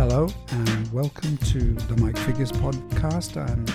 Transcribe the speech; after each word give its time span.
Hello 0.00 0.28
and 0.52 0.92
welcome 0.94 1.36
to 1.36 1.74
the 1.74 1.96
Mike 2.00 2.16
Figgis 2.16 2.50
podcast. 2.52 3.36
I'm 3.36 3.66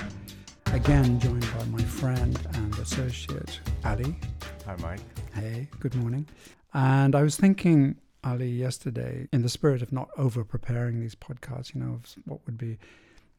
again 0.74 1.20
joined 1.20 1.48
by 1.56 1.66
my 1.66 1.84
friend 1.84 2.36
and 2.56 2.74
associate 2.80 3.60
Ali. 3.84 4.16
Hi, 4.66 4.76
Mike. 4.78 5.02
Hey, 5.36 5.68
good 5.80 5.94
morning. 5.94 6.28
And 6.74 7.14
I 7.14 7.22
was 7.22 7.38
thinking, 7.38 7.98
Ali, 8.24 8.50
yesterday, 8.50 9.28
in 9.32 9.44
the 9.44 9.50
spirit 9.50 9.84
of 9.84 9.92
not 9.92 10.10
over 10.18 10.44
preparing 10.44 11.00
these 11.00 11.14
podcasts, 11.14 11.76
you 11.76 11.82
know, 11.82 11.94
of 12.04 12.16
what 12.26 12.40
would 12.48 12.58
be 12.58 12.80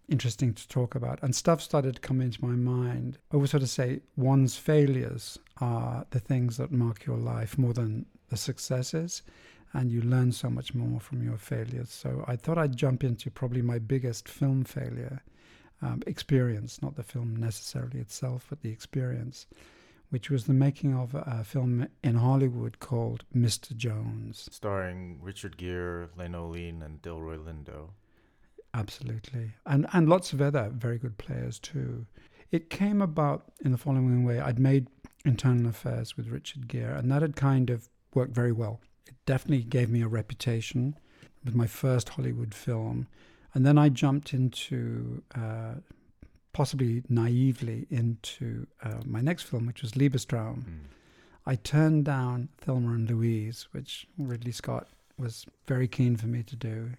interesting 0.08 0.54
to 0.54 0.68
talk 0.68 0.94
about, 0.94 1.20
and 1.24 1.34
stuff 1.34 1.60
started 1.60 1.96
to 1.96 2.00
come 2.00 2.20
into 2.20 2.44
my 2.44 2.54
mind. 2.54 3.18
I 3.32 3.36
would 3.36 3.50
sort 3.50 3.64
of 3.64 3.68
say 3.68 3.98
one's 4.14 4.56
failures 4.56 5.40
are 5.60 6.06
the 6.10 6.20
things 6.20 6.56
that 6.58 6.70
mark 6.70 7.04
your 7.04 7.18
life 7.18 7.58
more 7.58 7.72
than 7.72 8.06
the 8.28 8.36
successes 8.36 9.22
and 9.76 9.92
you 9.92 10.00
learn 10.00 10.32
so 10.32 10.48
much 10.48 10.74
more 10.74 10.98
from 10.98 11.22
your 11.22 11.36
failures. 11.36 11.90
So 11.90 12.24
I 12.26 12.34
thought 12.34 12.56
I'd 12.56 12.76
jump 12.76 13.04
into 13.04 13.30
probably 13.30 13.60
my 13.60 13.78
biggest 13.78 14.26
film 14.26 14.64
failure 14.64 15.22
um, 15.82 16.02
experience, 16.06 16.80
not 16.80 16.96
the 16.96 17.02
film 17.02 17.36
necessarily 17.36 18.00
itself, 18.00 18.46
but 18.48 18.62
the 18.62 18.70
experience, 18.70 19.46
which 20.08 20.30
was 20.30 20.44
the 20.44 20.54
making 20.54 20.94
of 20.94 21.14
a 21.14 21.44
film 21.44 21.88
in 22.02 22.14
Hollywood 22.14 22.78
called 22.80 23.24
Mr. 23.36 23.76
Jones. 23.76 24.48
Starring 24.50 25.18
Richard 25.20 25.58
Gere, 25.58 26.08
Lane 26.16 26.82
and 26.82 27.02
Delroy 27.02 27.36
Lindo. 27.36 27.90
Absolutely. 28.72 29.52
And, 29.66 29.86
and 29.92 30.08
lots 30.08 30.32
of 30.32 30.40
other 30.40 30.70
very 30.74 30.96
good 30.98 31.18
players 31.18 31.58
too. 31.58 32.06
It 32.50 32.70
came 32.70 33.02
about 33.02 33.52
in 33.62 33.72
the 33.72 33.78
following 33.78 34.24
way 34.24 34.40
I'd 34.40 34.58
made 34.58 34.88
Internal 35.26 35.68
Affairs 35.68 36.16
with 36.16 36.28
Richard 36.28 36.66
Gere, 36.66 36.96
and 36.96 37.10
that 37.10 37.20
had 37.20 37.36
kind 37.36 37.68
of 37.68 37.90
worked 38.14 38.34
very 38.34 38.52
well 38.52 38.80
it 39.06 39.14
definitely 39.26 39.64
gave 39.64 39.90
me 39.90 40.02
a 40.02 40.08
reputation. 40.08 40.96
with 41.44 41.54
my 41.54 41.66
first 41.66 42.10
Hollywood 42.10 42.52
film. 42.52 43.06
And 43.54 43.64
then 43.64 43.78
I 43.78 43.88
jumped 43.88 44.34
into, 44.34 45.22
uh, 45.34 45.74
possibly 46.52 47.04
naively, 47.08 47.86
into 47.88 48.66
uh, 48.82 49.00
my 49.06 49.20
next 49.20 49.44
film, 49.44 49.64
which 49.66 49.80
was 49.80 49.92
Liebestraum. 49.92 50.64
Mm. 50.64 50.78
I 51.46 51.54
turned 51.54 52.04
down 52.04 52.48
Thelma 52.58 52.92
and 52.94 53.08
Louise, 53.08 53.68
which 53.70 54.08
Ridley 54.18 54.50
Scott 54.52 54.88
was 55.16 55.46
very 55.66 55.86
keen 55.86 56.16
for 56.16 56.26
me 56.26 56.42
to 56.42 56.56
do. 56.56 56.90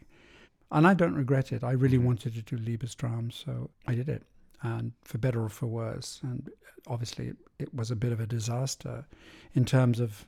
And 0.71 0.87
I 0.87 0.93
don't 0.93 1.15
regret 1.15 1.51
it. 1.51 1.63
I 1.63 1.71
really 1.71 1.97
hmm. 1.97 2.05
wanted 2.05 2.33
to 2.33 2.41
do 2.41 2.57
Liebestraum, 2.57 3.31
so 3.31 3.69
I 3.85 3.95
did 3.95 4.09
it. 4.09 4.23
And 4.61 4.91
for 5.03 5.17
better 5.17 5.43
or 5.43 5.49
for 5.49 5.67
worse. 5.67 6.19
And 6.23 6.49
obviously, 6.87 7.27
it, 7.27 7.37
it 7.59 7.73
was 7.73 7.91
a 7.91 7.95
bit 7.95 8.11
of 8.11 8.19
a 8.19 8.25
disaster 8.25 9.05
in 9.53 9.63
terms 9.65 9.99
of 9.99 10.25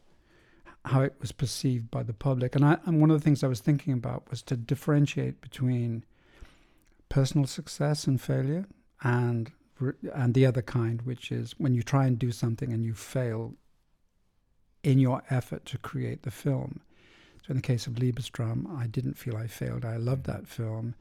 how 0.85 1.01
it 1.01 1.15
was 1.19 1.31
perceived 1.31 1.91
by 1.91 2.03
the 2.03 2.13
public. 2.13 2.55
And, 2.55 2.65
I, 2.65 2.77
and 2.85 3.01
one 3.01 3.11
of 3.11 3.19
the 3.19 3.23
things 3.23 3.43
I 3.43 3.47
was 3.47 3.59
thinking 3.59 3.93
about 3.93 4.29
was 4.29 4.41
to 4.43 4.55
differentiate 4.55 5.41
between 5.41 6.05
personal 7.09 7.47
success 7.47 8.05
and 8.07 8.21
failure 8.21 8.65
and 9.01 9.51
and 10.13 10.33
the 10.33 10.45
other 10.45 10.61
kind, 10.61 11.01
which 11.03 11.31
is 11.31 11.55
when 11.57 11.73
you 11.73 11.81
try 11.81 12.05
and 12.05 12.19
do 12.19 12.31
something 12.31 12.73
and 12.73 12.83
you 12.83 12.93
fail 12.93 13.53
in 14.83 14.99
your 14.99 15.23
effort 15.29 15.65
to 15.65 15.77
create 15.77 16.23
the 16.23 16.31
film. 16.31 16.81
So 17.45 17.51
in 17.51 17.55
the 17.55 17.61
case 17.61 17.87
of 17.87 17.93
Liebestraum, 17.93 18.77
I 18.77 18.87
didn't 18.87 19.17
feel 19.17 19.37
I 19.37 19.47
failed. 19.47 19.85
I 19.85 19.97
loved 19.97 20.25
that 20.25 20.47
film. 20.47 20.95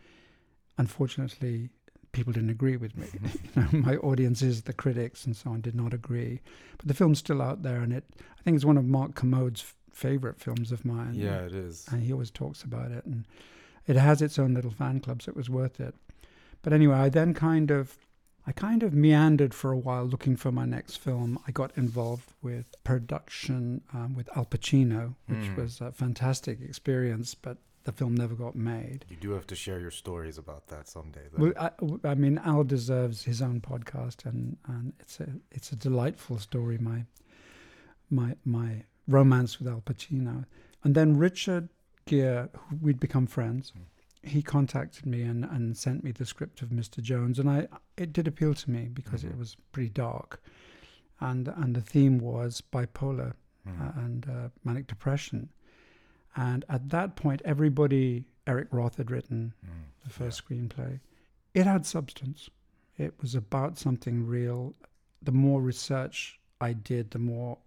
Unfortunately, 0.76 1.70
people 2.12 2.32
didn't 2.32 2.50
agree 2.50 2.76
with 2.76 2.96
me. 2.96 3.06
you 3.56 3.62
know, 3.62 3.68
my 3.72 3.96
audiences, 3.96 4.62
the 4.62 4.72
critics, 4.72 5.26
and 5.26 5.36
so 5.36 5.50
on, 5.50 5.60
did 5.60 5.74
not 5.74 5.94
agree. 5.94 6.40
But 6.76 6.88
the 6.88 6.94
film's 6.94 7.18
still 7.18 7.42
out 7.42 7.62
there, 7.62 7.80
and 7.80 7.92
it 7.92 8.04
I 8.38 8.42
think 8.42 8.56
it's 8.56 8.64
one 8.64 8.78
of 8.78 8.84
Mark 8.84 9.14
Kermode's 9.14 9.62
f- 9.62 9.74
favorite 9.92 10.40
films 10.40 10.72
of 10.72 10.84
mine. 10.84 11.14
Yeah, 11.14 11.40
it 11.40 11.52
is. 11.52 11.86
And 11.90 12.02
he 12.02 12.12
always 12.12 12.30
talks 12.30 12.62
about 12.62 12.90
it, 12.90 13.04
and 13.04 13.26
it 13.86 13.96
has 13.96 14.22
its 14.22 14.38
own 14.38 14.54
little 14.54 14.70
fan 14.70 15.00
club, 15.00 15.22
so 15.22 15.30
it 15.30 15.36
was 15.36 15.50
worth 15.50 15.80
it. 15.80 15.94
But 16.62 16.72
anyway, 16.72 16.96
I 16.96 17.08
then 17.08 17.34
kind 17.34 17.70
of 17.70 17.96
I 18.48 18.52
kind 18.52 18.82
of 18.82 18.94
meandered 18.94 19.52
for 19.52 19.72
a 19.72 19.76
while 19.76 20.04
looking 20.04 20.34
for 20.34 20.50
my 20.50 20.64
next 20.64 20.96
film. 20.96 21.38
I 21.46 21.50
got 21.50 21.76
involved 21.76 22.32
with 22.40 22.74
production 22.82 23.82
um, 23.92 24.14
with 24.14 24.34
Al 24.34 24.46
Pacino, 24.46 25.16
which 25.26 25.50
mm. 25.50 25.56
was 25.56 25.82
a 25.82 25.92
fantastic 25.92 26.58
experience, 26.62 27.34
but 27.34 27.58
the 27.88 27.92
film 27.92 28.14
never 28.14 28.34
got 28.34 28.54
made. 28.54 29.06
You 29.08 29.16
do 29.16 29.30
have 29.30 29.46
to 29.46 29.56
share 29.56 29.80
your 29.80 29.90
stories 29.90 30.36
about 30.36 30.66
that 30.66 30.88
someday. 30.88 31.22
Well, 31.34 31.54
I, 31.58 31.70
I, 32.04 32.14
mean, 32.14 32.36
Al 32.44 32.62
deserves 32.62 33.24
his 33.24 33.40
own 33.40 33.62
podcast, 33.62 34.26
and, 34.26 34.58
and 34.66 34.92
it's 35.00 35.20
a 35.20 35.28
it's 35.50 35.72
a 35.72 35.76
delightful 35.76 36.38
story. 36.38 36.76
My 36.76 37.06
my 38.10 38.36
my 38.44 38.84
romance 39.06 39.58
with 39.58 39.68
Al 39.68 39.80
Pacino, 39.80 40.44
and 40.84 40.94
then 40.94 41.16
Richard 41.16 41.70
Gere, 42.04 42.50
we'd 42.82 43.00
become 43.00 43.26
friends. 43.26 43.72
Mm. 43.74 44.30
He 44.30 44.42
contacted 44.42 45.06
me 45.06 45.22
and, 45.22 45.46
and 45.46 45.74
sent 45.74 46.04
me 46.04 46.10
the 46.12 46.26
script 46.26 46.60
of 46.60 46.68
Mr. 46.68 47.00
Jones, 47.00 47.38
and 47.38 47.48
I 47.48 47.68
it 47.96 48.12
did 48.12 48.28
appeal 48.28 48.52
to 48.52 48.70
me 48.70 48.90
because 48.92 49.22
mm-hmm. 49.22 49.32
it 49.32 49.38
was 49.38 49.56
pretty 49.72 49.88
dark, 49.88 50.42
and 51.20 51.48
and 51.48 51.74
the 51.74 51.80
theme 51.80 52.18
was 52.18 52.62
bipolar 52.70 53.32
mm. 53.66 53.80
uh, 53.80 53.92
and 54.04 54.28
uh, 54.28 54.48
manic 54.62 54.88
depression 54.88 55.48
and 56.36 56.64
at 56.68 56.90
that 56.90 57.16
point, 57.16 57.42
everybody, 57.44 58.24
Eric 58.46 58.68
Roth 58.70 58.96
had 58.96 59.10
written 59.10 59.52
mm, 59.64 59.70
the 60.04 60.10
first 60.10 60.42
yeah. 60.48 60.56
screenplay. 60.56 61.00
It 61.54 61.66
had 61.66 61.86
substance. 61.86 62.50
It 62.96 63.14
was 63.20 63.34
about 63.34 63.78
something 63.78 64.26
real. 64.26 64.74
The 65.22 65.32
more 65.32 65.60
research 65.60 66.38
I 66.60 66.72
did, 66.72 67.10
the 67.10 67.18
more 67.18 67.58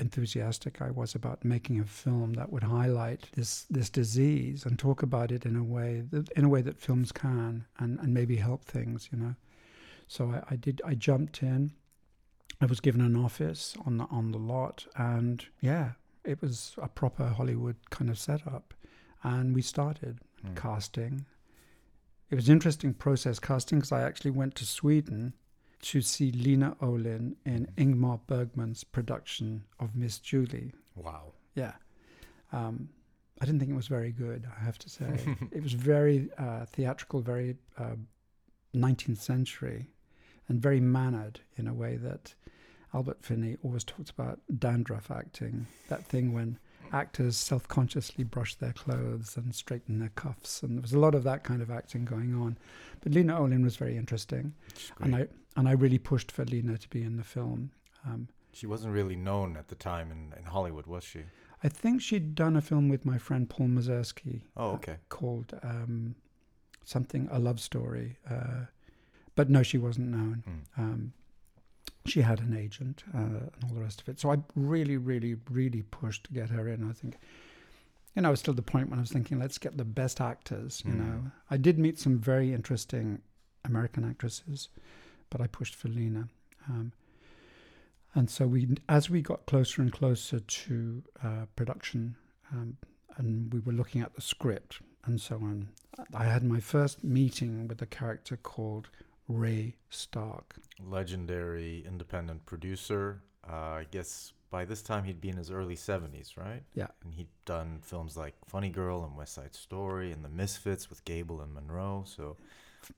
enthusiastic 0.00 0.80
I 0.80 0.90
was 0.90 1.14
about 1.14 1.44
making 1.44 1.78
a 1.78 1.84
film 1.84 2.32
that 2.34 2.50
would 2.50 2.62
highlight 2.62 3.28
this 3.34 3.66
this 3.70 3.90
disease 3.90 4.64
and 4.64 4.78
talk 4.78 5.02
about 5.02 5.30
it 5.30 5.44
in 5.44 5.56
a 5.56 5.62
way 5.62 6.02
that 6.10 6.30
in 6.30 6.44
a 6.44 6.48
way 6.48 6.62
that 6.62 6.80
films 6.80 7.12
can 7.12 7.66
and, 7.78 7.98
and 8.00 8.14
maybe 8.14 8.36
help 8.36 8.64
things, 8.64 9.08
you 9.12 9.18
know. 9.18 9.34
So 10.08 10.30
I, 10.30 10.54
I 10.54 10.56
did 10.56 10.80
I 10.84 10.94
jumped 10.94 11.42
in. 11.42 11.72
I 12.60 12.66
was 12.66 12.80
given 12.80 13.00
an 13.00 13.16
office 13.16 13.74
on 13.86 13.98
the 13.98 14.04
on 14.04 14.32
the 14.32 14.38
lot 14.38 14.86
and 14.96 15.44
yeah, 15.60 15.92
it 16.24 16.40
was 16.40 16.74
a 16.78 16.88
proper 16.88 17.28
Hollywood 17.28 17.76
kind 17.90 18.10
of 18.10 18.18
setup. 18.18 18.74
And 19.22 19.54
we 19.54 19.62
started 19.62 20.20
mm. 20.46 20.56
casting. 20.56 21.26
It 22.30 22.34
was 22.34 22.48
an 22.48 22.52
interesting 22.52 22.94
process 22.94 23.38
casting 23.38 23.78
because 23.78 23.92
I 23.92 24.02
actually 24.02 24.30
went 24.30 24.54
to 24.56 24.66
Sweden 24.66 25.34
to 25.82 26.00
see 26.00 26.30
Lena 26.32 26.76
Olin 26.80 27.36
in. 27.44 27.66
Ingmar 27.76 28.20
Bergman's 28.26 28.84
production 28.84 29.64
of 29.78 29.96
Miss 29.96 30.18
Julie. 30.18 30.72
Wow. 30.94 31.32
Yeah. 31.54 31.72
Um, 32.52 32.90
I 33.40 33.46
didn't 33.46 33.60
think 33.60 33.70
it 33.70 33.76
was 33.76 33.88
very 33.88 34.12
good, 34.12 34.46
I 34.54 34.62
have 34.62 34.78
to 34.78 34.90
say. 34.90 35.36
it 35.52 35.62
was 35.62 35.72
very 35.72 36.30
uh, 36.38 36.66
theatrical, 36.66 37.20
very 37.20 37.56
uh, 37.78 37.96
19th 38.74 39.18
century, 39.18 39.90
and 40.48 40.60
very 40.60 40.80
mannered 40.80 41.40
in 41.56 41.66
a 41.66 41.74
way 41.74 41.96
that 41.96 42.34
Albert 42.94 43.18
Finney 43.22 43.56
always 43.62 43.84
talks 43.84 44.10
about 44.10 44.40
dandruff 44.58 45.10
acting, 45.10 45.66
that 45.88 46.04
thing 46.04 46.32
when 46.32 46.58
actors 46.92 47.36
self 47.36 47.68
consciously 47.68 48.24
brush 48.24 48.54
their 48.56 48.72
clothes 48.72 49.36
and 49.36 49.54
straighten 49.54 49.98
their 49.98 50.10
cuffs. 50.10 50.62
And 50.62 50.76
there 50.76 50.82
was 50.82 50.92
a 50.92 50.98
lot 50.98 51.14
of 51.14 51.22
that 51.24 51.44
kind 51.44 51.62
of 51.62 51.70
acting 51.70 52.04
going 52.04 52.34
on. 52.34 52.58
But 53.00 53.12
Lena 53.12 53.38
Olin 53.38 53.62
was 53.62 53.76
very 53.76 53.96
interesting. 53.96 54.54
And 55.00 55.14
I, 55.14 55.28
and 55.56 55.68
I 55.68 55.72
really 55.72 55.98
pushed 55.98 56.32
for 56.32 56.44
Lena 56.44 56.78
to 56.78 56.88
be 56.88 57.02
in 57.02 57.16
the 57.16 57.24
film. 57.24 57.70
Um, 58.06 58.28
she 58.52 58.66
wasn't 58.66 58.92
really 58.92 59.16
known 59.16 59.56
at 59.56 59.68
the 59.68 59.76
time 59.76 60.10
in, 60.10 60.34
in 60.38 60.44
Hollywood, 60.46 60.86
was 60.86 61.04
she? 61.04 61.20
I 61.62 61.68
think 61.68 62.00
she'd 62.00 62.34
done 62.34 62.56
a 62.56 62.60
film 62.60 62.88
with 62.88 63.04
my 63.04 63.18
friend 63.18 63.48
Paul 63.48 63.68
Mazursky. 63.68 64.42
Oh, 64.56 64.70
okay. 64.72 64.92
Uh, 64.92 64.96
called 65.10 65.58
um, 65.62 66.14
something, 66.84 67.28
A 67.30 67.38
Love 67.38 67.60
Story. 67.60 68.16
Uh, 68.28 68.64
but 69.36 69.48
no, 69.50 69.62
she 69.62 69.78
wasn't 69.78 70.08
known. 70.08 70.42
Mm. 70.48 70.82
Um, 70.82 71.12
she 72.06 72.22
had 72.22 72.40
an 72.40 72.56
agent 72.56 73.04
uh, 73.14 73.18
and 73.18 73.50
all 73.64 73.74
the 73.74 73.80
rest 73.80 74.00
of 74.00 74.08
it. 74.08 74.20
So 74.20 74.32
I 74.32 74.38
really, 74.54 74.96
really, 74.96 75.36
really 75.50 75.82
pushed 75.82 76.24
to 76.24 76.32
get 76.32 76.50
her 76.50 76.68
in. 76.68 76.88
I 76.88 76.92
think, 76.92 77.16
you 78.14 78.22
know, 78.22 78.28
I 78.28 78.30
was 78.30 78.40
still 78.40 78.54
the 78.54 78.62
point 78.62 78.88
when 78.88 78.98
I 78.98 79.02
was 79.02 79.12
thinking, 79.12 79.38
let's 79.38 79.58
get 79.58 79.76
the 79.76 79.84
best 79.84 80.20
actors. 80.20 80.82
You 80.84 80.92
mm. 80.92 80.98
know, 80.98 81.30
I 81.50 81.56
did 81.56 81.78
meet 81.78 81.98
some 81.98 82.18
very 82.18 82.54
interesting 82.54 83.20
American 83.64 84.04
actresses, 84.04 84.68
but 85.28 85.40
I 85.40 85.46
pushed 85.46 85.74
for 85.74 85.88
Lena. 85.88 86.28
Um, 86.68 86.92
and 88.14 88.28
so 88.28 88.46
we, 88.46 88.68
as 88.88 89.08
we 89.08 89.22
got 89.22 89.46
closer 89.46 89.82
and 89.82 89.92
closer 89.92 90.40
to 90.40 91.02
uh, 91.22 91.46
production, 91.54 92.16
um, 92.52 92.76
and 93.16 93.52
we 93.52 93.60
were 93.60 93.72
looking 93.72 94.00
at 94.00 94.14
the 94.14 94.20
script 94.20 94.80
and 95.04 95.20
so 95.20 95.36
on, 95.36 95.68
I 96.14 96.24
had 96.24 96.42
my 96.42 96.60
first 96.60 97.04
meeting 97.04 97.68
with 97.68 97.82
a 97.82 97.86
character 97.86 98.36
called 98.36 98.88
Ray 99.30 99.76
Stark. 99.90 100.56
Legendary 100.84 101.84
independent 101.86 102.44
producer. 102.46 103.22
Uh, 103.48 103.54
I 103.54 103.86
guess 103.90 104.32
by 104.50 104.64
this 104.64 104.82
time 104.82 105.04
he'd 105.04 105.20
be 105.20 105.28
in 105.28 105.36
his 105.36 105.50
early 105.50 105.76
70s, 105.76 106.36
right? 106.36 106.62
Yeah. 106.74 106.88
And 107.04 107.14
he'd 107.14 107.28
done 107.44 107.78
films 107.82 108.16
like 108.16 108.34
Funny 108.46 108.70
Girl 108.70 109.04
and 109.04 109.16
West 109.16 109.34
Side 109.34 109.54
Story 109.54 110.12
and 110.12 110.24
The 110.24 110.28
Misfits 110.28 110.90
with 110.90 111.04
Gable 111.04 111.40
and 111.40 111.54
Monroe. 111.54 112.04
So 112.06 112.36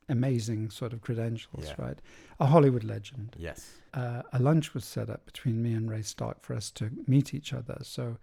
amazing 0.09 0.71
sort 0.71 0.93
of 0.93 1.03
credentials, 1.03 1.67
yeah. 1.67 1.75
right? 1.77 1.99
A 2.41 2.47
Hollywood 2.47 2.85
legend. 2.85 3.37
Yes. 3.39 3.71
Uh, 3.93 4.23
a 4.33 4.39
lunch 4.39 4.73
was 4.73 4.85
set 4.85 5.11
up 5.11 5.27
between 5.27 5.63
me 5.63 5.75
and 5.75 5.91
Ray 5.91 6.03
Stark 6.03 6.43
for 6.43 6.55
us 6.55 6.71
to 6.73 6.91
meet 7.07 7.35
each 7.35 7.53
other. 7.53 7.79
So 7.83 8.17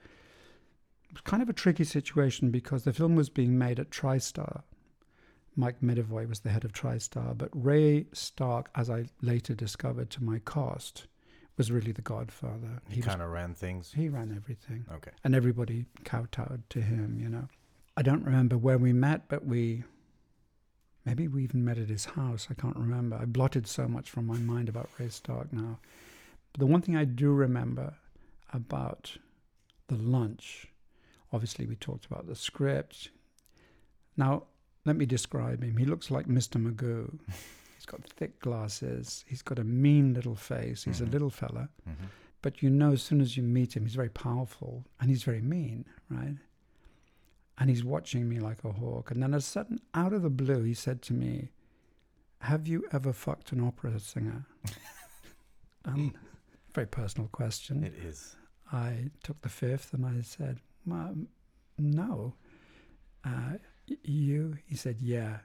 it 1.10 1.14
was 1.14 1.22
kind 1.22 1.44
of 1.44 1.50
a 1.50 1.54
tricky 1.54 1.84
situation 1.84 2.50
because 2.50 2.84
the 2.84 2.94
film 2.94 3.16
was 3.16 3.30
being 3.30 3.58
made 3.58 3.80
at 3.80 3.92
TriStar 3.92 4.64
Mike 5.60 5.82
Medavoy 5.82 6.28
was 6.28 6.40
the 6.40 6.50
head 6.50 6.64
of 6.64 6.72
TriStar, 6.72 7.38
but 7.38 7.50
Ray 7.54 8.06
Stark, 8.14 8.70
as 8.76 8.90
I 8.90 9.06
later 9.22 9.54
discovered 9.54 10.10
to 10.12 10.24
my 10.24 10.40
cost, 10.40 11.08
was 11.58 11.70
really 11.70 11.92
the 11.92 12.02
godfather. 12.02 12.82
He, 12.88 13.02
was- 13.02 13.06
kind 13.08 13.22
of 13.22 13.30
ran 13.30 13.54
things. 13.54 13.92
he 13.94 14.08
ran 14.08 14.34
everything, 14.34 14.86
Okay. 14.90 15.12
and 15.26 15.36
everybody 15.36 15.86
kowtowed 16.06 16.64
to 16.70 16.82
him. 16.82 17.20
You 17.20 17.28
know, 17.28 17.48
I 17.98 18.04
don't 18.04 18.24
remember 18.24 18.58
where 18.58 18.78
we 18.78 18.94
met, 18.94 19.28
but 19.28 19.46
we 19.46 19.84
maybe 21.06 21.28
we 21.28 21.44
even 21.44 21.66
met 21.66 21.78
at 21.78 21.90
his 21.90 22.06
house. 22.06 22.48
I 22.50 22.54
can't 22.54 22.78
remember. 22.78 23.18
I 23.18 23.26
blotted 23.26 23.68
so 23.68 23.86
much 23.88 24.10
from 24.10 24.28
my 24.28 24.38
mind 24.38 24.70
about 24.70 24.90
Ray 24.98 25.10
Stark 25.10 25.52
now. 25.52 25.80
But 26.54 26.60
the 26.60 26.68
one 26.68 26.82
thing 26.82 26.96
I 26.96 27.04
do 27.04 27.32
remember 27.34 27.96
about 28.54 29.18
the 29.88 29.96
lunch, 29.98 30.68
obviously 31.34 31.66
we 31.66 31.76
talked 31.76 32.06
about 32.06 32.28
the 32.28 32.36
script. 32.36 33.10
Now 34.16 34.44
let 34.86 34.96
me 34.96 35.06
describe 35.06 35.64
him. 35.64 35.78
He 35.78 35.86
looks 35.86 36.10
like 36.12 36.28
Mr. 36.28 36.62
Magoo. 36.62 37.20
He's 37.76 37.86
got 37.86 38.04
thick 38.04 38.40
glasses. 38.40 39.24
He's 39.28 39.42
got 39.42 39.60
a 39.60 39.64
mean 39.64 40.14
little 40.14 40.36
face. 40.36 40.84
He's 40.84 41.00
Mhm. 41.02 41.08
a 41.08 41.10
little 41.12 41.30
fella. 41.30 41.70
hmm 41.86 42.06
But 42.42 42.62
you 42.64 42.70
know, 42.70 42.94
as 42.94 43.02
soon 43.02 43.20
as 43.22 43.36
you 43.38 43.44
meet 43.44 43.76
him, 43.76 43.84
he's 43.86 43.96
very 43.96 44.10
powerful 44.10 44.86
and 45.00 45.10
he's 45.10 45.24
very 45.24 45.42
mean, 45.42 45.86
right? 46.10 46.38
And 47.58 47.70
he's 47.70 47.84
watching 47.84 48.30
me 48.30 48.40
like 48.40 48.64
a 48.64 48.72
hawk. 48.72 49.12
And 49.12 49.22
then, 49.22 49.34
a 49.34 49.42
sudden, 49.42 49.80
out 49.94 50.14
of 50.14 50.22
the 50.22 50.30
blue, 50.30 50.64
he 50.64 50.74
said 50.74 51.02
to 51.04 51.14
me, 51.14 51.50
Have 52.42 52.66
you 52.70 52.86
ever 52.94 53.12
fucked 53.12 53.52
an 53.52 53.60
opera 53.62 54.00
singer? 54.00 54.46
um, 55.86 56.14
very 56.74 56.88
personal 56.88 57.28
question. 57.30 57.84
It 57.84 57.94
is. 57.96 58.38
I 58.72 59.10
took 59.24 59.42
the 59.42 59.50
fifth 59.50 59.94
and 59.94 60.06
I 60.06 60.22
said, 60.22 60.60
well, 60.86 61.16
no. 61.78 62.36
Uh, 63.26 63.58
you? 64.04 64.58
He 64.66 64.76
said, 64.76 64.98
yeah. 65.02 65.38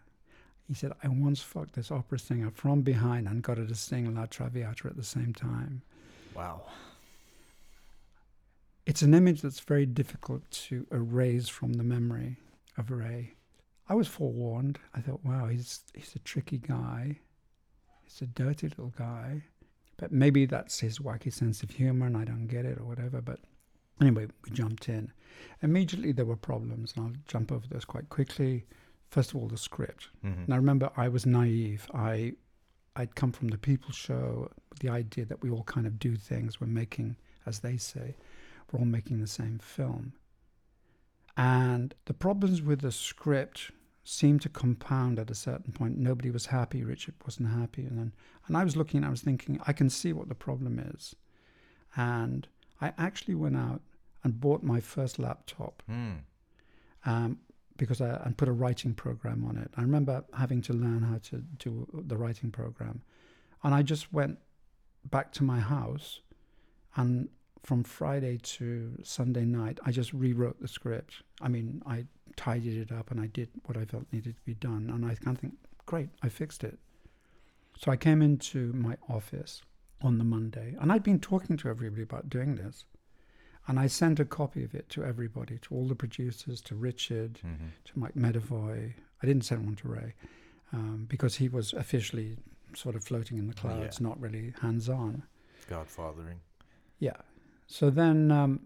He 0.67 0.75
said, 0.75 0.93
I 1.03 1.09
once 1.09 1.43
fucked 1.43 1.75
this 1.75 1.91
opera 1.91 2.19
singer 2.19 2.51
from 2.51 2.83
behind 2.83 3.29
and 3.29 3.43
got 3.43 3.59
her 3.59 3.67
to 3.67 3.75
sing 3.75 4.15
La 4.15 4.27
Traviata 4.27 4.89
at 4.89 4.97
the 4.97 5.05
same 5.05 5.35
time. 5.35 5.83
Wow. 6.35 6.63
It's 8.87 9.03
an 9.03 9.15
image 9.15 9.43
that's 9.43 9.61
very 9.61 9.87
difficult 9.87 10.51
to 10.51 10.87
erase 10.91 11.49
from 11.49 11.75
the 11.75 11.85
memory 11.85 12.37
of 12.77 12.91
Ray. 12.91 13.35
I 13.89 13.95
was 13.95 14.09
forewarned. 14.09 14.79
I 14.95 15.01
thought, 15.01 15.25
wow, 15.25 15.49
he's 15.49 15.83
he's 15.95 16.15
a 16.15 16.19
tricky 16.21 16.59
guy. 16.59 17.19
He's 18.03 18.23
a 18.23 18.27
dirty 18.27 18.69
little 18.69 18.93
guy. 18.97 19.43
But 19.97 20.13
maybe 20.13 20.47
that's 20.47 20.81
his 20.81 20.99
wacky 20.99 21.33
sense 21.33 21.63
of 21.63 21.71
humor 21.71 22.07
and 22.07 22.17
I 22.17 22.25
don't 22.25 22.47
get 22.47 22.65
it 22.65 22.79
or 22.79 22.85
whatever. 22.85 23.21
But 23.21 23.41
anyway, 24.01 24.27
we 24.45 24.51
jumped 24.51 24.89
in. 24.89 25.13
Immediately 25.63 26.13
there 26.13 26.25
were 26.25 26.37
problems, 26.37 26.93
and 26.97 27.07
I'll 27.07 27.13
jump 27.27 27.53
over 27.53 27.67
those 27.67 27.85
quite 27.85 28.09
quickly. 28.09 28.67
First 29.11 29.31
of 29.31 29.37
all, 29.37 29.49
the 29.49 29.57
script. 29.57 30.09
hmm 30.23 30.45
Now 30.47 30.57
remember, 30.57 30.91
I 30.97 31.09
was 31.09 31.27
naive. 31.27 31.89
I 31.95 32.35
I'd 32.97 33.15
come 33.17 33.33
from 33.33 33.49
the 33.49 33.59
People 33.59 33.93
Show 33.93 34.51
with 34.71 34.79
the 34.79 34.89
idea 34.89 35.25
that 35.25 35.43
we 35.43 35.51
all 35.51 35.65
kind 35.65 35.87
of 35.87 35.99
do 35.99 36.15
things. 36.17 36.61
We're 36.61 36.69
making, 36.69 37.17
as 37.45 37.59
they 37.61 37.77
say, 37.77 38.15
we're 38.71 38.79
all 38.81 38.87
making 38.87 39.21
the 39.21 39.27
same 39.27 39.59
film. 39.59 40.13
And 41.37 41.95
the 42.05 42.15
problems 42.15 42.63
with 42.63 42.81
the 42.81 42.93
script 42.93 43.73
seemed 44.05 44.43
to 44.43 44.49
compound 44.49 45.19
at 45.19 45.31
a 45.31 45.35
certain 45.35 45.73
point. 45.73 45.97
Nobody 45.99 46.31
was 46.31 46.47
happy. 46.47 46.85
Richard 46.85 47.15
wasn't 47.25 47.51
happy, 47.51 47.85
and 47.85 47.99
then 47.99 48.13
and 48.47 48.57
I 48.57 48.63
was 48.65 48.77
looking. 48.77 49.03
I 49.03 49.11
was 49.11 49.23
thinking, 49.23 49.59
I 49.67 49.73
can 49.73 49.91
see 49.91 50.13
what 50.13 50.29
the 50.29 50.35
problem 50.35 50.79
is, 50.79 51.17
and 51.97 52.47
I 52.85 52.93
actually 52.99 53.35
went 53.45 53.57
out 53.57 53.81
and 54.23 54.41
bought 54.41 54.63
my 54.63 54.81
first 54.81 55.19
laptop 55.19 55.83
Mm. 55.91 56.19
um, 57.07 57.39
because 57.77 58.01
I 58.01 58.11
and 58.25 58.37
put 58.37 58.49
a 58.49 58.53
writing 58.63 58.95
program 58.95 59.45
on 59.45 59.57
it. 59.57 59.71
I 59.77 59.83
remember 59.83 60.25
having 60.33 60.63
to 60.63 60.73
learn 60.73 61.03
how 61.03 61.19
to 61.31 61.37
do 61.65 61.87
the 62.11 62.17
writing 62.17 62.51
program, 62.61 62.97
and 63.63 63.75
I 63.75 63.83
just 63.83 64.13
went 64.13 64.39
back 65.11 65.33
to 65.33 65.43
my 65.45 65.61
house, 65.61 66.21
and 66.97 67.29
from 67.63 67.83
Friday 67.83 68.37
to 68.57 68.67
Sunday 69.03 69.45
night, 69.45 69.79
I 69.87 69.91
just 69.91 70.13
rewrote 70.13 70.61
the 70.61 70.69
script. 70.69 71.23
I 71.41 71.49
mean, 71.49 71.83
I 71.87 72.07
tidied 72.37 72.77
it 72.85 72.93
up 72.99 73.11
and 73.11 73.19
I 73.21 73.27
did 73.27 73.49
what 73.67 73.77
I 73.77 73.85
felt 73.87 74.07
needed 74.13 74.35
to 74.37 74.43
be 74.45 74.55
done, 74.55 74.91
and 74.93 75.05
I 75.05 75.15
kind 75.25 75.37
of 75.37 75.41
think, 75.41 75.55
great, 75.87 76.11
I 76.23 76.29
fixed 76.29 76.63
it. 76.65 76.79
So 77.81 77.91
I 77.91 77.97
came 77.97 78.21
into 78.23 78.73
my 78.75 78.97
office 79.09 79.63
on 80.05 80.19
the 80.19 80.25
Monday, 80.25 80.77
and 80.81 80.93
I'd 80.93 81.03
been 81.03 81.19
talking 81.19 81.57
to 81.57 81.69
everybody 81.69 82.03
about 82.03 82.29
doing 82.29 82.57
this. 82.57 82.85
And 83.67 83.81
I 83.81 83.87
sent 83.87 84.21
a 84.21 84.27
copy 84.27 84.63
of 84.63 84.75
it 84.75 84.91
to 84.91 85.03
everybody, 85.05 85.59
to 85.63 85.75
all 85.75 85.89
the 85.89 85.95
producers, 85.95 86.61
to 86.63 86.75
Richard, 86.75 87.39
hmm 87.43 87.69
to 87.87 87.99
Mike 87.99 88.15
Medavoy. 88.15 88.93
I 89.23 89.27
didn't 89.27 89.45
send 89.47 89.65
one 89.65 89.77
to 89.77 89.89
Ray 89.89 90.13
um, 90.73 91.07
because 91.09 91.37
he 91.37 91.49
was 91.49 91.73
officially 91.73 92.37
sort 92.75 92.95
of 92.95 93.03
floating 93.05 93.39
in 93.39 93.47
the 93.47 93.55
Yeah. 93.55 93.61
clouds, 93.63 94.01
not 94.01 94.21
really 94.21 94.53
hands 94.61 94.89
on. 94.91 95.23
Godfathering. 95.71 96.41
Yeah. 96.99 97.17
So 97.67 97.89
then 97.89 98.31
um, 98.31 98.61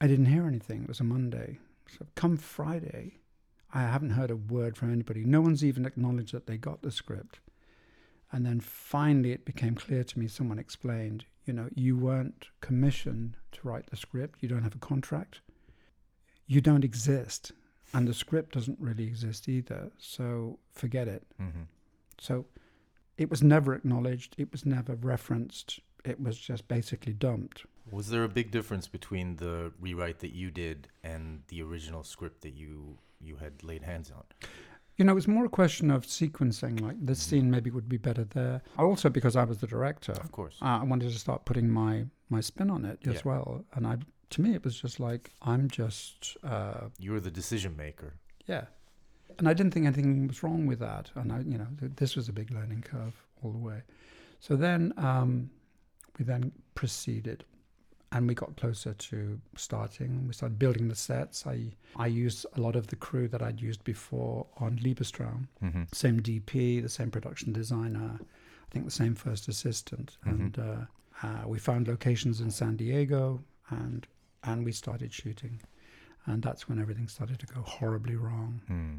I 0.00 0.06
didn't 0.06 0.26
hear 0.26 0.46
anything. 0.46 0.82
It 0.84 0.88
was 0.88 1.00
a 1.00 1.04
Monday. 1.04 1.58
So 1.98 2.06
come 2.14 2.38
Friday, 2.38 3.18
I 3.74 3.82
haven't 3.82 4.10
heard 4.10 4.30
a 4.30 4.36
word 4.36 4.78
from 4.78 4.90
anybody. 4.92 5.24
No 5.24 5.42
one's 5.42 5.62
even 5.62 5.84
acknowledged 5.84 6.32
that 6.32 6.46
they 6.46 6.56
got 6.56 6.80
the 6.80 6.90
script. 6.90 7.40
And 8.32 8.44
then 8.44 8.60
finally, 8.60 9.32
it 9.32 9.44
became 9.44 9.74
clear 9.74 10.04
to 10.04 10.18
me. 10.18 10.28
Someone 10.28 10.58
explained, 10.58 11.24
you 11.46 11.52
know, 11.54 11.68
you 11.74 11.96
weren't 11.96 12.48
commissioned 12.60 13.36
to 13.52 13.60
write 13.66 13.86
the 13.90 13.96
script. 13.96 14.42
You 14.42 14.48
don't 14.48 14.62
have 14.62 14.74
a 14.74 14.78
contract. 14.78 15.40
You 16.46 16.60
don't 16.60 16.84
exist, 16.84 17.52
and 17.92 18.08
the 18.08 18.14
script 18.14 18.54
doesn't 18.54 18.78
really 18.80 19.04
exist 19.04 19.48
either. 19.48 19.90
So 19.98 20.58
forget 20.72 21.08
it. 21.08 21.26
hmm 21.38 21.64
So 22.18 22.46
it 23.16 23.30
was 23.30 23.42
never 23.42 23.74
acknowledged. 23.74 24.34
It 24.38 24.50
was 24.52 24.64
never 24.64 24.94
referenced. 24.94 25.80
It 26.04 26.20
was 26.20 26.38
just 26.38 26.68
basically 26.68 27.12
dumped. 27.12 27.64
Was 27.90 28.10
there 28.10 28.24
a 28.24 28.28
big 28.28 28.50
difference 28.50 28.86
between 28.88 29.36
the 29.36 29.72
rewrite 29.80 30.20
that 30.20 30.32
you 30.32 30.50
did 30.50 30.88
and 31.02 31.42
the 31.48 31.62
original 31.62 32.02
script 32.04 32.42
that 32.42 32.54
you 32.54 32.98
you 33.20 33.36
had 33.36 33.62
laid 33.62 33.82
hands 33.82 34.10
on? 34.10 34.24
You 34.98 35.04
know, 35.04 35.12
it 35.12 35.14
was 35.14 35.28
more 35.28 35.44
a 35.44 35.48
question 35.48 35.90
of 35.92 36.04
sequencing. 36.04 36.80
Like 36.80 36.96
this 37.00 37.20
scene 37.22 37.50
maybe 37.50 37.70
would 37.70 37.88
be 37.88 37.96
better 37.98 38.24
there. 38.24 38.62
Also, 38.76 39.08
because 39.08 39.36
I 39.36 39.44
was 39.44 39.58
the 39.58 39.66
director, 39.68 40.12
Of 40.12 40.32
course. 40.32 40.56
uh, 40.60 40.80
I 40.82 40.84
wanted 40.84 41.12
to 41.12 41.18
start 41.18 41.44
putting 41.44 41.70
my 41.70 42.06
my 42.30 42.40
spin 42.42 42.68
on 42.70 42.84
it 42.84 42.98
as 43.06 43.14
Yeah. 43.14 43.20
well. 43.24 43.64
And 43.74 43.86
I, 43.86 43.96
to 44.30 44.42
me, 44.42 44.54
it 44.54 44.62
was 44.64 44.78
just 44.78 45.00
like 45.00 45.30
I'm 45.40 45.68
just, 45.68 46.36
uh, 46.44 46.88
You 46.98 47.12
were 47.12 47.20
the 47.20 47.30
decision 47.30 47.74
maker. 47.76 48.14
yeah. 48.46 48.66
And 49.38 49.48
I 49.48 49.54
didn't 49.54 49.72
think 49.72 49.86
anything 49.86 50.26
was 50.26 50.42
wrong 50.42 50.66
with 50.66 50.80
that. 50.80 51.12
And 51.14 51.32
I, 51.32 51.38
you 51.40 51.56
know, 51.58 51.68
th- 51.78 51.92
this 51.96 52.16
was 52.16 52.28
a 52.28 52.32
big 52.32 52.50
learning 52.50 52.82
curve 52.82 53.14
all 53.42 53.52
the 53.52 53.58
way. 53.58 53.82
So 54.40 54.56
then 54.56 54.92
um, 54.96 55.50
we 56.18 56.24
then 56.24 56.50
proceeded, 56.74 57.44
and 58.12 58.26
we 58.26 58.34
got 58.34 58.56
closer 58.56 58.94
to 58.94 59.40
starting. 59.56 60.26
We 60.26 60.32
started 60.32 60.58
building 60.58 60.88
the 60.88 60.94
sets. 60.96 61.46
I 61.46 61.72
I 61.96 62.06
used 62.06 62.46
a 62.56 62.60
lot 62.60 62.76
of 62.76 62.86
the 62.86 62.96
crew 62.96 63.28
that 63.28 63.42
I'd 63.42 63.60
used 63.60 63.84
before 63.84 64.46
on 64.58 64.78
Liebestraum. 64.78 65.48
Mm-hmm. 65.62 65.82
Same 65.92 66.20
DP, 66.20 66.82
the 66.82 66.88
same 66.88 67.10
production 67.10 67.52
designer, 67.52 68.18
I 68.20 68.70
think 68.70 68.84
the 68.84 68.90
same 69.02 69.14
first 69.14 69.48
assistant, 69.48 70.16
Mhm. 70.24 70.30
and 70.30 70.58
uh, 70.58 70.80
uh, 71.22 71.42
we 71.46 71.58
found 71.58 71.88
locations 71.88 72.40
in 72.40 72.50
San 72.50 72.76
Diego, 72.76 73.42
and 73.70 74.06
and 74.42 74.64
we 74.64 74.72
started 74.72 75.12
shooting, 75.12 75.60
and 76.26 76.42
that's 76.42 76.68
when 76.68 76.78
everything 76.78 77.08
started 77.08 77.38
to 77.40 77.46
go 77.46 77.60
horribly 77.62 78.16
wrong. 78.16 78.62
Hmm. 78.68 78.96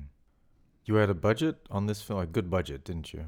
You 0.86 0.96
had 0.96 1.10
a 1.10 1.14
budget 1.14 1.56
on 1.70 1.86
this 1.88 2.02
film, 2.02 2.20
a 2.20 2.26
good 2.26 2.50
budget, 2.50 2.84
didn't 2.84 3.14
you? 3.14 3.26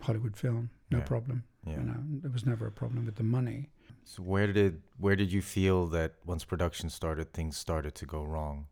Hollywood 0.00 0.36
film, 0.36 0.70
no 0.90 0.98
Yeah. 0.98 1.04
problem. 1.04 1.44
Yeah. 1.66 1.78
You 1.78 1.82
know, 1.84 2.00
there 2.22 2.30
was 2.30 2.46
never 2.46 2.66
a 2.66 2.72
problem 2.72 3.06
with 3.06 3.16
the 3.16 3.24
money. 3.24 3.70
So 4.04 4.22
where 4.22 4.52
did 4.52 4.82
where 4.98 5.16
did 5.16 5.32
you 5.32 5.42
feel 5.42 5.86
that 5.88 6.14
once 6.24 6.44
production 6.44 6.90
started, 6.90 7.32
things 7.32 7.56
started 7.56 7.94
to 7.96 8.06
go 8.06 8.22
wrong? 8.22 8.66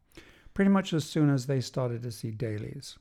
Pretty 0.55 0.71
much 0.71 0.93
as 0.95 1.05
soon 1.05 1.29
as 1.31 1.47
they 1.47 1.61
started 1.61 2.03
to 2.03 2.13
see 2.13 2.31
dailies. 2.31 2.99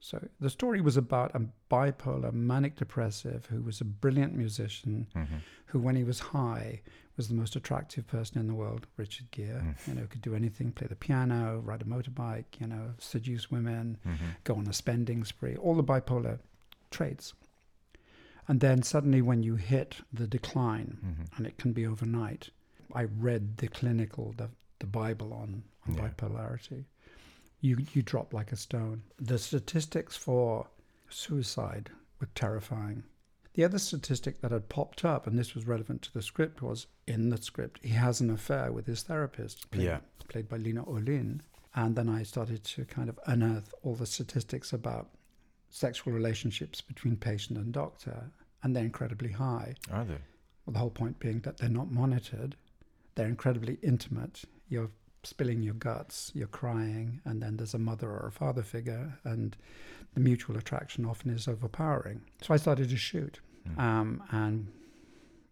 So 0.00 0.18
the 0.40 0.50
story 0.50 0.80
was 0.80 0.96
about 0.96 1.34
a 1.34 1.42
bipolar, 1.70 2.32
manic 2.32 2.76
depressive 2.76 3.46
who 3.46 3.62
was 3.62 3.80
a 3.80 3.84
brilliant 3.84 4.34
musician 4.34 5.06
Mm-hmm. 5.14 5.36
who, 5.66 5.78
when 5.80 5.96
he 5.96 6.04
was 6.04 6.20
high, 6.20 6.82
was 7.16 7.28
the 7.28 7.34
most 7.34 7.56
attractive 7.56 8.06
person 8.06 8.38
in 8.38 8.46
the 8.46 8.54
world, 8.54 8.86
Richard 8.96 9.30
Gere. 9.30 9.60
Mm. 9.60 9.74
You 9.88 9.94
know, 9.94 10.06
could 10.06 10.20
do 10.20 10.34
anything, 10.34 10.70
play 10.72 10.86
the 10.86 10.96
piano, 10.96 11.60
ride 11.64 11.82
a 11.82 11.86
motorbike, 11.86 12.60
you 12.60 12.66
know, 12.66 12.92
seduce 12.98 13.50
women, 13.50 13.96
Mm-hmm. 14.06 14.24
go 14.44 14.54
on 14.56 14.66
a 14.66 14.72
spending 14.72 15.24
spree, 15.24 15.56
all 15.56 15.74
the 15.74 15.84
bipolar 15.84 16.38
traits. 16.90 17.34
And 18.48 18.60
then 18.60 18.82
suddenly, 18.82 19.22
when 19.22 19.42
you 19.42 19.56
hit 19.56 19.96
the 20.12 20.26
decline, 20.26 20.98
Mm-hmm. 21.04 21.36
and 21.36 21.46
it 21.46 21.58
can 21.58 21.72
be 21.72 21.86
overnight, 21.86 22.50
I 22.94 23.04
read 23.04 23.56
the 23.56 23.68
clinical, 23.68 24.34
the, 24.36 24.50
the 24.78 24.86
Bible 24.86 25.32
on, 25.32 25.64
on 25.88 25.94
Yeah. 25.94 26.08
bipolarity. 26.08 26.84
You, 27.60 27.78
you 27.92 28.02
drop 28.02 28.32
like 28.32 28.52
a 28.52 28.56
stone. 28.56 29.02
The 29.18 29.38
statistics 29.38 30.16
for 30.16 30.68
suicide 31.08 31.90
were 32.20 32.28
terrifying. 32.34 33.02
The 33.54 33.64
other 33.64 33.78
statistic 33.78 34.40
that 34.42 34.52
had 34.52 34.68
popped 34.68 35.04
up, 35.04 35.26
and 35.26 35.38
this 35.38 35.54
was 35.54 35.66
relevant 35.66 36.02
to 36.02 36.12
the 36.12 36.22
script, 36.22 36.60
was 36.62 36.86
in 37.06 37.30
the 37.30 37.40
script, 37.40 37.80
he 37.82 37.94
has 37.94 38.20
an 38.20 38.30
affair 38.30 38.70
with 38.70 38.86
his 38.86 39.02
therapist, 39.02 39.70
played, 39.70 39.84
Yeah. 39.86 40.00
played 40.28 40.48
by 40.48 40.58
Lena 40.58 40.84
Olin. 40.86 41.40
And 41.74 41.96
then 41.96 42.08
I 42.08 42.22
started 42.22 42.62
to 42.64 42.84
kind 42.84 43.08
of 43.08 43.18
unearth 43.26 43.72
all 43.82 43.94
the 43.94 44.06
statistics 44.06 44.72
about 44.72 45.10
sexual 45.70 46.12
relationships 46.12 46.80
between 46.80 47.16
patient 47.16 47.58
and 47.58 47.72
doctor, 47.72 48.30
and 48.62 48.74
they're 48.74 48.84
incredibly 48.84 49.30
high. 49.32 49.74
Are 49.92 50.04
they? 50.04 50.18
Well, 50.64 50.72
the 50.72 50.78
whole 50.78 50.90
point 50.90 51.18
being 51.18 51.40
that 51.40 51.58
they're 51.58 51.68
not 51.68 51.90
monitored, 51.90 52.56
they're 53.14 53.28
incredibly 53.28 53.78
intimate. 53.82 54.42
You're 54.68 54.90
spilling 55.22 55.62
your 55.62 55.74
guts, 55.74 56.30
you're 56.34 56.46
crying, 56.48 57.20
and 57.24 57.42
then 57.42 57.56
there's 57.56 57.74
a 57.74 57.78
mother 57.78 58.08
or 58.10 58.26
a 58.28 58.32
father 58.32 58.62
figure, 58.62 59.18
and 59.24 59.56
the 60.14 60.20
mutual 60.20 60.56
attraction 60.56 61.04
often 61.04 61.30
is 61.30 61.46
overpowering. 61.48 62.20
So 62.42 62.54
I 62.54 62.56
started 62.56 62.88
to 62.90 62.96
shoot, 62.96 63.40
Mm. 63.68 63.78
um, 63.80 64.22
and 64.30 64.68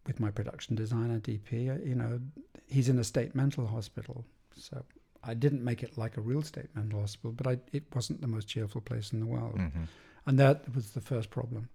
with 0.07 0.21
my 0.21 0.31
production 0.31 0.77
designer 0.77 1.19
DP, 1.19 1.65
you 1.85 1.95
know, 1.97 2.21
he's 2.67 2.89
in 2.89 2.99
a 2.99 3.05
state 3.05 3.35
mental 3.35 3.67
hospital, 3.67 4.25
so 4.55 4.85
I 5.27 5.35
didn't 5.35 5.65
make 5.65 5.83
it 5.83 5.97
like 5.97 6.17
a 6.17 6.21
real 6.21 6.43
state 6.43 6.69
mental 6.75 7.01
hospital, 7.01 7.33
but 7.33 7.47
I, 7.47 7.59
it 7.73 7.85
wasn't 7.95 8.21
the 8.21 8.27
most 8.27 8.47
cheerful 8.49 8.81
place 8.81 9.13
in 9.13 9.21
the 9.21 9.27
world, 9.27 9.59
Mhm. 9.59 9.89
and 10.27 10.39
that 10.39 10.75
was 10.75 10.91
the 10.91 11.01
first 11.01 11.31
problem, 11.31 11.69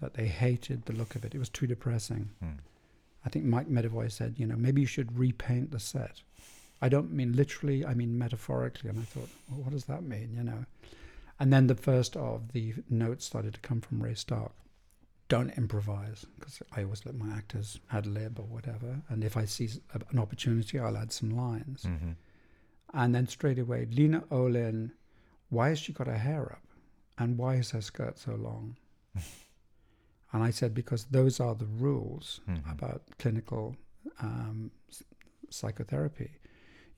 that 0.00 0.14
they 0.14 0.26
hated 0.26 0.84
the 0.86 0.92
look 0.92 1.14
of 1.14 1.24
it. 1.24 1.34
It 1.34 1.38
was 1.38 1.48
too 1.48 1.66
depressing. 1.66 2.30
Mm. 2.42 2.58
I 3.24 3.28
think 3.28 3.44
Mike 3.44 3.68
Medavoy 3.68 4.10
said, 4.10 4.38
you 4.38 4.46
know, 4.46 4.56
maybe 4.56 4.80
you 4.80 4.86
should 4.86 5.18
repaint 5.18 5.70
the 5.70 5.78
set. 5.80 6.22
I 6.80 6.88
don't 6.88 7.12
mean 7.12 7.34
literally, 7.34 7.84
I 7.84 7.92
mean 7.94 8.16
metaphorically. 8.18 8.88
And 8.88 8.98
I 8.98 9.02
thought, 9.02 9.28
well, 9.50 9.60
what 9.62 9.72
does 9.72 9.84
that 9.84 10.02
mean, 10.02 10.32
you 10.34 10.42
know? 10.42 10.64
And 11.38 11.52
then 11.52 11.66
the 11.66 11.74
first 11.74 12.16
of 12.16 12.52
the 12.52 12.74
notes 12.88 13.26
started 13.26 13.52
to 13.54 13.60
come 13.60 13.82
from 13.82 14.02
Ray 14.02 14.14
Stark. 14.14 14.52
Don't 15.28 15.50
improvise, 15.58 16.24
because 16.38 16.62
I 16.72 16.82
always 16.82 17.04
let 17.06 17.14
my 17.14 17.30
actors 17.36 17.78
ad 17.92 18.06
lib 18.06 18.38
or 18.40 18.46
whatever. 18.46 19.02
And 19.10 19.22
if 19.22 19.36
I 19.36 19.44
see 19.44 19.68
an 20.10 20.18
opportunity, 20.18 20.78
I'll 20.78 20.96
add 20.96 21.12
some 21.12 21.30
lines. 21.30 21.82
Mhm. 21.84 22.16
And 22.92 23.14
then 23.14 23.26
straight 23.28 23.58
away, 23.58 23.86
Lena 23.90 24.24
Olin, 24.30 24.92
why 25.48 25.68
has 25.70 25.78
she 25.78 25.92
got 25.92 26.06
her 26.08 26.18
hair 26.18 26.52
up? 26.52 26.62
And 27.18 27.36
why 27.38 27.54
is 27.56 27.70
her 27.70 27.80
skirt 27.80 28.18
so 28.18 28.34
long? 28.34 28.76
and 30.32 30.42
I 30.42 30.50
said, 30.50 30.74
because 30.74 31.04
those 31.04 31.40
are 31.40 31.54
the 31.54 31.66
rules 31.66 32.40
Mhm. 32.48 32.70
about 32.72 33.02
clinical 33.18 33.76
um, 34.20 34.70
psychotherapy. 35.50 36.30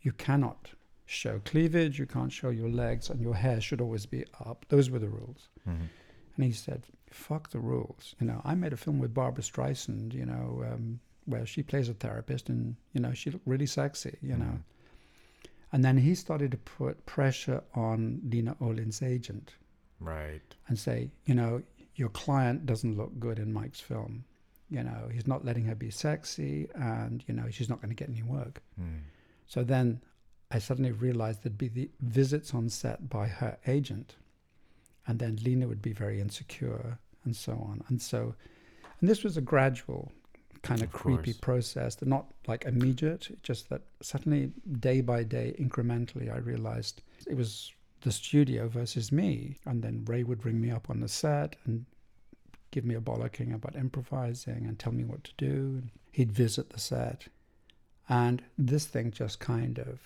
You 0.03 0.13
cannot 0.13 0.71
show 1.07 1.41
cleavage, 1.45 1.99
you 1.99 2.07
can't 2.07 2.33
show 2.33 2.51
your 2.51 2.69
legs, 2.71 3.11
and 3.11 3.21
your 3.21 3.35
hair 3.35 3.61
should 3.61 3.81
always 3.81 4.07
be 4.07 4.25
up. 4.45 4.65
Those 4.69 4.91
were 4.91 4.99
the 4.99 5.09
rules. 5.09 5.49
Mhm. 5.67 5.89
And 6.37 6.45
he 6.45 6.53
said, 6.53 6.87
fuck 7.11 7.51
the 7.51 7.59
rules. 7.61 8.15
You 8.21 8.27
know, 8.27 8.41
I 8.45 8.55
made 8.55 8.73
a 8.73 8.77
film 8.77 8.99
with 8.99 9.13
Barbra 9.13 9.43
Streisand, 9.43 10.15
you 10.15 10.25
know, 10.25 10.65
um, 10.73 11.01
where 11.27 11.45
she 11.47 11.63
plays 11.63 11.89
a 11.89 11.95
therapist 11.95 12.49
and, 12.49 12.77
you 12.93 13.01
know, 13.01 13.13
she 13.13 13.31
looked 13.31 13.47
really 13.47 13.67
sexy, 13.67 14.17
you 14.23 14.37
know. 14.37 14.61
And 15.73 15.85
then 15.85 15.97
he 15.99 16.15
started 16.15 16.51
to 16.51 16.59
put 16.59 17.07
pressure 17.07 17.63
on 17.75 18.21
Lena 18.25 18.57
Olin's 18.61 19.03
agent 19.03 19.55
Right. 20.01 20.43
and 20.69 20.79
say, 20.79 21.11
you 21.25 21.35
know, 21.35 21.63
your 21.95 22.11
client 22.11 22.67
doesn't 22.67 22.97
look 22.97 23.19
good 23.19 23.39
in 23.39 23.53
Mike's 23.53 23.81
film. 23.81 24.25
You 24.69 24.83
know, 24.83 25.09
he's 25.13 25.27
not 25.27 25.45
letting 25.45 25.65
her 25.65 25.75
be 25.75 25.91
sexy 25.91 26.69
and, 26.75 27.23
you 27.27 27.35
know, 27.35 27.49
she's 27.51 27.69
not 27.69 27.81
going 27.81 27.91
to 27.91 27.95
get 27.95 28.09
any 28.09 28.23
work. 28.23 28.63
Mm. 28.81 29.01
So 29.47 29.63
then 29.63 30.01
I 30.51 30.59
suddenly 30.59 30.93
realized 30.93 31.43
there'd 31.43 31.59
be 31.59 31.69
the 31.69 31.91
visits 32.01 32.55
on 32.55 32.69
set 32.69 33.09
by 33.09 33.27
her 33.27 33.59
agent. 33.67 34.17
And 35.07 35.19
then 35.19 35.39
Lena 35.43 35.69
would 35.69 35.83
be 35.83 35.93
very 35.93 36.21
insecure 36.21 36.99
and 37.25 37.35
so 37.37 37.53
on. 37.53 37.83
And 37.89 38.01
so, 38.01 38.35
and 39.01 39.09
this 39.09 39.25
was 39.25 39.37
a 39.37 39.41
gradual 39.41 40.13
kind 40.63 40.81
of, 40.83 40.89
Of 40.89 40.93
creepy 40.93 41.33
course. 41.33 41.39
process, 41.39 41.95
They're 41.97 42.09
not 42.09 42.27
like 42.47 42.65
immediate, 42.65 43.39
just 43.43 43.69
that 43.71 43.83
suddenly, 44.01 44.53
day 44.81 45.01
by 45.01 45.25
day, 45.25 45.55
incrementally, 45.59 46.33
I 46.33 46.39
realized 46.39 47.03
it 47.27 47.37
was 47.37 47.73
the 48.03 48.13
studio 48.13 48.69
versus 48.69 49.11
me. 49.13 49.57
And 49.67 49.83
then 49.83 50.05
Ray 50.07 50.23
would 50.25 50.45
ring 50.45 50.61
me 50.61 50.71
up 50.71 50.91
on 50.91 51.01
the 51.01 51.09
set 51.09 51.57
and 51.65 51.85
give 52.71 52.85
me 52.85 52.95
a 52.95 53.01
bollocking 53.01 53.55
about 53.55 53.77
improvising 53.77 54.67
and 54.67 54.79
tell 54.79 54.93
me 54.93 55.05
what 55.05 55.25
to 55.25 55.33
do. 55.37 55.53
And 55.81 55.91
he'd 56.13 56.33
visit 56.33 56.71
the 56.71 56.81
set. 56.81 57.29
And 58.09 58.43
this 58.59 58.87
thing 58.87 59.11
just 59.11 59.41
kind 59.41 59.79
of, 59.79 60.01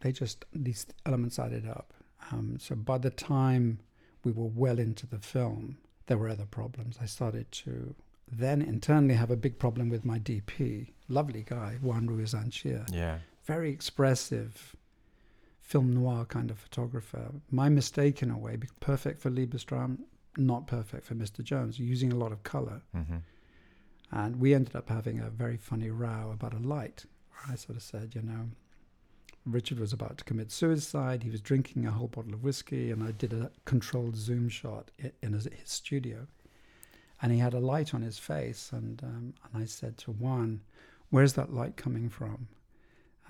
they 0.00 0.12
just, 0.12 0.44
these 0.52 0.86
elements 1.06 1.38
added 1.38 1.66
up. 1.68 1.92
Um, 2.30 2.56
so 2.60 2.74
by 2.74 2.98
the 2.98 3.10
time 3.10 3.80
we 4.24 4.32
were 4.32 4.46
well 4.46 4.78
into 4.78 5.06
the 5.06 5.18
film, 5.18 5.78
there 6.06 6.18
were 6.18 6.28
other 6.28 6.46
problems. 6.46 6.98
I 7.00 7.06
started 7.06 7.50
to 7.52 7.94
then 8.30 8.62
internally 8.62 9.14
have 9.14 9.30
a 9.30 9.36
big 9.36 9.58
problem 9.58 9.88
with 9.88 10.04
my 10.04 10.18
DP. 10.18 10.92
Lovely 11.08 11.42
guy, 11.42 11.78
Juan 11.80 12.06
Ruiz 12.06 12.34
Anchia 12.34 12.84
Yeah. 12.92 13.18
very 13.44 13.70
expressive 13.70 14.76
film 15.60 15.92
noir 15.94 16.24
kind 16.26 16.50
of 16.50 16.58
photographer. 16.58 17.32
My 17.50 17.68
mistake 17.68 18.22
in 18.22 18.30
a 18.30 18.38
way, 18.38 18.58
perfect 18.80 19.20
for 19.20 19.30
Liebestraum, 19.30 19.98
not 20.36 20.66
perfect 20.66 21.04
for 21.04 21.14
Mr. 21.14 21.42
Jones, 21.42 21.78
using 21.78 22.12
a 22.12 22.16
lot 22.16 22.32
of 22.32 22.42
color. 22.42 22.82
Mhm. 22.94 23.22
And 24.10 24.36
we 24.36 24.54
ended 24.54 24.74
up 24.76 24.88
having 24.88 25.18
a 25.20 25.30
very 25.30 25.56
funny 25.56 25.90
row 25.90 26.30
about 26.30 26.54
a 26.54 26.58
light. 26.58 27.04
I 27.46 27.54
sort 27.56 27.76
of 27.76 27.82
said, 27.82 28.14
you 28.14 28.22
know, 28.22 28.50
Richard 29.44 29.78
was 29.78 29.92
about 29.92 30.18
to 30.18 30.24
commit 30.24 30.50
suicide. 30.50 31.22
He 31.22 31.30
was 31.30 31.40
drinking 31.40 31.86
a 31.86 31.90
whole 31.92 32.08
bottle 32.08 32.34
of 32.34 32.42
whiskey, 32.42 32.90
and 32.90 33.02
I 33.02 33.12
did 33.12 33.32
a 33.32 33.50
controlled 33.64 34.16
zoom 34.16 34.48
shot 34.48 34.90
in 35.22 35.32
his, 35.32 35.44
his 35.44 35.70
studio. 35.70 36.26
And 37.20 37.32
he 37.32 37.38
had 37.38 37.54
a 37.54 37.58
light 37.58 37.94
on 37.94 38.02
his 38.02 38.18
face, 38.18 38.70
and 38.72 39.02
um, 39.02 39.34
and 39.52 39.62
I 39.62 39.66
said 39.66 39.98
to 39.98 40.12
Juan, 40.12 40.60
"Where's 41.10 41.32
that 41.34 41.52
light 41.52 41.76
coming 41.76 42.08
from?" 42.08 42.48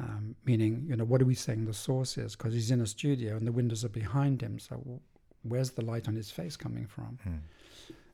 Um, 0.00 0.36
meaning, 0.44 0.84
you 0.88 0.94
know, 0.94 1.04
what 1.04 1.20
are 1.20 1.24
we 1.24 1.34
saying 1.34 1.64
the 1.64 1.74
source 1.74 2.16
is? 2.18 2.36
Because 2.36 2.54
he's 2.54 2.70
in 2.70 2.80
a 2.80 2.86
studio 2.86 3.36
and 3.36 3.46
the 3.46 3.52
windows 3.52 3.84
are 3.84 3.88
behind 3.88 4.42
him. 4.42 4.58
So, 4.60 5.00
where's 5.42 5.72
the 5.72 5.84
light 5.84 6.06
on 6.06 6.14
his 6.14 6.30
face 6.30 6.56
coming 6.56 6.86
from? 6.86 7.18
Mm. 7.26 7.40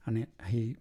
and 0.07 0.19
he, 0.19 0.27
he 0.47 0.77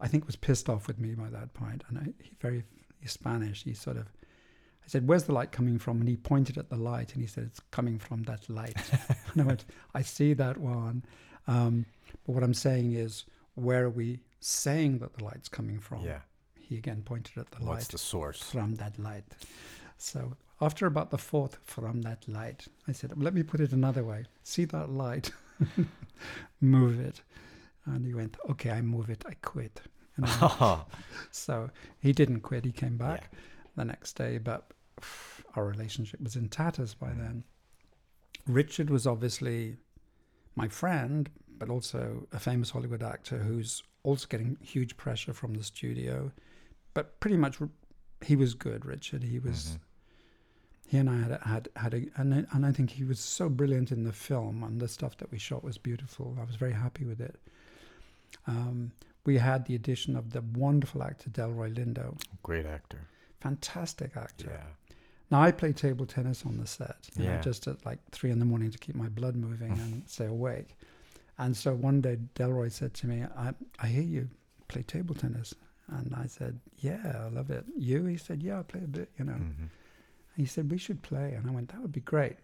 I 0.00 0.08
think 0.08 0.26
was 0.26 0.36
pissed 0.36 0.68
off 0.68 0.86
with 0.86 0.98
me 0.98 1.14
by 1.14 1.28
that 1.30 1.52
point. 1.54 1.82
point 1.82 1.84
and 1.88 1.98
I, 1.98 2.22
he 2.22 2.32
very 2.40 2.64
he's 3.00 3.12
Spanish 3.12 3.64
he 3.64 3.74
sort 3.74 3.96
of 3.96 4.04
I 4.04 4.88
said 4.88 5.06
where's 5.06 5.24
the 5.24 5.34
light 5.34 5.52
coming 5.52 5.78
from 5.78 6.00
and 6.00 6.08
he 6.08 6.16
pointed 6.16 6.56
at 6.58 6.70
the 6.70 6.76
light 6.76 7.12
and 7.12 7.22
he 7.22 7.26
said 7.26 7.44
it's 7.44 7.60
coming 7.70 7.98
from 7.98 8.22
that 8.24 8.48
light 8.48 8.76
and 9.32 9.42
I 9.42 9.44
went 9.44 9.64
I 9.94 10.02
see 10.02 10.32
that 10.34 10.56
one 10.58 11.04
um, 11.46 11.86
but 12.26 12.32
what 12.32 12.42
I'm 12.42 12.54
saying 12.54 12.92
is 12.92 13.24
where 13.60 13.84
are 13.84 13.90
we 13.90 14.20
saying 14.40 14.98
that 14.98 15.14
the 15.14 15.24
light's 15.24 15.48
coming 15.48 15.78
from 15.78 16.00
Yeah. 16.02 16.20
he 16.58 16.76
again 16.76 17.02
pointed 17.02 17.36
at 17.38 17.50
the 17.50 17.56
What's 17.58 17.66
light 17.66 17.74
What's 17.74 17.88
the 17.88 17.98
source? 17.98 18.42
from 18.42 18.74
that 18.76 18.98
light 18.98 19.24
so 19.98 20.36
after 20.60 20.86
about 20.86 21.10
the 21.10 21.18
fourth 21.18 21.58
from 21.64 22.02
that 22.02 22.26
light 22.28 22.66
I 22.88 22.92
said 22.92 23.12
let 23.16 23.34
me 23.34 23.42
put 23.42 23.60
it 23.60 23.72
another 23.72 24.04
way 24.04 24.24
see 24.42 24.64
that 24.66 24.88
light 24.90 25.30
move 26.60 27.00
it 27.00 27.22
and 27.86 28.04
he 28.04 28.14
went 28.14 28.36
okay 28.50 28.70
I 28.70 28.82
move 28.82 29.10
it 29.10 29.24
I 29.26 29.34
quit 29.42 29.80
and 30.16 30.26
I- 30.26 30.80
so 31.30 31.70
he 31.98 32.12
didn't 32.12 32.40
quit. 32.40 32.64
He 32.64 32.72
came 32.72 32.96
back 32.98 33.32
the 33.76 33.84
next 33.84 34.14
day, 34.14 34.36
but 34.38 34.70
our 35.54 35.64
relationship 35.64 36.20
was 36.20 36.36
in 36.36 36.48
tatters 36.48 36.92
by 36.94 37.08
Mm. 37.10 37.18
then. 37.18 37.44
Richard 38.46 38.90
was 38.90 39.06
obviously 39.06 39.76
my 40.56 40.68
friend, 40.68 41.30
but 41.60 41.68
also 41.70 42.26
a 42.32 42.40
famous 42.40 42.70
Hollywood 42.70 43.02
actor 43.04 43.38
who's 43.38 43.84
also 44.02 44.26
getting 44.26 44.56
huge 44.62 44.96
pressure 44.96 45.32
from 45.32 45.54
the 45.54 45.62
studio. 45.62 46.32
But 46.94 47.20
pretty 47.20 47.36
much, 47.36 47.58
he 48.22 48.34
was 48.34 48.54
good. 48.54 48.84
Richard, 48.84 49.22
he 49.22 49.38
was. 49.38 49.76
Mhm. 49.76 49.80
He 50.88 50.98
and 50.98 51.08
I 51.08 51.18
had 51.20 51.40
had 51.42 51.68
had 51.76 51.94
a, 51.94 52.06
and 52.16 52.34
I, 52.34 52.44
and 52.52 52.66
I 52.66 52.72
think 52.72 52.90
he 52.90 53.04
was 53.04 53.20
so 53.20 53.48
brilliant 53.48 53.92
in 53.92 54.02
the 54.02 54.12
film, 54.12 54.64
and 54.64 54.80
the 54.80 54.88
stuff 54.88 55.16
that 55.18 55.30
we 55.30 55.38
shot 55.38 55.62
was 55.62 55.78
beautiful. 55.78 56.36
I 56.40 56.44
was 56.44 56.56
very 56.56 56.72
happy 56.72 57.04
with 57.04 57.20
it. 57.20 57.36
Um, 58.48 58.90
we 59.24 59.36
had 59.38 59.66
the 59.66 59.74
addition 59.76 60.16
of 60.16 60.30
the 60.30 60.40
wonderful 60.40 61.02
actor 61.02 61.30
Delroy 61.30 61.72
Lindo, 61.74 62.18
Great 62.42 62.66
actor. 62.66 62.98
fantastic 63.40 64.16
actor. 64.16 64.50
Yeah. 64.50 64.94
Now 65.30 65.42
I 65.42 65.52
play 65.52 65.72
table 65.72 66.06
tennis 66.06 66.44
on 66.44 66.56
the 66.56 66.66
set, 66.66 67.08
you 67.14 67.24
know, 67.24 67.30
Yeah. 67.34 67.40
just 67.40 67.68
at 67.68 67.84
like 67.86 68.00
three 68.10 68.30
in 68.30 68.38
the 68.40 68.44
morning 68.44 68.70
to 68.72 68.78
keep 68.78 68.96
my 68.96 69.08
blood 69.08 69.36
moving 69.36 69.70
and 69.84 70.08
stay 70.08 70.26
awake. 70.26 70.76
And 71.40 71.56
so 71.56 71.74
one 71.74 72.00
day 72.00 72.16
Delroy 72.36 72.70
said 72.70 72.92
to 72.94 73.06
me, 73.06 73.24
"I 73.46 73.54
I 73.84 73.86
hear 73.88 74.08
you 74.16 74.28
play 74.68 74.82
table 74.82 75.14
tennis," 75.14 75.54
and 75.88 76.14
I 76.14 76.26
said, 76.26 76.60
"Yeah, 76.78 77.22
I 77.26 77.28
love 77.28 77.50
it." 77.50 77.64
You? 77.76 78.04
He 78.04 78.16
said, 78.16 78.42
"Yeah, 78.42 78.60
I 78.60 78.62
play 78.62 78.82
a 78.84 78.88
bit," 78.98 79.10
you 79.18 79.24
know. 79.24 79.40
Mhm. 79.40 79.68
He 80.36 80.46
said, 80.46 80.70
We 80.70 80.78
should 80.78 81.02
play. 81.02 81.34
And 81.34 81.46
I 81.48 81.52
went, 81.52 81.68
That 81.70 81.82
would 81.82 81.92
be 81.92 82.00
great. 82.00 82.36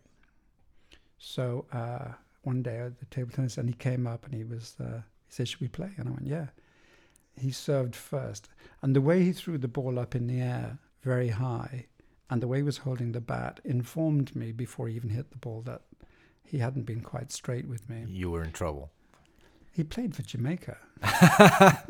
So 1.19 1.67
uh, 1.73 2.13
one 2.43 2.63
day 2.63 2.79
at 2.79 2.99
the 2.99 3.07
table 3.07 3.31
tennis, 3.33 3.59
and 3.59 3.69
he 3.69 3.75
came 3.75 4.07
up 4.07 4.25
and 4.27 4.35
he 4.35 4.45
was, 4.45 4.77
uh, 4.81 5.01
he 5.27 5.33
said, 5.33 5.49
Should 5.49 5.61
we 5.61 5.69
play? 5.69 5.91
And 5.97 6.09
I 6.09 6.13
went, 6.13 6.27
Yeah. 6.27 6.49
He 7.39 7.51
served 7.51 7.95
first. 7.95 8.49
And 8.83 8.95
the 8.97 9.01
way 9.01 9.23
he 9.23 9.33
threw 9.33 9.59
the 9.59 9.69
ball 9.69 9.99
up 9.99 10.15
in 10.15 10.27
the 10.27 10.41
air 10.41 10.79
very 11.03 11.29
high 11.29 11.87
and 12.31 12.43
the 12.43 12.49
way 12.49 12.59
he 12.59 12.63
was 12.63 12.79
holding 12.79 13.13
the 13.13 13.21
bat 13.21 13.61
informed 13.65 14.35
me 14.35 14.53
before 14.53 14.89
he 14.89 14.97
even 14.97 15.11
hit 15.11 15.31
the 15.31 15.39
ball 15.39 15.63
that 15.63 15.83
he 16.47 16.59
hadn't 16.59 16.85
been 16.87 17.01
quite 17.01 17.33
straight 17.33 17.67
with 17.69 17.89
me. 17.89 18.05
You 18.09 18.31
were 18.31 18.43
in 18.45 18.53
trouble. 18.53 18.91
He 19.73 19.85
played 19.85 20.15
for 20.15 20.23
Jamaica. 20.23 20.79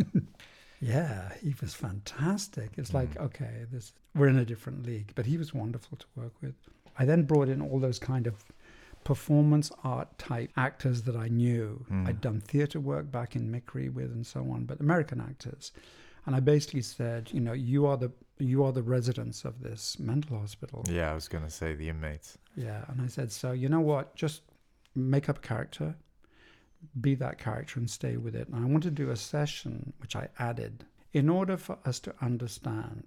yeah, 0.81 1.33
he 1.43 1.55
was 1.61 1.75
fantastic. 1.75 2.71
It's 2.77 2.93
like, 2.93 3.15
Mm. 3.15 3.25
okay, 3.27 3.65
this 3.71 3.93
we're 4.15 4.29
in 4.29 4.39
a 4.39 4.45
different 4.45 4.85
league, 4.87 5.13
but 5.15 5.27
he 5.27 5.37
was 5.39 5.53
wonderful 5.55 5.97
to 5.99 6.07
work 6.17 6.33
with. 6.43 6.55
I 6.99 7.05
then 7.05 7.23
brought 7.25 7.49
in 7.49 7.61
all 7.61 7.79
those 7.79 7.99
kind 7.99 8.27
of 8.27 8.45
performance 9.05 9.71
art 9.85 10.19
type 10.19 10.51
actors 10.57 11.03
that 11.03 11.15
I 11.17 11.29
knew. 11.29 11.85
Mm. 11.91 12.09
I'd 12.09 12.21
done 12.21 12.41
theater 12.41 12.81
work 12.81 13.11
back 13.11 13.37
in 13.37 13.51
Mickery 13.51 13.89
with 13.89 14.11
and 14.11 14.27
so 14.27 14.41
on, 14.51 14.65
but 14.65 14.81
American 14.81 15.21
actors. 15.21 15.71
And 16.27 16.35
I 16.35 16.41
basically 16.41 16.83
said, 16.83 17.31
you 17.33 17.41
know, 17.41 17.53
you 17.53 17.87
are 17.87 17.97
the 17.97 18.11
you 18.39 18.65
are 18.65 18.73
the 18.73 18.83
residents 18.83 19.45
of 19.45 19.63
this 19.63 19.99
mental 19.99 20.39
hospital. 20.39 20.85
Yeah, 20.91 21.11
I 21.11 21.15
was 21.15 21.29
gonna 21.29 21.51
say 21.51 21.75
the 21.75 21.89
inmates. 21.89 22.37
Yeah, 22.57 22.85
and 22.89 23.01
I 23.01 23.07
said, 23.07 23.33
so 23.33 23.53
you 23.53 23.69
know 23.69 23.81
what? 23.81 24.15
Just 24.15 24.43
make 24.95 25.29
up 25.29 25.39
a 25.39 25.41
character, 25.41 25.95
be 27.01 27.15
that 27.17 27.39
character, 27.39 27.79
and 27.81 27.89
stay 27.89 28.17
with 28.17 28.35
it. 28.35 28.49
And 28.49 28.63
I 28.63 28.67
want 28.69 28.83
to 28.85 28.91
do 28.91 29.11
a 29.11 29.17
session 29.17 29.93
which 30.01 30.17
I 30.17 30.29
added 30.39 30.85
in 31.13 31.29
order 31.31 31.57
for 31.57 31.79
us 31.87 31.99
to 32.01 32.15
understand 32.21 33.05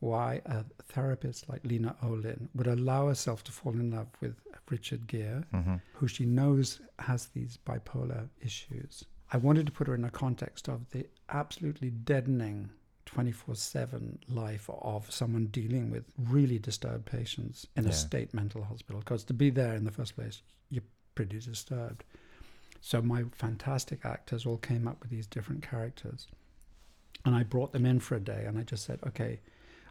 why 0.00 0.40
a 0.46 0.64
therapist 0.84 1.48
like 1.48 1.64
Lena 1.64 1.94
Olin 2.02 2.48
would 2.54 2.66
allow 2.66 3.08
herself 3.08 3.44
to 3.44 3.52
fall 3.52 3.72
in 3.72 3.90
love 3.90 4.08
with 4.20 4.34
Richard 4.70 5.06
Gere, 5.06 5.42
Mm-hmm. 5.54 5.76
who 5.94 6.08
she 6.08 6.24
knows 6.26 6.80
has 6.98 7.26
these 7.26 7.58
bipolar 7.66 8.28
issues. 8.40 9.04
I 9.32 9.38
wanted 9.38 9.66
to 9.66 9.72
put 9.72 9.86
her 9.86 9.94
in 9.94 10.04
a 10.04 10.10
context 10.10 10.68
of 10.68 10.90
the 10.90 11.06
absolutely 11.30 11.90
deadening 11.90 12.68
24 13.06 13.54
7 13.54 14.18
life 14.28 14.68
of 14.70 15.10
someone 15.10 15.46
dealing 15.46 15.90
with 15.90 16.04
really 16.18 16.58
disturbed 16.58 17.06
patients 17.06 17.66
in 17.76 17.84
Yeah. 17.84 17.90
a 17.90 17.92
state 17.94 18.34
mental 18.34 18.62
hospital. 18.64 19.00
Because 19.00 19.24
to 19.24 19.34
be 19.34 19.50
there 19.50 19.74
in 19.74 19.84
the 19.84 19.90
first 19.90 20.14
place, 20.16 20.42
you're 20.70 20.84
pretty 21.14 21.38
disturbed. 21.40 22.04
So 22.80 23.00
my 23.00 23.24
fantastic 23.32 24.04
actors 24.04 24.44
all 24.44 24.58
came 24.58 24.86
up 24.86 25.00
with 25.00 25.10
these 25.10 25.26
different 25.26 25.62
characters. 25.62 26.28
And 27.24 27.34
I 27.34 27.42
brought 27.44 27.72
them 27.72 27.86
in 27.86 28.00
for 28.00 28.16
a 28.16 28.20
day 28.20 28.44
and 28.46 28.58
I 28.58 28.62
just 28.64 28.84
said, 28.84 28.98
okay, 29.06 29.40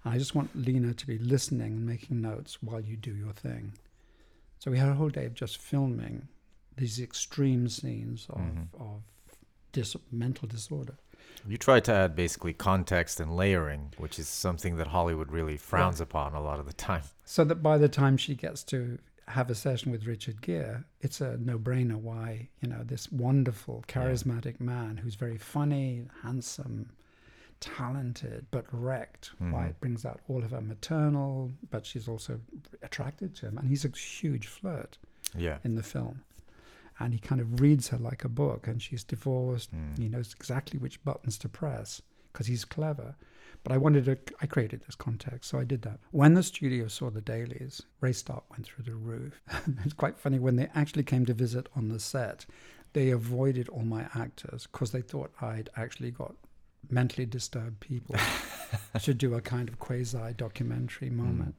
I 0.05 0.17
just 0.17 0.35
want 0.35 0.55
Lena 0.55 0.93
to 0.93 1.07
be 1.07 1.17
listening 1.17 1.73
and 1.77 1.85
making 1.85 2.21
notes 2.21 2.61
while 2.61 2.81
you 2.81 2.95
do 2.97 3.15
your 3.15 3.33
thing. 3.33 3.73
So 4.59 4.69
we 4.71 4.77
had 4.77 4.89
a 4.89 4.95
whole 4.95 5.09
day 5.09 5.25
of 5.25 5.33
just 5.33 5.57
filming 5.57 6.27
these 6.75 6.99
extreme 6.99 7.67
scenes 7.69 8.27
of, 8.29 8.39
Mhm. 8.39 8.67
of 8.79 9.01
dis- 9.71 9.95
mental 10.11 10.47
disorder. 10.47 10.95
You 11.47 11.57
try 11.57 11.79
to 11.81 11.91
add 11.93 12.15
basically 12.15 12.53
context 12.53 13.19
and 13.19 13.35
layering, 13.35 13.93
which 13.97 14.19
is 14.19 14.27
something 14.27 14.75
that 14.77 14.87
Hollywood 14.87 15.31
really 15.31 15.57
frowns 15.57 15.99
upon 15.99 16.33
a 16.33 16.41
lot 16.41 16.59
of 16.59 16.65
the 16.67 16.73
time. 16.73 17.03
So 17.25 17.45
that 17.45 17.63
by 17.63 17.77
the 17.77 17.87
time 17.87 18.17
she 18.17 18.35
gets 18.35 18.61
to 18.65 18.99
have 19.29 19.49
a 19.49 19.55
session 19.55 19.89
with 19.93 20.05
Richard 20.05 20.41
Gere, 20.41 20.79
it's 20.99 21.21
a 21.21 21.37
no-brainer 21.37 21.95
why, 21.95 22.49
you 22.59 22.67
know, 22.67 22.83
this 22.83 23.09
wonderful, 23.09 23.85
charismatic 23.87 24.59
man 24.59 24.97
who's 24.97 25.15
very 25.15 25.37
funny, 25.37 26.07
handsome, 26.23 26.89
talented, 27.61 28.47
but 28.51 28.65
wrecked, 28.71 29.31
why 29.39 29.63
Mhm. 29.65 29.69
it 29.69 29.79
brings 29.79 30.03
out 30.05 30.19
all 30.27 30.43
of 30.43 30.51
her 30.51 30.61
maternal, 30.61 31.51
but 31.69 31.85
she's 31.85 32.07
also 32.07 32.41
attracted 32.81 33.35
to 33.35 33.47
him. 33.47 33.57
And 33.57 33.69
he's 33.69 33.85
a 33.85 33.89
huge 33.89 34.47
flirt 34.47 34.97
Yeah. 35.35 35.59
in 35.63 35.75
the 35.75 35.83
film. 35.83 36.23
And 36.99 37.13
he 37.13 37.19
kind 37.19 37.41
of 37.41 37.59
reads 37.59 37.87
her 37.89 37.97
like 37.97 38.23
a 38.23 38.29
book, 38.29 38.67
and 38.67 38.81
she's 38.81 39.03
divorced. 39.03 39.73
Mm. 39.73 39.97
He 39.97 40.09
knows 40.09 40.33
exactly 40.37 40.79
which 40.79 41.03
buttons 41.03 41.37
to 41.39 41.49
press 41.49 42.01
because 42.31 42.47
he's 42.47 42.65
clever. 42.65 43.15
But 43.63 43.73
I 43.73 43.77
wanted 43.77 44.05
to, 44.05 44.17
I 44.41 44.47
created 44.47 44.81
this 44.85 44.95
context, 44.95 45.49
so 45.49 45.59
I 45.59 45.63
did 45.63 45.83
that. 45.83 45.99
When 46.11 46.33
the 46.33 46.41
studio 46.41 46.87
saw 46.87 47.11
the 47.11 47.21
dailies, 47.21 47.83
Ray 47.99 48.13
Stark 48.13 48.49
went 48.49 48.65
through 48.65 48.85
the 48.85 48.95
roof. 48.95 49.39
it's 49.83 49.93
quite 49.93 50.17
funny 50.17 50.39
when 50.39 50.55
they 50.55 50.69
actually 50.73 51.03
came 51.03 51.25
to 51.27 51.33
visit 51.33 51.67
on 51.75 51.89
the 51.89 51.99
set, 51.99 52.45
they 52.93 53.11
avoided 53.11 53.69
all 53.69 53.83
my 53.83 54.07
actors 54.15 54.67
because 54.71 54.91
they 54.91 55.01
thought 55.01 55.31
I'd 55.41 55.69
actually 55.75 56.11
got 56.11 56.35
mentally 56.89 57.25
disturbed 57.25 57.79
people 57.79 58.15
to 59.01 59.13
do 59.13 59.35
a 59.35 59.41
kind 59.41 59.69
of 59.69 59.79
quasi 59.79 60.33
documentary 60.35 61.09
moment. 61.09 61.55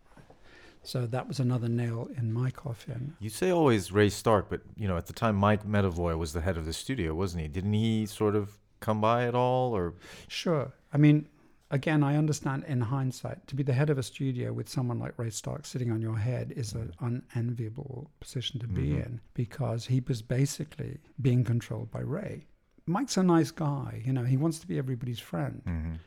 So 0.85 1.07
that 1.07 1.29
was 1.29 1.39
another 1.41 1.69
nail 1.69 2.09
in 2.17 2.33
my 2.33 2.51
coffin. 2.51 3.15
You 3.21 3.31
say 3.31 3.51
always 3.51 3.93
Ray 3.93 4.09
Stark, 4.09 4.49
but 4.51 4.63
you 4.77 4.89
know 4.89 4.97
at 4.97 5.07
the 5.07 5.13
time 5.13 5.37
Mike 5.37 5.65
Medavoy 5.65 6.19
was 6.19 6.33
the 6.33 6.41
head 6.41 6.57
of 6.57 6.65
the 6.67 6.73
studio, 6.73 7.15
wasn't 7.15 7.43
he? 7.43 7.49
Didn't 7.49 7.73
he 7.75 8.07
sort 8.07 8.35
of 8.35 8.59
come 8.81 9.01
by 9.01 9.27
at 9.27 9.35
all, 9.35 9.77
or 9.77 9.95
Sure. 10.27 10.73
I 10.93 10.99
mean, 10.99 11.29
again, 11.71 12.03
I 12.03 12.17
understand 12.17 12.65
in 12.67 12.81
hindsight, 12.81 13.47
to 13.47 13.55
be 13.55 13.63
the 13.63 13.73
head 13.73 13.91
of 13.91 13.97
a 13.99 14.03
studio 14.03 14.53
with 14.53 14.69
someone 14.69 14.99
like 14.99 15.17
Ray 15.19 15.31
Stark 15.31 15.67
sitting 15.67 15.93
on 15.93 16.03
your 16.03 16.19
head 16.19 16.53
is 16.57 16.73
an 16.73 16.93
unenviable 17.01 18.11
position 18.21 18.59
to 18.61 18.67
be 18.67 18.89
Mhm. 18.89 19.07
in 19.07 19.21
because 19.35 19.87
he 19.87 20.03
was 20.07 20.21
basically 20.21 20.99
being 21.21 21.45
controlled 21.45 21.91
by 21.93 22.01
Ray. 22.01 22.47
Mike's 22.87 23.17
a 23.17 23.23
nice 23.23 23.53
guy, 23.53 24.03
you 24.05 24.13
know, 24.13 24.25
he 24.25 24.37
wants 24.37 24.59
to 24.59 24.67
be 24.67 24.79
everybody's 24.79 25.21
friend. 25.21 25.63
Mhm. 25.65 25.99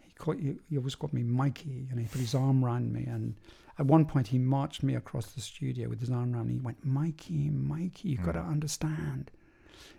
He, 0.00 0.12
called, 0.18 0.40
he, 0.40 0.56
he 0.68 0.76
always 0.76 0.96
called 0.96 1.12
me 1.12 1.22
Mikey, 1.22 1.86
and 1.90 2.00
he 2.00 2.06
put 2.06 2.20
his 2.20 2.34
arm 2.34 2.64
around 2.64 2.92
me. 2.92 3.04
And 3.04 3.36
at 3.78 3.86
one 3.86 4.04
point, 4.04 4.28
he 4.28 4.38
marched 4.38 4.82
me 4.82 4.94
across 4.94 5.26
the 5.32 5.40
studio 5.40 5.88
with 5.88 6.00
his 6.00 6.10
arm 6.10 6.34
around 6.34 6.46
me. 6.48 6.54
He 6.54 6.60
went, 6.60 6.84
Mikey, 6.84 7.50
Mikey, 7.50 8.10
you've 8.10 8.22
got 8.22 8.32
to 8.32 8.40
Mm. 8.40 8.48
understand. 8.50 9.30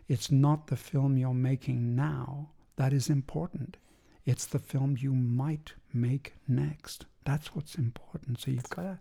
It's 0.08 0.32
not 0.32 0.68
the 0.68 0.78
film 0.78 1.18
you're 1.18 1.34
making 1.34 1.96
now 1.96 2.50
that 2.78 2.94
is 2.94 3.10
important. 3.10 3.78
It's 4.26 4.46
the 4.46 4.60
film 4.60 4.96
you 5.00 5.14
might 5.14 5.74
make 5.94 6.36
next. 6.48 7.06
That's 7.26 7.56
what's 7.56 7.76
important. 7.76 8.40
So 8.40 8.52
you've 8.52 8.70
got 8.70 8.84
to. 8.84 9.00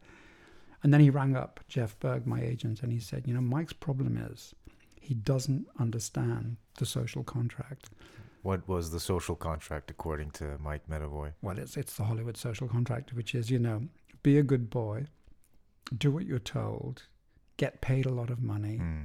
And 0.83 0.93
then 0.93 1.01
he 1.01 1.09
rang 1.11 1.35
up 1.37 1.61
Jeff 1.69 1.99
Berg, 1.99 2.27
my 2.27 2.41
agent, 2.43 2.83
and 2.83 2.93
he 2.93 2.99
said, 3.01 3.27
You 3.27 3.35
know, 3.35 3.41
Mike's 3.41 3.73
problem 3.73 4.17
is 4.19 4.55
he 5.01 5.15
doesn't 5.15 5.67
understand 5.79 6.57
the 6.79 6.87
social 6.87 7.23
contract. 7.25 7.91
what 8.43 8.67
was 8.69 8.91
the 8.91 9.01
social 9.01 9.35
contract 9.37 9.91
according 9.91 10.31
to 10.33 10.59
Mike 10.59 10.87
Medavoy? 10.89 11.33
well, 11.41 11.59
it's 11.59 11.77
it's 11.79 11.95
the 11.97 12.05
Hollywood 12.05 12.37
social 12.37 12.69
contract, 12.69 13.13
which 13.15 13.35
is 13.35 13.51
you 13.51 13.59
know, 13.59 13.89
be 14.25 14.37
a 14.39 14.43
good 14.43 14.69
boy, 14.71 15.07
do 15.97 16.11
what 16.11 16.27
you're 16.27 16.41
told, 16.41 17.05
get 17.57 17.81
paid 17.81 18.07
a 18.07 18.11
lot 18.21 18.31
of 18.31 18.43
money, 18.43 18.79
hmm 18.79 19.01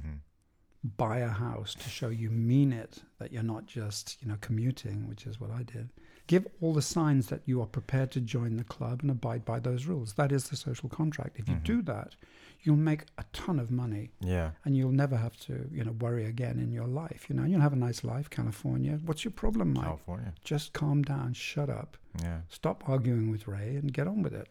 buy 0.96 1.18
a 1.18 1.28
house 1.28 1.74
to 1.74 1.90
show 1.90 2.08
you 2.08 2.30
mean 2.30 2.72
it, 2.72 3.02
that 3.18 3.30
you're 3.34 3.42
not 3.42 3.66
just 3.66 4.16
you 4.22 4.26
know 4.28 4.38
commuting, 4.40 5.06
which 5.10 5.26
is 5.26 5.38
what 5.38 5.50
I 5.50 5.62
did. 5.62 5.90
Give 6.26 6.46
all 6.62 6.72
the 6.72 6.80
signs 6.80 7.26
that 7.26 7.42
you 7.44 7.60
are 7.60 7.66
prepared 7.66 8.10
to 8.12 8.20
join 8.22 8.56
the 8.56 8.64
club 8.64 9.00
and 9.02 9.10
abide 9.10 9.44
by 9.44 9.60
those 9.60 9.84
rules. 9.84 10.14
That 10.14 10.32
is 10.32 10.44
the 10.48 10.56
social 10.56 10.88
contract. 10.88 11.38
If 11.38 11.50
you 11.50 11.56
Mhm. 11.56 11.64
do 11.64 11.82
that, 11.82 12.16
you'll 12.62 12.76
make 12.90 13.04
a 13.18 13.24
ton 13.34 13.58
of 13.60 13.70
money 13.70 14.12
Yeah. 14.20 14.52
and 14.64 14.74
you'll 14.74 14.90
never 15.04 15.18
have 15.18 15.36
to 15.48 15.68
you 15.70 15.84
know 15.84 15.92
worry 15.92 16.24
again 16.24 16.58
in 16.58 16.72
your 16.72 16.86
life. 16.86 17.28
You 17.28 17.36
know, 17.36 17.44
you'll 17.44 17.60
have 17.60 17.74
a 17.74 17.84
nice 17.88 18.02
life, 18.02 18.30
California. 18.30 18.98
What's 19.04 19.22
your 19.22 19.32
problem, 19.32 19.74
Mike? 19.74 19.84
California. 19.84 20.32
Just 20.44 20.72
calm 20.72 21.02
down, 21.02 21.34
shut 21.34 21.68
up. 21.68 21.98
Yeah. 22.22 22.40
stop 22.48 22.88
arguing 22.88 23.30
with 23.30 23.46
Ray 23.46 23.76
and 23.76 23.92
get 23.92 24.06
on 24.08 24.22
with 24.22 24.32
it. 24.32 24.48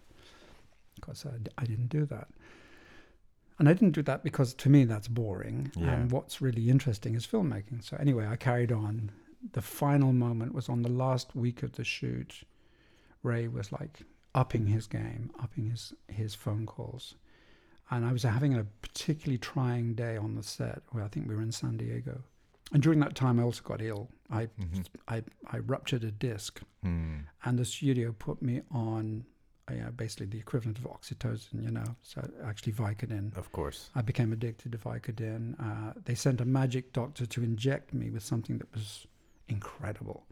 Because 1.00 1.26
I, 1.26 1.32
I 1.62 1.66
didn't 1.66 1.88
do 1.90 2.06
that. 2.06 2.28
And 3.58 3.68
I 3.68 3.74
didn't 3.74 3.92
do 3.92 4.04
that 4.04 4.24
because 4.24 4.54
to 4.56 4.70
me 4.70 4.86
that's 4.86 5.08
boring. 5.10 5.72
Yeah. 5.76 5.92
And 5.92 6.12
what's 6.12 6.42
really 6.42 6.70
interesting 6.70 7.16
is 7.16 7.28
filmmaking. 7.28 7.84
So 7.84 7.98
anyway, 7.98 8.26
I 8.28 8.36
carried 8.38 8.72
on. 8.72 9.12
The 9.54 9.62
final 9.62 10.14
moment 10.14 10.54
was 10.54 10.70
on 10.70 10.82
the 10.82 10.90
last 10.92 11.36
week 11.36 11.62
of 11.64 11.74
the 11.74 11.84
shoot. 11.84 12.44
Ray 13.24 13.48
was 13.50 13.72
like 13.72 14.02
upping 14.34 14.68
his 14.68 14.88
game, 14.88 15.32
upping 15.42 15.70
his, 15.70 15.94
his 16.08 16.36
phone 16.36 16.66
calls. 16.66 17.16
And 17.92 18.06
I 18.06 18.14
was 18.14 18.24
having 18.24 18.54
a 18.56 18.66
particularly 18.82 19.40
trying 19.40 19.94
day 19.96 20.16
on 20.16 20.36
the 20.36 20.44
set 20.44 20.82
where 20.92 21.04
I 21.04 21.08
think 21.08 21.28
we 21.28 21.36
were 21.36 21.42
in 21.42 21.52
San 21.52 21.76
Diego. 21.78 22.22
And 22.72 22.84
during 22.84 23.00
that 23.00 23.16
time, 23.16 23.40
I 23.40 23.44
also 23.44 23.64
got 23.64 23.82
ill. 23.82 24.10
I, 24.30 24.46
Mhm. 24.62 24.86
I, 25.08 25.24
I 25.48 25.58
ruptured 25.60 26.04
a 26.04 26.12
disc 26.12 26.62
Mm. 26.86 27.24
and 27.44 27.60
the 27.60 27.66
studio 27.66 28.14
put 28.18 28.42
me 28.42 28.62
on 28.72 29.26
you 29.74 29.82
know, 29.82 29.92
basically 29.92 30.26
the 30.28 30.38
equivalent 30.40 30.78
of 30.78 30.86
oxytocin, 30.86 31.64
you 31.64 31.72
know, 31.72 31.96
so 32.04 32.28
actually 32.46 32.74
Vicodin. 32.74 33.36
Of 33.38 33.52
course. 33.52 33.90
I 33.96 34.02
became 34.02 34.32
addicted 34.34 34.72
to 34.74 34.78
Vicodin. 34.78 35.56
Uh, 35.60 35.94
they 36.06 36.16
sent 36.16 36.42
a 36.42 36.46
magic 36.46 36.94
doctor 36.94 37.26
to 37.26 37.44
inject 37.44 37.94
me 37.94 38.10
with 38.10 38.24
something 38.24 38.58
that 38.60 38.72
was 38.74 39.06
incredible. 39.48 40.26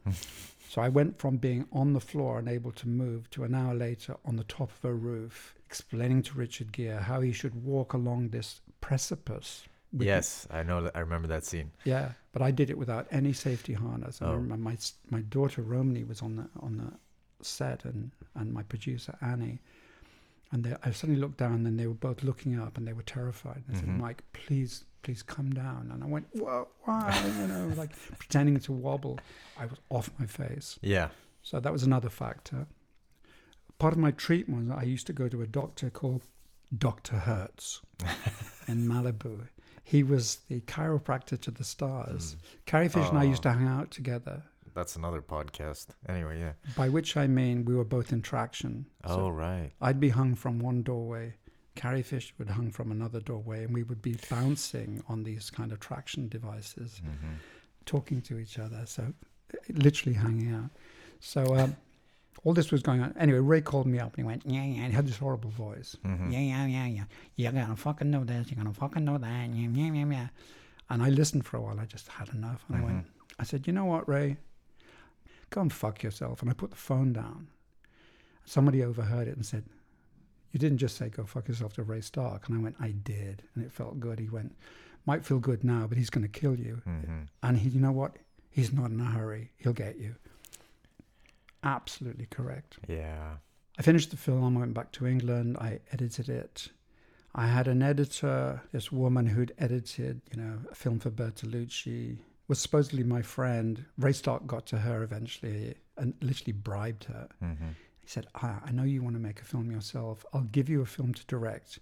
so 0.69 0.81
I 0.81 0.89
went 0.89 1.17
from 1.19 1.37
being 1.37 1.65
on 1.71 1.93
the 1.93 1.99
floor 1.99 2.37
and 2.39 2.47
able 2.47 2.71
to 2.73 2.87
move 2.87 3.29
to 3.31 3.43
an 3.43 3.55
hour 3.55 3.73
later 3.73 4.15
on 4.25 4.35
the 4.35 4.43
top 4.43 4.71
of 4.71 4.85
a 4.85 4.93
roof, 4.93 5.55
explaining 5.65 6.21
to 6.23 6.37
Richard 6.37 6.71
Gere 6.71 7.01
how 7.01 7.21
he 7.21 7.31
should 7.31 7.55
walk 7.63 7.93
along 7.93 8.29
this 8.29 8.61
precipice. 8.81 9.63
Yes, 9.93 10.45
I 10.51 10.63
know 10.63 10.83
that. 10.83 10.95
I 10.95 10.99
remember 10.99 11.29
that 11.29 11.45
scene. 11.45 11.71
yeah, 11.85 12.11
but 12.33 12.41
I 12.41 12.51
did 12.51 12.69
it 12.69 12.77
without 12.77 13.07
any 13.09 13.31
safety 13.33 13.73
harness. 13.73 14.19
And 14.19 14.29
I 14.29 14.33
Oh. 14.33 14.35
remember 14.35 14.63
my 14.71 14.77
my 15.09 15.21
daughter 15.21 15.61
Romney 15.61 16.03
was 16.03 16.21
on 16.21 16.35
the 16.35 16.47
on 16.59 16.77
the 16.77 16.91
set, 17.41 17.85
and 17.85 18.11
and 18.35 18.53
my 18.53 18.63
producer 18.63 19.15
Annie, 19.21 19.59
and 20.51 20.63
they, 20.63 20.75
I 20.83 20.91
suddenly 20.91 21.19
looked 21.19 21.37
down, 21.37 21.65
and 21.65 21.79
they 21.79 21.87
were 21.87 21.93
both 21.93 22.23
looking 22.23 22.59
up, 22.59 22.77
and 22.77 22.87
they 22.87 22.93
were 22.93 23.03
terrified. 23.03 23.63
And 23.67 23.75
I 23.75 23.79
Mhm. 23.79 23.85
said, 23.85 23.89
"Mike, 23.99 24.23
please, 24.33 24.85
please 25.03 25.21
come 25.23 25.51
down." 25.51 25.89
And 25.91 26.03
I 26.03 26.07
went, 26.07 26.27
"Whoa, 26.33 26.67
why?" 26.83 27.33
you 27.41 27.47
know, 27.47 27.67
like 27.77 27.91
pretending 28.17 28.59
to 28.61 28.71
wobble. 28.71 29.19
I 29.57 29.65
was 29.65 29.79
off 29.89 30.09
my 30.19 30.25
face. 30.25 30.79
Yeah. 30.81 31.09
So 31.43 31.59
that 31.59 31.71
was 31.71 31.83
another 31.83 32.09
factor. 32.09 32.67
Part 33.79 33.93
of 33.93 33.99
my 33.99 34.11
treatment 34.11 34.71
I 34.71 34.83
used 34.83 35.05
to 35.07 35.13
go 35.13 35.29
to 35.29 35.41
a 35.41 35.47
doctor 35.47 35.89
called 35.89 36.23
Dr. 36.77 37.17
Hertz 37.19 37.81
in 38.67 38.87
Malibu. 38.87 39.47
He 39.83 40.03
was 40.03 40.37
the 40.49 40.59
chiropractor 40.61 41.39
to 41.39 41.51
the 41.51 41.63
stars. 41.63 42.35
Carrie 42.65 42.89
Fisher 42.89 43.07
and 43.09 43.17
I 43.19 43.23
used 43.23 43.45
Oh. 43.45 43.51
to 43.53 43.57
hang 43.57 43.67
out 43.67 43.89
together, 43.91 44.43
That's 44.77 44.95
another 44.95 45.23
podcast. 45.23 45.87
Anyway, 46.07 46.39
yeah. 46.39 46.53
by 46.75 46.87
which 46.87 47.17
I 47.17 47.25
mean 47.25 47.65
we 47.65 47.73
were 47.75 47.83
both 47.97 48.13
in 48.13 48.21
traction. 48.21 48.85
oh, 49.03 49.29
right. 49.29 49.71
I'd 49.81 49.99
be 49.99 50.09
hung 50.09 50.35
from 50.35 50.59
one 50.59 50.83
doorway, 50.83 51.33
Carrie 51.75 52.03
Fisher 52.03 52.33
would 52.37 52.49
hung 52.49 52.71
from 52.71 52.91
another 52.91 53.19
doorway, 53.19 53.63
and 53.63 53.73
we 53.73 53.83
would 53.83 54.01
be 54.01 54.17
bouncing 54.29 55.03
on 55.07 55.23
these 55.23 55.49
kind 55.49 55.71
of 55.71 55.79
traction 55.79 56.27
devices, 56.29 57.01
hmm 57.03 57.33
talking 57.85 58.21
to 58.21 58.37
each 58.37 58.59
other. 58.59 58.81
So 58.85 59.13
literally 59.69 60.13
hanging 60.13 60.53
out. 60.53 60.69
So 61.21 61.55
um, 61.55 61.77
all 62.43 62.53
this 62.53 62.69
was 62.69 62.81
going 62.81 63.01
on. 63.01 63.15
Anyway, 63.17 63.39
Ray 63.39 63.61
called 63.61 63.87
me 63.87 63.97
up 63.97 64.13
and 64.15 64.17
he 64.17 64.23
went, 64.23 64.43
yeah, 64.45 64.63
yeah. 64.63 64.87
He 64.87 64.91
had 64.91 65.07
this 65.07 65.17
horrible 65.17 65.51
voice. 65.51 65.95
hmm 66.03 66.29
Yeah, 66.29 66.39
yeah, 66.39 66.65
yeah, 66.65 66.85
yeah. 66.87 67.03
You're 67.37 67.53
gonna 67.53 67.77
fucking 67.77 68.11
know 68.11 68.25
this. 68.25 68.51
You're 68.51 68.57
gonna 68.61 68.73
fucking 68.73 69.05
know 69.05 69.17
that. 69.17 69.49
Yeah, 69.53 69.69
yeah, 69.71 69.91
yeah, 69.93 70.05
yeah. 70.05 70.27
And 70.89 71.01
I 71.01 71.09
listened 71.09 71.45
for 71.45 71.55
a 71.57 71.61
while. 71.61 71.79
I 71.79 71.85
just 71.85 72.09
had 72.09 72.27
enough. 72.33 72.65
And 72.67 72.77
I 72.77 72.81
went, 72.83 73.05
I 73.39 73.43
said, 73.43 73.67
you 73.67 73.71
know 73.73 73.85
what, 73.85 74.07
Ray? 74.07 74.37
Go 75.49 75.61
and 75.61 75.71
fuck 75.71 76.03
yourself. 76.03 76.41
And 76.41 76.49
I 76.49 76.53
put 76.53 76.71
the 76.71 76.77
phone 76.77 77.13
down. 77.13 77.47
Somebody 78.45 78.83
overheard 78.83 79.27
it 79.27 79.35
and 79.35 79.45
said, 79.45 79.63
you 80.51 80.59
didn't 80.59 80.77
just 80.77 80.97
say 80.97 81.09
go 81.09 81.25
fuck 81.25 81.47
yourself 81.47 81.73
to 81.73 81.83
Ray 81.83 82.01
Stark. 82.01 82.47
And 82.47 82.57
I 82.57 82.61
went, 82.61 82.75
I 82.79 82.91
did. 82.91 83.43
And 83.55 83.63
it 83.63 83.71
felt 83.71 83.99
good. 83.99 84.19
He 84.19 84.29
went, 84.29 84.55
might 85.05 85.25
feel 85.25 85.39
good 85.39 85.63
now, 85.63 85.85
but 85.87 85.97
he's 85.97 86.09
going 86.09 86.27
to 86.27 86.39
kill 86.39 86.55
you. 86.57 86.81
hmm 86.83 87.23
And 87.43 87.57
he, 87.57 87.69
you 87.69 87.79
know 87.79 87.91
what? 87.91 88.17
He's 88.49 88.73
not 88.73 88.89
in 88.89 88.99
a 88.99 89.05
hurry. 89.05 89.51
He'll 89.57 89.73
get 89.73 89.97
you. 89.99 90.15
Absolutely 91.63 92.27
correct. 92.27 92.77
Yeah. 92.87 93.35
I 93.77 93.81
finished 93.81 94.09
the 94.09 94.17
film, 94.17 94.57
I 94.57 94.59
went 94.61 94.73
back 94.73 94.91
to 94.93 95.05
England, 95.05 95.57
I 95.59 95.79
edited 95.91 96.29
it. 96.29 96.69
I 97.35 97.45
had 97.45 97.67
an 97.67 97.83
editor, 97.83 98.61
this 98.71 98.91
woman 98.91 99.27
who'd 99.27 99.53
edited, 99.59 100.21
you 100.31 100.41
know, 100.41 100.59
a 100.71 100.75
film 100.75 100.99
for 100.99 101.11
Bertolucci, 101.11 102.17
was 102.47 102.59
supposedly 102.59 103.03
my 103.03 103.21
friend. 103.21 103.85
Ray 103.97 104.13
Stark 104.13 104.47
got 104.47 104.65
to 104.67 104.77
her 104.79 105.03
eventually 105.03 105.75
and 105.97 106.13
literally 106.21 106.53
bribed 106.53 107.05
her. 107.05 107.27
hmm 107.39 107.69
He 108.01 108.07
said, 108.07 108.27
ah, 108.35 108.61
I 108.65 108.71
know 108.71 108.83
you 108.83 109.03
want 109.03 109.15
to 109.15 109.21
make 109.21 109.41
a 109.41 109.45
film 109.45 109.69
yourself. 109.71 110.25
I'll 110.33 110.43
give 110.43 110.69
you 110.69 110.81
a 110.81 110.85
film 110.85 111.13
to 111.13 111.25
direct, 111.25 111.79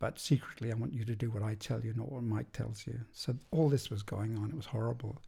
but 0.00 0.18
secretly 0.18 0.72
I 0.72 0.74
want 0.74 0.92
you 0.92 1.04
to 1.04 1.14
do 1.14 1.30
what 1.30 1.42
I 1.42 1.54
tell 1.54 1.80
you, 1.84 1.94
not 1.94 2.10
what 2.10 2.22
Mike 2.24 2.52
tells 2.52 2.86
you. 2.86 3.00
So 3.12 3.36
all 3.52 3.68
this 3.68 3.90
was 3.90 4.02
going 4.02 4.36
on. 4.38 4.50
It 4.50 4.56
was 4.56 4.66
horrible. 4.66 5.18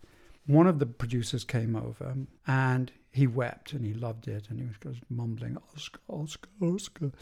One 0.47 0.66
of 0.66 0.79
the 0.79 0.87
producers 0.87 1.44
came 1.44 1.77
over 1.77 2.14
and 2.47 2.90
he 3.11 3.27
wept 3.27 3.75
and 3.75 3.85
he 3.85 3.92
loved 3.94 4.27
it 4.29 4.49
and 4.49 4.59
he 4.59 4.66
was 4.66 4.77
just 4.83 5.01
mumbling, 5.11 5.57
Oscar, 5.75 6.01
Oscar, 6.09 6.49
Oscar. 6.62 7.12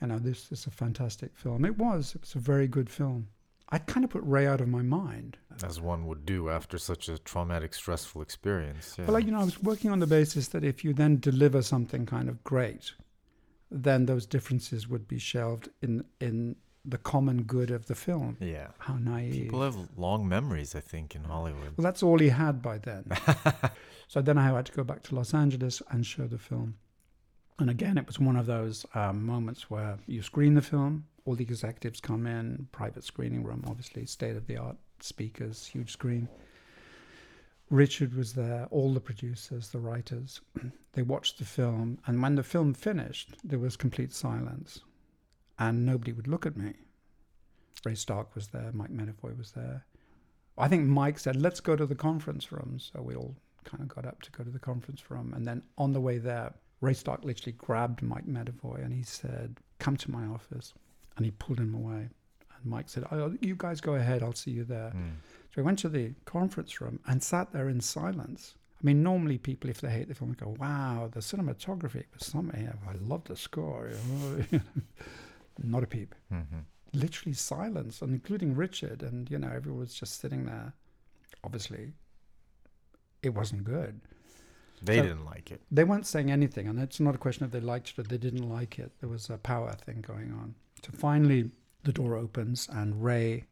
You 0.00 0.08
know, 0.08 0.18
this 0.18 0.52
is 0.52 0.66
a 0.66 0.70
fantastic 0.70 1.30
film. 1.34 1.64
It 1.64 1.78
was. 1.78 2.14
It 2.14 2.20
was 2.20 2.34
a 2.34 2.38
very 2.40 2.68
good 2.68 2.90
film. 2.90 3.28
I'd 3.74 3.86
kind 3.86 4.04
of 4.04 4.10
put 4.10 4.22
Ray 4.24 4.46
out 4.46 4.60
of 4.60 4.68
my 4.68 4.82
mind. 4.82 5.36
As 5.64 5.80
one 5.80 6.06
would 6.06 6.24
do 6.24 6.48
after 6.48 6.78
such 6.78 7.08
a 7.08 7.18
traumatic, 7.18 7.74
stressful 7.74 8.22
experience. 8.22 8.94
Yeah. 8.96 9.06
Well, 9.06 9.14
like, 9.14 9.26
you 9.26 9.32
know, 9.32 9.40
I 9.40 9.44
was 9.44 9.60
working 9.60 9.90
on 9.90 9.98
the 9.98 10.06
basis 10.06 10.48
that 10.48 10.62
if 10.62 10.84
you 10.84 10.92
then 10.92 11.18
deliver 11.18 11.60
something 11.60 12.06
kind 12.06 12.28
of 12.28 12.44
great, 12.44 12.92
then 13.72 14.06
those 14.06 14.26
differences 14.26 14.86
would 14.86 15.08
be 15.08 15.18
shelved 15.18 15.70
in 15.82 16.04
in 16.20 16.54
the 16.84 16.98
common 16.98 17.42
good 17.42 17.72
of 17.72 17.86
the 17.86 17.96
film. 17.96 18.36
yeah. 18.40 18.68
How 18.78 18.96
naive. 18.96 19.32
People 19.32 19.62
have 19.62 19.76
long 19.96 20.28
memories, 20.28 20.76
I 20.76 20.80
think, 20.80 21.16
in 21.16 21.24
Hollywood. 21.24 21.72
well, 21.76 21.82
that's 21.82 22.02
all 22.02 22.18
he 22.18 22.28
had 22.28 22.62
by 22.62 22.78
then. 22.78 23.10
so 24.06 24.22
then 24.22 24.38
I 24.38 24.54
had 24.54 24.66
to 24.66 24.72
go 24.72 24.84
back 24.84 25.02
to 25.04 25.16
Los 25.16 25.34
Angeles 25.34 25.82
and 25.90 26.06
show 26.06 26.28
the 26.28 26.38
film. 26.38 26.76
And 27.58 27.70
again, 27.70 27.98
it 27.98 28.06
was 28.06 28.20
one 28.20 28.36
of 28.36 28.46
those 28.46 28.86
um, 28.94 29.24
moments 29.26 29.68
where 29.70 29.98
you 30.06 30.22
screen 30.22 30.54
the 30.54 30.62
film, 30.62 31.06
all 31.24 31.34
the 31.34 31.44
executives 31.44 32.00
come 32.00 32.26
in, 32.26 32.68
private 32.72 33.04
screening 33.04 33.42
room, 33.42 33.64
obviously, 33.66 34.06
state 34.06 34.36
of 34.36 34.46
the 34.46 34.56
art 34.56 34.76
speakers, 35.00 35.66
huge 35.66 35.90
screen. 35.90 36.28
Richard 37.70 38.14
was 38.14 38.34
there, 38.34 38.68
all 38.70 38.92
the 38.92 39.00
producers, 39.00 39.68
the 39.68 39.78
writers. 39.78 40.40
they 40.92 41.02
watched 41.02 41.38
the 41.38 41.44
film, 41.44 41.98
and 42.06 42.22
when 42.22 42.34
the 42.34 42.42
film 42.42 42.74
finished, 42.74 43.36
there 43.42 43.58
was 43.58 43.76
complete 43.76 44.12
silence, 44.12 44.80
and 45.58 45.86
nobody 45.86 46.12
would 46.12 46.28
look 46.28 46.44
at 46.46 46.56
me. 46.56 46.74
Ray 47.84 47.94
Stark 47.94 48.34
was 48.34 48.48
there, 48.48 48.70
Mike 48.72 48.92
Medavoy 48.92 49.36
was 49.36 49.52
there. 49.52 49.84
I 50.56 50.68
think 50.68 50.86
Mike 50.86 51.18
said, 51.18 51.36
"Let's 51.36 51.60
go 51.60 51.74
to 51.74 51.86
the 51.86 51.94
conference 51.94 52.52
room." 52.52 52.78
So 52.78 53.02
we 53.02 53.14
all 53.16 53.34
kind 53.64 53.82
of 53.82 53.88
got 53.88 54.06
up 54.06 54.22
to 54.22 54.30
go 54.30 54.44
to 54.44 54.50
the 54.50 54.58
conference 54.58 55.10
room, 55.10 55.32
and 55.34 55.46
then 55.46 55.64
on 55.76 55.92
the 55.92 56.00
way 56.00 56.18
there, 56.18 56.54
Ray 56.80 56.94
Stark 56.94 57.24
literally 57.24 57.52
grabbed 57.52 58.02
Mike 58.02 58.26
Medavoy 58.26 58.84
and 58.84 58.92
he 58.92 59.02
said, 59.02 59.58
"Come 59.78 59.96
to 59.96 60.10
my 60.10 60.26
office," 60.26 60.74
and 61.16 61.24
he 61.24 61.30
pulled 61.32 61.58
him 61.58 61.74
away. 61.74 62.08
And 62.56 62.64
Mike 62.64 62.88
said, 62.88 63.04
"Oh, 63.10 63.34
you 63.40 63.54
guys 63.56 63.80
go 63.80 63.94
ahead. 63.94 64.22
I'll 64.22 64.34
see 64.34 64.50
you 64.52 64.64
there." 64.64 64.90
Mm. 64.94 65.12
So 65.50 65.52
we 65.56 65.62
went 65.62 65.78
to 65.80 65.88
the 65.88 66.12
conference 66.24 66.80
room 66.80 66.98
and 67.06 67.22
sat 67.22 67.52
there 67.52 67.68
in 67.68 67.80
silence. 67.80 68.54
I 68.80 68.84
mean, 68.86 69.02
normally 69.02 69.38
people, 69.38 69.70
if 69.70 69.80
they 69.80 69.90
hate 69.90 70.08
the 70.08 70.14
film, 70.14 70.30
they 70.32 70.44
go, 70.44 70.56
"Wow, 70.58 71.08
the 71.12 71.20
cinematography 71.20 72.04
was 72.12 72.26
something. 72.26 72.68
I 72.68 72.92
love 73.00 73.24
the 73.24 73.36
score." 73.36 73.90
Not 75.62 75.82
a 75.84 75.86
peep. 75.86 76.14
hmm 76.30 76.42
Literally 76.92 77.32
silence, 77.34 78.02
and 78.02 78.12
including 78.14 78.54
Richard, 78.54 79.02
and 79.02 79.28
you 79.30 79.36
know, 79.38 79.48
everyone 79.48 79.80
was 79.80 79.94
just 79.94 80.20
sitting 80.20 80.44
there. 80.46 80.74
Obviously, 81.42 81.92
it 83.22 83.30
wasn't 83.34 83.64
good. 83.64 84.00
They 84.80 84.98
So- 84.98 85.02
didn't 85.02 85.24
like 85.24 85.50
it. 85.50 85.60
They 85.72 85.82
weren't 85.84 86.06
saying 86.06 86.30
anything, 86.30 86.68
and 86.68 86.78
it's 86.78 87.00
not 87.00 87.14
a 87.16 87.18
question 87.18 87.44
of 87.44 87.50
they 87.50 87.58
liked 87.60 87.90
it 87.90 87.98
or 87.98 88.02
they 88.04 88.18
didn't 88.18 88.48
like 88.48 88.78
it. 88.78 88.92
There 89.00 89.08
was 89.08 89.28
a 89.28 89.38
power 89.38 89.72
thing 89.72 90.02
going 90.02 90.30
on. 90.32 90.54
So 90.84 90.90
finally, 90.92 91.50
the 91.84 91.92
door 91.92 92.14
opens, 92.14 92.68
and 92.70 93.02
Ray 93.02 93.44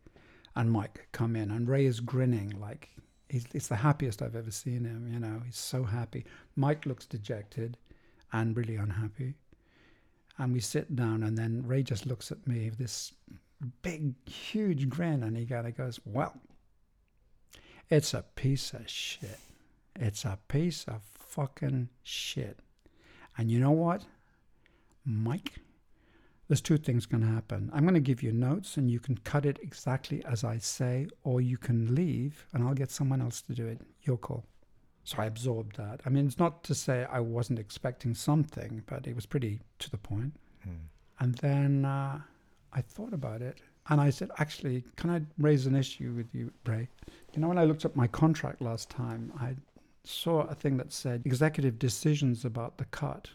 and 0.54 0.70
Mike 0.70 1.08
come 1.12 1.34
in, 1.34 1.50
and 1.50 1.66
Ray 1.66 1.86
is 1.86 2.00
grinning 2.00 2.60
like 2.60 2.90
he's 3.30 3.46
it's 3.54 3.68
the 3.68 3.76
happiest 3.76 4.20
I've 4.20 4.36
ever 4.36 4.50
seen 4.50 4.84
him. 4.84 5.08
You 5.10 5.18
know, 5.18 5.40
he's 5.44 5.56
so 5.56 5.84
happy. 5.84 6.26
Mike 6.56 6.84
looks 6.84 7.06
dejected 7.06 7.78
and 8.34 8.54
really 8.54 8.76
unhappy. 8.76 9.34
And 10.36 10.52
we 10.52 10.60
sit 10.60 10.94
down, 10.94 11.22
and 11.22 11.38
then 11.38 11.66
Ray 11.66 11.82
just 11.82 12.04
looks 12.04 12.30
at 12.30 12.46
me 12.46 12.68
with 12.68 12.78
this 12.78 13.14
big, 13.80 14.14
huge 14.28 14.90
grin, 14.90 15.22
and 15.22 15.34
he 15.34 15.46
kind 15.46 15.66
of 15.66 15.74
goes, 15.74 16.00
"Well, 16.04 16.34
it's 17.88 18.12
a 18.12 18.24
piece 18.34 18.74
of 18.74 18.90
shit. 18.90 19.40
It's 19.96 20.26
a 20.26 20.38
piece 20.48 20.84
of 20.84 21.02
fucking 21.02 21.88
shit." 22.02 22.60
And 23.38 23.50
you 23.50 23.58
know 23.58 23.70
what, 23.70 24.04
Mike? 25.06 25.60
There's 26.52 26.60
two 26.60 26.76
things 26.76 27.06
going 27.06 27.22
to 27.22 27.28
happen. 27.28 27.70
I'm 27.72 27.84
going 27.84 27.94
to 27.94 28.00
give 28.00 28.22
you 28.22 28.30
notes, 28.30 28.76
and 28.76 28.90
you 28.90 29.00
can 29.00 29.16
cut 29.16 29.46
it 29.46 29.58
exactly 29.62 30.22
as 30.26 30.44
I 30.44 30.58
say, 30.58 31.06
or 31.24 31.40
you 31.40 31.56
can 31.56 31.94
leave, 31.94 32.46
and 32.52 32.62
I'll 32.62 32.74
get 32.74 32.90
someone 32.90 33.22
else 33.22 33.40
to 33.40 33.54
do 33.54 33.66
it. 33.66 33.80
Your 34.02 34.18
call. 34.18 34.44
So 35.04 35.22
I 35.22 35.24
absorbed 35.24 35.76
that. 35.76 36.02
I 36.04 36.10
mean, 36.10 36.26
it's 36.26 36.38
not 36.38 36.62
to 36.64 36.74
say 36.74 37.06
I 37.10 37.20
wasn't 37.20 37.58
expecting 37.58 38.14
something, 38.14 38.82
but 38.84 39.06
it 39.06 39.14
was 39.14 39.24
pretty 39.24 39.60
to 39.78 39.90
the 39.90 39.96
point. 39.96 40.34
Mm. 40.68 40.76
And 41.20 41.34
then 41.36 41.86
uh, 41.86 42.20
I 42.70 42.82
thought 42.82 43.14
about 43.14 43.40
it, 43.40 43.62
and 43.88 43.98
I 43.98 44.10
said, 44.10 44.30
actually, 44.36 44.84
can 44.96 45.08
I 45.08 45.22
raise 45.38 45.64
an 45.64 45.74
issue 45.74 46.12
with 46.12 46.34
you, 46.34 46.52
Ray? 46.66 46.86
You 47.32 47.40
know, 47.40 47.48
when 47.48 47.56
I 47.56 47.64
looked 47.64 47.86
at 47.86 47.96
my 47.96 48.08
contract 48.08 48.60
last 48.60 48.90
time, 48.90 49.32
I 49.40 49.56
saw 50.04 50.42
a 50.42 50.54
thing 50.54 50.76
that 50.76 50.92
said 50.92 51.22
executive 51.24 51.78
decisions 51.78 52.44
about 52.44 52.76
the 52.76 52.84
cut. 52.84 53.30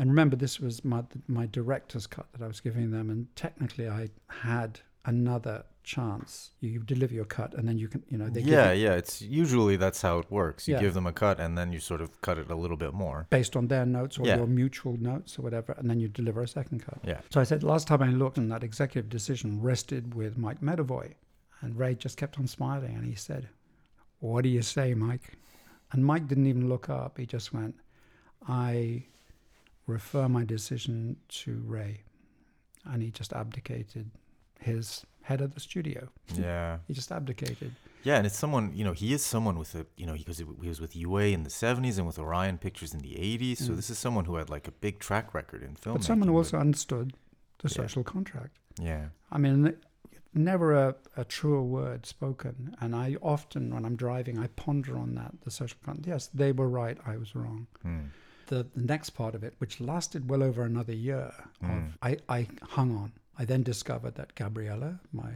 And 0.00 0.08
remember, 0.08 0.34
this 0.34 0.58
was 0.58 0.82
my, 0.82 1.02
my 1.28 1.44
director's 1.44 2.06
cut 2.06 2.26
that 2.32 2.42
I 2.42 2.46
was 2.46 2.60
giving 2.60 2.90
them, 2.90 3.10
and 3.10 3.26
technically 3.36 3.86
I 3.86 4.08
had 4.28 4.80
another 5.04 5.64
chance. 5.82 6.52
You 6.60 6.78
deliver 6.80 7.12
your 7.12 7.26
cut, 7.26 7.52
and 7.52 7.68
then 7.68 7.76
you 7.76 7.86
can, 7.88 8.02
you 8.08 8.16
know, 8.16 8.30
they 8.30 8.40
yeah, 8.40 8.72
yeah. 8.72 8.94
It's 8.94 9.20
usually 9.20 9.76
that's 9.76 10.00
how 10.00 10.18
it 10.18 10.30
works. 10.30 10.66
You 10.66 10.74
Yeah. 10.76 10.80
give 10.80 10.94
them 10.94 11.06
a 11.06 11.12
cut, 11.12 11.38
and 11.38 11.56
then 11.58 11.70
you 11.70 11.80
sort 11.80 12.00
of 12.00 12.18
cut 12.22 12.38
it 12.38 12.50
a 12.50 12.54
little 12.54 12.78
bit 12.78 12.94
more. 12.94 13.26
based 13.28 13.56
on 13.56 13.68
their 13.68 13.84
notes 13.84 14.18
or 14.18 14.26
Yeah. 14.26 14.36
your 14.38 14.46
mutual 14.46 14.96
notes 14.96 15.38
or 15.38 15.42
whatever, 15.42 15.72
and 15.78 15.90
then 15.90 16.00
you 16.00 16.08
deliver 16.08 16.40
a 16.42 16.48
second 16.48 16.78
cut. 16.82 16.98
Yeah. 17.04 17.20
So 17.28 17.38
I 17.38 17.44
said, 17.44 17.62
last 17.62 17.86
time 17.86 18.02
I 18.02 18.08
looked, 18.08 18.38
and 18.38 18.50
that 18.50 18.64
executive 18.64 19.10
decision 19.10 19.60
rested 19.60 20.14
with 20.14 20.38
Mike 20.38 20.60
Medavoy. 20.62 21.12
And 21.60 21.78
Ray 21.78 21.94
just 21.94 22.16
kept 22.16 22.38
on 22.38 22.46
smiling, 22.46 22.94
and 22.96 23.04
he 23.04 23.14
said, 23.14 23.50
What 24.20 24.44
do 24.44 24.48
you 24.48 24.62
say, 24.62 24.94
Mike? 24.94 25.36
And 25.92 26.04
Mike 26.06 26.26
didn't 26.26 26.46
even 26.46 26.70
look 26.70 26.88
up. 26.88 27.18
He 27.18 27.26
just 27.26 27.52
went, 27.52 27.74
I 28.48 29.04
refer 29.90 30.28
my 30.28 30.44
decision 30.44 31.16
to 31.42 31.62
Ray. 31.66 32.02
And 32.84 33.02
he 33.02 33.10
just 33.10 33.32
abdicated 33.32 34.10
his 34.58 35.04
head 35.22 35.40
of 35.42 35.54
the 35.54 35.60
studio. 35.60 36.08
Yeah. 36.34 36.78
He 36.88 36.94
just 36.94 37.12
abdicated. 37.12 37.74
Yeah, 38.02 38.16
and 38.16 38.26
it's 38.26 38.38
someone, 38.38 38.72
you 38.74 38.84
know, 38.84 38.92
he 38.94 39.12
is 39.12 39.22
someone 39.22 39.58
with 39.58 39.74
a, 39.74 39.84
you 39.96 40.06
know, 40.06 40.14
because 40.14 40.38
he, 40.38 40.46
he 40.62 40.68
was 40.68 40.80
with 40.80 40.96
UA 40.96 41.24
in 41.36 41.42
the 41.42 41.50
70s 41.50 41.98
and 41.98 42.06
with 42.06 42.18
Orion 42.18 42.56
Pictures 42.56 42.94
in 42.94 43.00
the 43.00 43.14
80s. 43.16 43.58
So 43.58 43.72
Mm. 43.72 43.76
this 43.76 43.90
is 43.90 43.98
someone 43.98 44.24
who 44.24 44.36
had 44.36 44.48
like 44.48 44.66
a 44.66 44.72
big 44.72 44.98
track 44.98 45.34
record 45.34 45.62
in 45.62 45.74
film. 45.76 45.96
But 45.98 46.04
someone 46.04 46.28
who 46.28 46.36
also 46.36 46.56
understood 46.58 47.12
the 47.62 47.68
Yeah. 47.68 47.82
social 47.82 48.02
contract. 48.02 48.56
Yeah. 48.80 49.08
I 49.30 49.36
mean, 49.36 49.76
never 50.32 50.72
a, 50.74 50.94
a 51.18 51.24
truer 51.24 51.62
word 51.62 52.06
spoken. 52.06 52.74
And 52.80 52.94
I 52.96 53.16
often, 53.20 53.74
when 53.74 53.84
I'm 53.84 53.96
driving, 53.96 54.38
I 54.38 54.46
ponder 54.64 54.96
on 54.96 55.14
that, 55.16 55.32
the 55.44 55.50
social 55.50 55.78
contract. 55.84 56.08
Yes, 56.08 56.30
they 56.32 56.52
were 56.52 56.68
right, 56.68 56.96
I 57.06 57.18
was 57.18 57.34
wrong. 57.34 57.66
Mm. 57.84 58.06
The, 58.50 58.66
the 58.74 58.82
next 58.94 59.10
part 59.10 59.34
of 59.36 59.42
it, 59.44 59.54
which 59.58 59.80
lasted 59.80 60.28
well 60.28 60.42
over 60.42 60.62
another 60.64 60.92
year, 61.08 61.32
Mm. 61.62 61.70
of, 61.70 61.98
I, 62.02 62.12
I 62.38 62.40
hung 62.76 62.90
on. 62.96 63.12
I 63.38 63.44
then 63.44 63.62
discovered 63.62 64.14
that 64.16 64.34
Gabriella, 64.34 64.98
my 65.12 65.30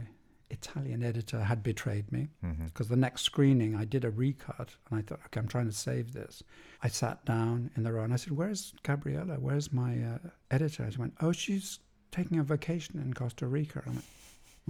Italian 0.49 1.01
editor, 1.01 1.39
had 1.51 1.63
betrayed 1.63 2.11
me 2.11 2.23
hmm 2.41 2.65
because 2.65 2.87
the 2.89 2.95
next 3.07 3.21
screening 3.23 3.71
I 3.75 3.85
did 3.85 4.03
a 4.05 4.11
recut 4.23 4.69
and 4.89 4.99
I 4.99 5.01
thought, 5.01 5.21
okay, 5.27 5.39
I'm 5.39 5.47
trying 5.47 5.69
to 5.73 5.79
save 5.89 6.11
this. 6.13 6.43
I 6.83 6.89
sat 6.89 7.23
down 7.25 7.71
in 7.75 7.83
the 7.83 7.91
row 7.93 8.03
and 8.03 8.13
I 8.13 8.17
said, 8.17 8.33
Where's 8.33 8.73
Gabriella? 8.83 9.35
Where's 9.47 9.71
my 9.83 9.91
uh, 10.11 10.17
editor? 10.51 10.83
She 10.91 10.97
went, 11.03 11.15
Oh, 11.21 11.31
she's 11.31 11.79
taking 12.11 12.37
a 12.39 12.43
vacation 12.43 12.99
in 12.99 13.13
Costa 13.13 13.47
Rica. 13.47 13.81
I 13.87 13.89
went, 13.91 14.05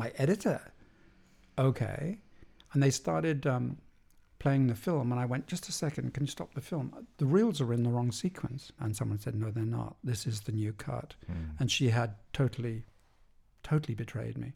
my 0.04 0.10
editor? 0.24 0.62
Okay. 1.58 2.20
And 2.74 2.84
they 2.84 2.92
started 2.92 3.48
um, 3.48 3.78
playing 4.46 4.68
the 4.68 4.76
film, 4.76 5.12
and 5.12 5.20
I 5.20 5.26
went, 5.26 5.48
just 5.48 5.68
a 5.70 5.72
second, 5.72 6.14
can 6.14 6.24
you 6.24 6.30
stop 6.30 6.54
the 6.54 6.62
film? 6.62 6.94
The 7.18 7.26
reels 7.26 7.60
are 7.62 7.74
in 7.74 7.82
the 7.82 7.90
wrong 7.90 8.12
sequence. 8.12 8.72
And 8.80 8.96
someone 8.96 9.18
said, 9.18 9.34
no, 9.34 9.50
they're 9.50 9.66
not. 9.66 9.96
This 10.04 10.28
is 10.28 10.42
the 10.42 10.52
new 10.52 10.72
cut. 10.72 11.16
Mm. 11.28 11.60
And 11.60 11.72
she 11.72 11.90
had 11.90 12.14
totally, 12.32 12.84
totally 13.64 13.96
betrayed 13.96 14.38
me. 14.38 14.54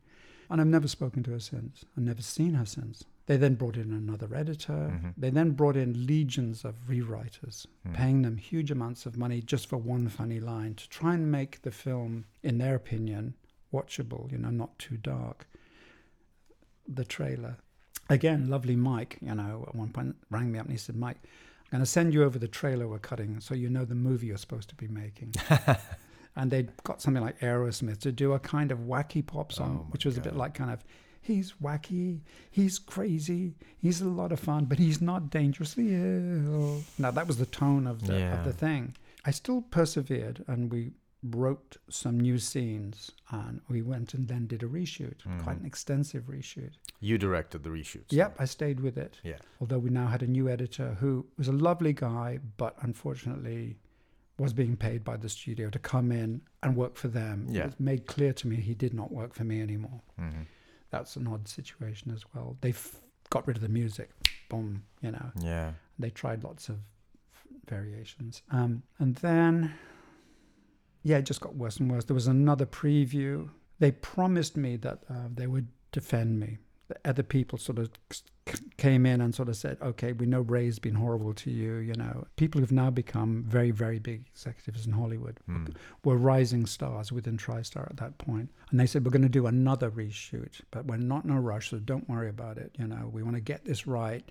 And 0.48 0.62
I've 0.62 0.68
never 0.68 0.88
spoken 0.88 1.24
to 1.24 1.32
her 1.32 1.40
since. 1.40 1.86
I've 1.98 2.04
never 2.04 2.22
seen 2.22 2.54
her 2.54 2.68
since. 2.68 3.04
They 3.26 3.36
then 3.38 3.56
brought 3.56 3.78
in 3.78 3.92
another 3.92 4.30
editor. 4.36 4.74
Mhm. 5.02 5.14
They 5.18 5.32
then 5.32 5.52
brought 5.52 5.76
in 5.76 6.06
legions 6.06 6.64
of 6.64 6.88
rewriters, 6.88 7.66
Mm. 7.88 7.94
paying 7.96 8.22
them 8.22 8.38
huge 8.38 8.70
amounts 8.70 9.08
of 9.08 9.18
money 9.18 9.42
just 9.42 9.66
for 9.68 9.78
one 9.78 10.08
funny 10.08 10.40
line 10.40 10.76
to 10.76 10.88
try 10.90 11.16
and 11.16 11.32
make 11.32 11.64
the 11.64 11.72
film, 11.72 12.26
in 12.44 12.60
their 12.60 12.76
opinion, 12.76 13.34
watchable, 13.74 14.32
you 14.32 14.38
know, 14.38 14.52
not 14.52 14.78
too 14.78 14.98
dark. 14.98 15.48
The 16.88 17.06
trailer. 17.06 17.58
Again, 18.10 18.50
lovely 18.50 18.76
Mike, 18.76 19.18
you 19.22 19.36
know, 19.36 19.66
at 19.68 19.76
one 19.76 19.90
point 19.90 20.16
rang 20.32 20.52
me 20.52 20.60
up 20.60 20.66
and 20.66 20.72
he 20.72 20.78
said, 20.78 20.96
Mike, 20.96 21.18
I'm 21.24 21.72
going 21.78 21.82
to 21.84 21.86
send 21.86 22.14
you 22.14 22.24
over 22.24 22.40
the 22.40 22.48
trailer 22.48 22.88
we're 22.88 22.98
cutting 23.00 23.40
so 23.40 23.54
you 23.54 23.70
know 23.70 23.86
the 23.86 23.96
movie 23.96 24.28
you're 24.28 24.38
supposed 24.38 24.70
to 24.70 24.76
be 24.76 24.88
making. 24.88 25.34
and 26.36 26.50
they'd 26.50 26.72
got 26.84 27.02
something 27.02 27.22
like 27.24 27.40
Aerosmith 27.42 28.00
to 28.00 28.12
do 28.12 28.34
a 28.34 28.40
kind 28.40 28.72
of 28.72 28.80
wacky 28.80 29.26
pop 29.26 29.52
song, 29.52 29.82
Oh 29.84 29.92
which 29.92 30.06
was 30.06 30.18
a 30.18 30.22
bit 30.22 30.36
like 30.36 30.54
kind 30.56 30.72
of, 30.72 30.84
he's 31.22 31.54
wacky, 31.62 32.22
he's 32.50 32.80
crazy, 32.80 33.54
he's 33.78 34.02
a 34.02 34.08
lot 34.10 34.32
of 34.32 34.40
fun, 34.40 34.66
but 34.66 34.80
he's 34.80 35.02
not 35.02 35.30
dangerously 35.30 35.94
ill. 35.94 36.82
Now 36.98 37.12
that 37.12 37.28
was 37.28 37.38
the 37.38 37.46
tone 37.46 37.86
of 37.86 38.08
the 38.08 38.18
Yeah. 38.18 38.40
of 38.40 38.46
the 38.46 38.54
thing. 38.54 38.96
I 39.26 39.32
still 39.32 39.62
persevered, 39.62 40.44
and 40.48 40.72
we 40.72 40.94
wrote 41.22 41.78
some 41.90 42.20
new 42.20 42.40
scenes, 42.40 43.12
and 43.30 43.60
we 43.70 43.82
went 43.82 44.14
and 44.14 44.28
then 44.30 44.48
did 44.48 44.64
a 44.64 44.68
reshoot, 44.68 45.22
quite 45.44 45.58
Mhm. 45.58 45.60
an 45.60 45.66
extensive 45.66 46.24
reshoot. 46.24 46.72
You 47.02 47.18
directed 47.18 47.64
the 47.64 47.70
reshoots. 47.70 48.12
Yep, 48.12 48.36
I 48.40 48.46
stayed 48.46 48.80
with 48.82 48.98
it. 48.98 49.20
Yeah. 49.24 49.38
Although 49.62 49.80
we 49.80 49.90
now 49.90 50.08
had 50.08 50.22
a 50.22 50.28
new 50.28 50.50
editor 50.50 50.96
who 51.00 51.26
was 51.38 51.48
a 51.48 51.54
lovely 51.54 51.94
guy, 51.94 52.40
but 52.58 52.76
unfortunately 52.82 53.78
was 54.38 54.54
being 54.54 54.76
paid 54.78 55.04
by 55.04 55.18
the 55.18 55.28
studio 55.30 55.70
to 55.70 55.80
come 55.80 56.12
in 56.12 56.42
and 56.64 56.76
work 56.76 56.96
for 56.96 57.08
them. 57.10 57.46
Yeah. 57.50 57.62
It 57.64 57.66
was 57.68 57.80
made 57.80 58.06
clear 58.06 58.34
to 58.34 58.48
me 58.48 58.56
he 58.58 58.74
did 58.74 58.94
not 58.94 59.12
work 59.12 59.34
for 59.34 59.44
me 59.44 59.62
anymore. 59.62 60.02
hmm 60.18 60.44
That's 60.92 61.16
an 61.16 61.28
odd 61.28 61.48
situation 61.48 62.12
as 62.12 62.24
well. 62.34 62.58
They 62.62 62.70
f- 62.70 62.96
got 63.30 63.48
rid 63.48 63.58
of 63.58 63.62
the 63.64 63.70
music. 63.70 64.10
Boom, 64.50 64.84
you 65.02 65.12
know. 65.12 65.32
Yeah. 65.42 65.72
They 66.00 66.10
tried 66.10 66.44
lots 66.44 66.70
of 66.70 66.78
variations. 67.68 68.42
Um, 68.52 68.84
and 69.00 69.16
then, 69.18 69.74
yeah, 71.04 71.18
it 71.18 71.24
just 71.26 71.42
got 71.42 71.56
worse 71.56 71.78
and 71.78 71.92
worse. 71.92 72.06
There 72.06 72.14
was 72.16 72.28
another 72.28 72.66
preview. 72.66 73.50
They 73.80 73.92
promised 73.92 74.58
me 74.58 74.76
that 74.78 75.04
uh, 75.10 75.28
they 75.34 75.48
would 75.48 75.68
defend 75.92 76.40
me. 76.40 76.58
The 76.90 76.98
other 77.10 77.24
people 77.24 77.58
sort 77.58 77.80
of 77.80 77.90
came 78.78 79.06
in 79.06 79.22
and 79.22 79.34
sort 79.36 79.48
of 79.48 79.56
said, 79.56 79.78
okay, 79.82 80.12
we 80.12 80.26
know 80.26 80.42
Ray's 80.42 80.80
been 80.80 80.96
horrible 80.96 81.34
to 81.36 81.52
you. 81.52 81.76
You 81.76 81.94
know, 81.94 82.26
people 82.36 82.60
who've 82.60 82.72
now 82.72 82.90
become 82.90 83.44
very, 83.48 83.70
very 83.72 84.00
big 84.00 84.26
executives 84.28 84.86
in 84.88 84.94
Hollywood 84.94 85.38
Mm. 85.48 85.76
were 86.04 86.18
rising 86.18 86.66
stars 86.66 87.12
within 87.12 87.38
TriStar 87.38 87.88
at 87.90 87.98
that 87.98 88.18
point. 88.18 88.50
And 88.72 88.80
they 88.80 88.88
said, 88.88 89.06
We're 89.06 89.12
going 89.12 89.22
to 89.22 89.30
do 89.30 89.46
another 89.48 89.92
reshoot, 89.92 90.62
but 90.72 90.86
we're 90.88 90.98
not 90.98 91.26
in 91.26 91.30
a 91.32 91.40
rush, 91.40 91.70
so 91.70 91.78
don't 91.80 92.10
worry 92.10 92.30
about 92.30 92.58
it. 92.58 92.76
You 92.80 92.88
know, 92.88 93.10
we 93.14 93.22
want 93.24 93.36
to 93.36 93.42
get 93.42 93.66
this 93.66 93.86
right. 93.86 94.28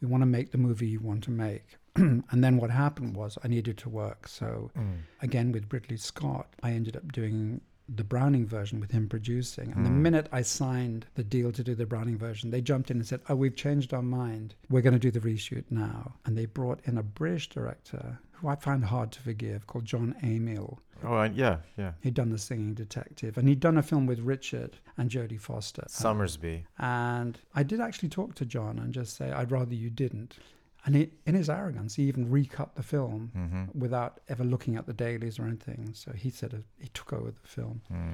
We 0.00 0.08
want 0.08 0.22
to 0.22 0.26
make 0.26 0.50
the 0.50 0.58
movie 0.58 0.88
you 0.88 1.00
want 1.00 1.22
to 1.24 1.30
make. 1.30 1.76
and 1.96 2.24
then 2.44 2.56
what 2.56 2.70
happened 2.70 3.14
was 3.16 3.38
I 3.44 3.48
needed 3.48 3.78
to 3.78 3.88
work. 3.88 4.26
So 4.26 4.70
Mm. 4.76 4.98
again, 5.22 5.52
with 5.52 5.72
Ridley 5.72 5.96
Scott, 5.96 6.48
I 6.62 6.72
ended 6.72 6.96
up 6.96 7.12
doing 7.12 7.60
the 7.94 8.04
Browning 8.04 8.46
version 8.46 8.78
with 8.80 8.92
him 8.92 9.08
producing. 9.08 9.72
And 9.72 9.84
the 9.84 9.90
Mm. 9.90 10.02
minute 10.02 10.28
I 10.30 10.42
signed 10.42 11.06
the 11.14 11.24
deal 11.24 11.50
to 11.52 11.64
do 11.64 11.74
the 11.74 11.86
Browning 11.86 12.16
version, 12.18 12.50
they 12.50 12.60
jumped 12.60 12.90
in 12.90 12.98
and 12.98 13.06
said, 13.06 13.20
Oh, 13.28 13.34
we've 13.36 13.56
changed 13.56 13.92
our 13.92 14.02
mind. 14.02 14.54
We're 14.68 14.82
going 14.82 14.98
to 14.98 14.98
do 14.98 15.10
the 15.10 15.20
reshoot 15.20 15.64
now. 15.70 16.14
And 16.24 16.36
they 16.38 16.46
brought 16.46 16.80
in 16.84 16.96
a 16.98 17.02
British 17.02 17.48
director 17.48 18.18
who 18.32 18.48
I 18.48 18.54
find 18.54 18.84
hard 18.84 19.12
to 19.12 19.20
forgive 19.20 19.66
called 19.66 19.84
Jon 19.84 20.14
Amiel. 20.22 20.78
Oh, 21.02 21.16
and 21.18 21.34
yeah, 21.34 21.58
yeah. 21.78 21.92
He'd 22.02 22.14
done 22.14 22.28
The 22.30 22.38
Singing 22.38 22.74
Detective, 22.74 23.36
and 23.38 23.48
he'd 23.48 23.60
done 23.60 23.76
a 23.78 23.82
film 23.82 24.06
with 24.06 24.20
Richard 24.20 24.78
and 24.98 25.10
Jodie 25.10 25.40
Foster. 25.40 25.84
Sommersby. 25.88 26.64
And 26.78 27.38
I 27.54 27.62
did 27.62 27.80
actually 27.80 28.10
talk 28.10 28.34
to 28.36 28.44
John 28.44 28.78
and 28.78 28.92
just 28.92 29.16
say, 29.16 29.30
I'd 29.32 29.50
rather 29.50 29.74
you 29.74 29.90
didn't. 29.90 30.36
And 30.86 30.94
he, 30.96 31.10
in 31.26 31.34
his 31.34 31.50
arrogance, 31.50 31.94
he 31.96 32.04
even 32.04 32.30
recut 32.30 32.74
the 32.74 32.82
film 32.82 33.30
hmm 33.34 33.78
without 33.78 34.20
ever 34.28 34.44
looking 34.44 34.76
at 34.76 34.86
the 34.86 34.94
dailies 34.94 35.38
or 35.38 35.44
anything. 35.44 35.92
So 35.94 36.12
he 36.12 36.30
said 36.30 36.54
uh, 36.54 36.58
he 36.78 36.88
took 36.88 37.12
over 37.12 37.30
the 37.30 37.48
film 37.48 37.82
Mm. 37.92 38.12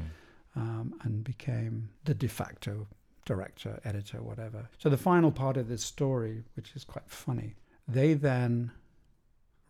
um, 0.57 0.95
and 1.03 1.23
became 1.23 1.91
the 2.05 2.15
de 2.15 2.29
facto 2.29 2.87
director, 3.25 3.81
editor, 3.85 4.23
whatever. 4.23 4.69
So 4.79 4.89
the 4.89 4.97
final 4.97 5.31
part 5.33 5.57
of 5.57 5.69
this 5.69 5.85
story, 5.85 6.45
which 6.57 6.75
is 6.77 6.85
quite 6.85 7.09
funny, 7.09 7.55
they 7.89 8.15
then 8.15 8.71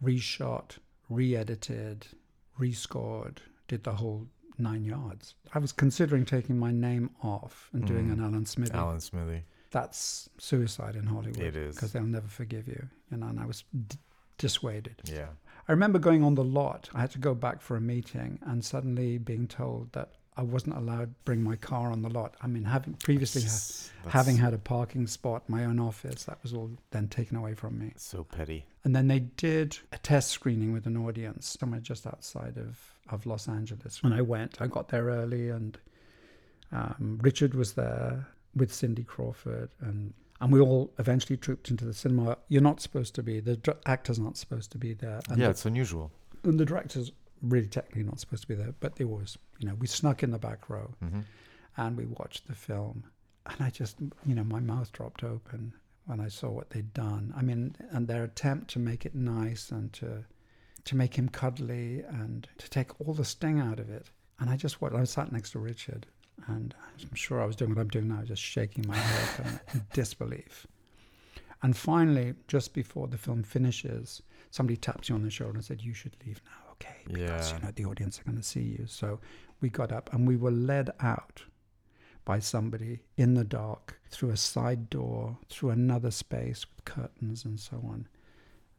reshot, 0.02 0.78
re-edited, 1.08 2.06
rescored, 2.60 3.38
did 3.68 3.84
the 3.84 3.92
whole 3.94 4.26
nine 4.58 4.84
yards. 4.84 5.34
I 5.54 5.58
was 5.58 5.72
considering 5.72 6.24
taking 6.24 6.58
my 6.58 6.70
name 6.70 7.10
off 7.22 7.68
and 7.72 7.84
doing 7.86 8.08
Mm. 8.08 8.12
an 8.12 8.20
Alan 8.24 8.46
Smithee. 8.46 8.74
Alan 8.74 9.00
Smithee. 9.00 9.42
That's 9.70 10.28
suicide 10.38 10.96
in 10.96 11.06
Hollywood. 11.06 11.38
It 11.40 11.56
is. 11.56 11.74
because 11.74 11.92
they'll 11.92 12.02
never 12.04 12.28
forgive 12.28 12.66
you. 12.68 12.86
You 13.10 13.18
know, 13.18 13.26
and 13.26 13.40
I 13.40 13.46
was 13.46 13.64
d- 13.88 13.96
dissuaded. 14.38 15.02
Yeah. 15.04 15.28
I 15.68 15.72
remember 15.72 15.98
going 15.98 16.22
on 16.22 16.34
the 16.34 16.44
lot. 16.44 16.88
I 16.94 17.00
had 17.00 17.10
to 17.12 17.18
go 17.18 17.34
back 17.34 17.60
for 17.60 17.76
a 17.76 17.80
meeting 17.80 18.38
and 18.46 18.64
suddenly 18.64 19.18
being 19.18 19.48
told 19.48 19.92
that 19.92 20.10
I 20.38 20.42
wasn't 20.42 20.76
allowed 20.76 21.00
to 21.00 21.14
bring 21.24 21.42
my 21.42 21.56
car 21.56 21.90
on 21.90 22.02
the 22.02 22.10
lot. 22.10 22.36
I 22.42 22.46
mean, 22.46 22.64
having 22.64 22.94
previously 22.94 23.42
ha- 23.42 23.46
That's- 23.48 23.90
having 24.08 24.36
had 24.36 24.52
a 24.54 24.58
parking 24.58 25.06
spot, 25.06 25.48
my 25.48 25.64
own 25.64 25.80
office, 25.80 26.24
that 26.24 26.38
was 26.42 26.52
all 26.52 26.70
then 26.90 27.08
taken 27.08 27.36
away 27.36 27.54
from 27.54 27.78
me. 27.78 27.92
so 27.96 28.22
petty. 28.24 28.66
And 28.84 28.94
then 28.94 29.08
they 29.08 29.20
did 29.20 29.78
a 29.92 29.98
test 29.98 30.30
screening 30.30 30.72
with 30.72 30.86
an 30.86 30.96
audience 30.96 31.56
somewhere 31.58 31.80
just 31.80 32.06
outside 32.06 32.56
of, 32.58 32.78
of 33.08 33.26
Los 33.26 33.48
Angeles. 33.48 34.02
When 34.02 34.12
I 34.12 34.20
went, 34.22 34.60
I 34.60 34.66
got 34.68 34.88
there 34.88 35.06
early 35.06 35.48
and 35.48 35.76
um, 36.70 37.18
Richard 37.22 37.54
was 37.54 37.72
there 37.72 38.26
with 38.56 38.72
Cindy 38.74 39.04
Crawford 39.04 39.70
and 39.80 40.12
and 40.40 40.52
we 40.52 40.60
all 40.60 40.92
eventually 40.98 41.36
trooped 41.38 41.70
into 41.70 41.84
the 41.86 41.94
cinema. 41.94 42.36
You're 42.48 42.60
not 42.60 42.80
supposed 42.80 43.14
to 43.14 43.22
be, 43.22 43.40
the 43.40 43.56
dr- 43.56 43.78
actors 43.86 44.18
aren't 44.18 44.36
supposed 44.36 44.70
to 44.72 44.78
be 44.78 44.92
there. 44.92 45.20
And 45.30 45.38
yeah, 45.38 45.46
the 45.46 45.50
it's 45.52 45.64
unusual. 45.64 46.10
and 46.44 46.60
the 46.60 46.66
director's 46.66 47.10
really 47.40 47.68
technically 47.68 48.02
not 48.02 48.20
supposed 48.20 48.42
to 48.42 48.48
be 48.48 48.54
there, 48.54 48.74
but 48.80 48.96
they 48.96 49.04
was, 49.06 49.38
you 49.58 49.66
know, 49.66 49.74
we 49.76 49.86
snuck 49.86 50.22
in 50.22 50.30
the 50.32 50.38
back 50.38 50.68
row 50.68 50.92
hmm 51.00 51.20
and 51.78 51.96
we 51.96 52.06
watched 52.06 52.46
the 52.48 52.54
film. 52.54 53.04
And 53.46 53.56
I 53.60 53.68
just, 53.70 53.96
you 54.24 54.34
know, 54.34 54.44
my 54.44 54.60
mouth 54.60 54.92
dropped 54.92 55.22
open 55.24 55.74
when 56.06 56.20
I 56.20 56.28
saw 56.28 56.48
what 56.50 56.70
they'd 56.70 56.92
done. 56.94 57.32
I 57.36 57.42
mean, 57.42 57.76
and 57.90 58.08
their 58.08 58.24
attempt 58.24 58.70
to 58.70 58.78
make 58.78 59.04
it 59.06 59.14
nice 59.14 59.70
and 59.70 59.92
to 59.94 60.24
to 60.84 60.96
make 60.96 61.14
him 61.16 61.28
cuddly 61.28 62.02
and 62.08 62.46
to 62.58 62.70
take 62.70 62.98
all 63.00 63.12
the 63.14 63.24
sting 63.24 63.58
out 63.60 63.78
of 63.80 63.90
it. 63.90 64.06
And 64.38 64.48
I 64.48 64.56
just, 64.56 64.80
what 64.80 64.94
I 64.94 65.04
sat 65.04 65.32
next 65.32 65.50
to 65.52 65.58
Richard, 65.58 66.06
and 66.46 66.74
I'm 67.00 67.14
sure 67.14 67.42
I 67.42 67.46
was 67.46 67.56
doing 67.56 67.70
what 67.74 67.80
I'm 67.80 67.88
doing 67.88 68.08
now, 68.08 68.22
just 68.22 68.42
shaking 68.42 68.86
my 68.86 68.96
head 68.96 69.60
in- 69.74 69.82
disbelief. 69.92 70.66
And 71.62 71.76
finally, 71.76 72.34
just 72.48 72.74
before 72.74 73.08
the 73.08 73.18
film 73.18 73.42
finishes, 73.42 74.22
somebody 74.50 74.76
taps 74.76 75.08
you 75.08 75.14
on 75.14 75.22
the 75.22 75.30
shoulder 75.30 75.54
and 75.56 75.64
said, 75.64 75.82
"You 75.82 75.94
should 75.94 76.16
leave 76.26 76.40
now, 76.44 76.72
okay? 76.72 76.96
Because 77.06 77.50
Yeah. 77.50 77.56
you 77.58 77.64
know 77.64 77.70
the 77.74 77.84
audience 77.86 78.20
are 78.20 78.24
going 78.24 78.36
to 78.36 78.42
see 78.42 78.62
you." 78.78 78.86
So 78.86 79.20
we 79.60 79.70
got 79.70 79.90
up 79.90 80.12
and 80.12 80.28
we 80.28 80.36
were 80.36 80.50
led 80.50 80.90
out 81.00 81.44
by 82.24 82.38
somebody 82.40 83.00
in 83.16 83.34
the 83.34 83.44
dark 83.44 84.00
through 84.10 84.30
a 84.30 84.36
side 84.36 84.90
door, 84.90 85.38
through 85.48 85.70
another 85.70 86.10
space 86.10 86.66
with 86.68 86.84
curtains 86.84 87.44
and 87.44 87.58
so 87.58 87.76
on. 87.88 88.06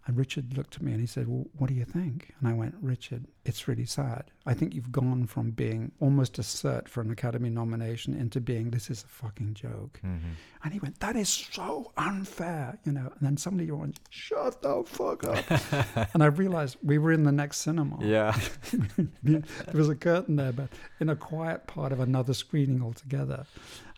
And 0.07 0.17
Richard 0.17 0.57
looked 0.57 0.75
at 0.77 0.81
me 0.81 0.93
and 0.93 1.01
he 1.01 1.05
said, 1.05 1.27
Well, 1.27 1.45
what 1.57 1.67
do 1.67 1.73
you 1.73 1.83
think? 1.83 2.33
And 2.39 2.47
I 2.47 2.53
went, 2.53 2.75
Richard, 2.81 3.25
it's 3.43 3.67
really 3.67 3.85
sad. 3.85 4.31
I 4.45 4.53
think 4.53 4.73
you've 4.73 4.91
gone 4.91 5.27
from 5.27 5.51
being 5.51 5.91
almost 5.99 6.39
a 6.39 6.43
cert 6.43 6.87
for 6.87 7.01
an 7.01 7.11
Academy 7.11 7.49
nomination 7.49 8.13
into 8.13 8.39
being, 8.39 8.71
this 8.71 8.89
is 8.89 9.03
a 9.03 9.07
fucking 9.07 9.53
joke. 9.55 9.99
hmm 10.01 10.15
And 10.63 10.71
he 10.73 10.79
went, 10.79 11.01
That 11.01 11.17
is 11.17 11.27
so 11.29 11.91
unfair, 11.97 12.79
you 12.85 12.93
know. 12.93 13.11
And 13.19 13.21
then 13.21 13.35
somebody 13.35 13.69
went, 13.69 13.99
Shut 14.09 14.61
the 14.61 14.81
fuck 14.85 15.25
up. 15.25 16.09
and 16.13 16.23
I 16.23 16.27
realized 16.27 16.77
we 16.81 16.97
were 16.99 17.11
in 17.11 17.23
the 17.23 17.33
next 17.33 17.57
cinema. 17.57 17.97
Yeah. 18.01 18.39
there 19.23 19.43
was 19.73 19.89
a 19.89 19.95
curtain 19.95 20.37
there, 20.37 20.53
but 20.53 20.69
in 21.01 21.09
a 21.09 21.17
quiet 21.17 21.67
part 21.67 21.91
of 21.91 21.99
another 21.99 22.33
screening 22.33 22.81
altogether. 22.81 23.45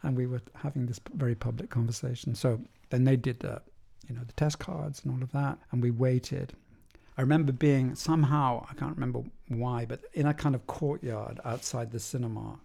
And 0.02 0.18
we 0.18 0.26
were 0.26 0.42
having 0.56 0.88
this 0.88 1.00
very 1.14 1.36
public 1.36 1.70
conversation. 1.70 2.34
So 2.34 2.62
then 2.90 3.04
they 3.04 3.16
did 3.16 3.42
the, 3.42 3.62
you 4.10 4.16
know, 4.16 4.24
the 4.26 4.34
test 4.34 4.60
cards 4.60 5.02
and 5.04 5.14
all 5.14 5.22
of 5.24 5.32
that, 5.32 5.58
and 5.72 5.82
we 5.82 5.92
waited. 5.92 6.54
I 7.18 7.22
remember 7.22 7.52
being 7.52 7.96
somehow, 7.96 8.66
I 8.70 8.74
can't 8.74 8.96
remember 8.96 9.22
why, 9.50 9.86
but 9.86 10.02
in 10.14 10.26
a 10.26 10.34
kind 10.34 10.56
of 10.56 10.66
courtyard 10.68 11.40
outside 11.46 11.92
the 11.92 12.00
cinema, 12.00 12.60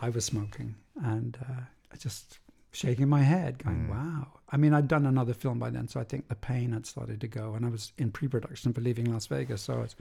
I 0.00 0.08
was 0.10 0.24
smoking 0.24 0.76
and 1.04 1.36
uh, 1.48 1.60
I 1.92 1.96
just 1.96 2.38
shaking 2.72 3.08
my 3.08 3.22
head, 3.22 3.58
going, 3.64 3.86
Mm. 3.86 3.90
wow. 3.90 4.28
I 4.50 4.56
mean, 4.58 4.72
I'd 4.74 4.86
done 4.86 5.06
another 5.06 5.34
film 5.34 5.58
by 5.58 5.70
then, 5.70 5.88
so 5.88 5.98
I 5.98 6.04
think 6.04 6.28
the 6.28 6.36
pain 6.36 6.72
had 6.72 6.86
started 6.86 7.20
to 7.22 7.26
go, 7.28 7.54
and 7.54 7.66
I 7.66 7.68
was 7.68 7.92
in 7.98 8.12
pre 8.12 8.28
production 8.28 8.72
for 8.72 8.80
Leaving 8.80 9.10
Las 9.12 9.26
Vegas, 9.26 9.62
so 9.62 9.74
I 9.74 9.78
was 9.78 9.96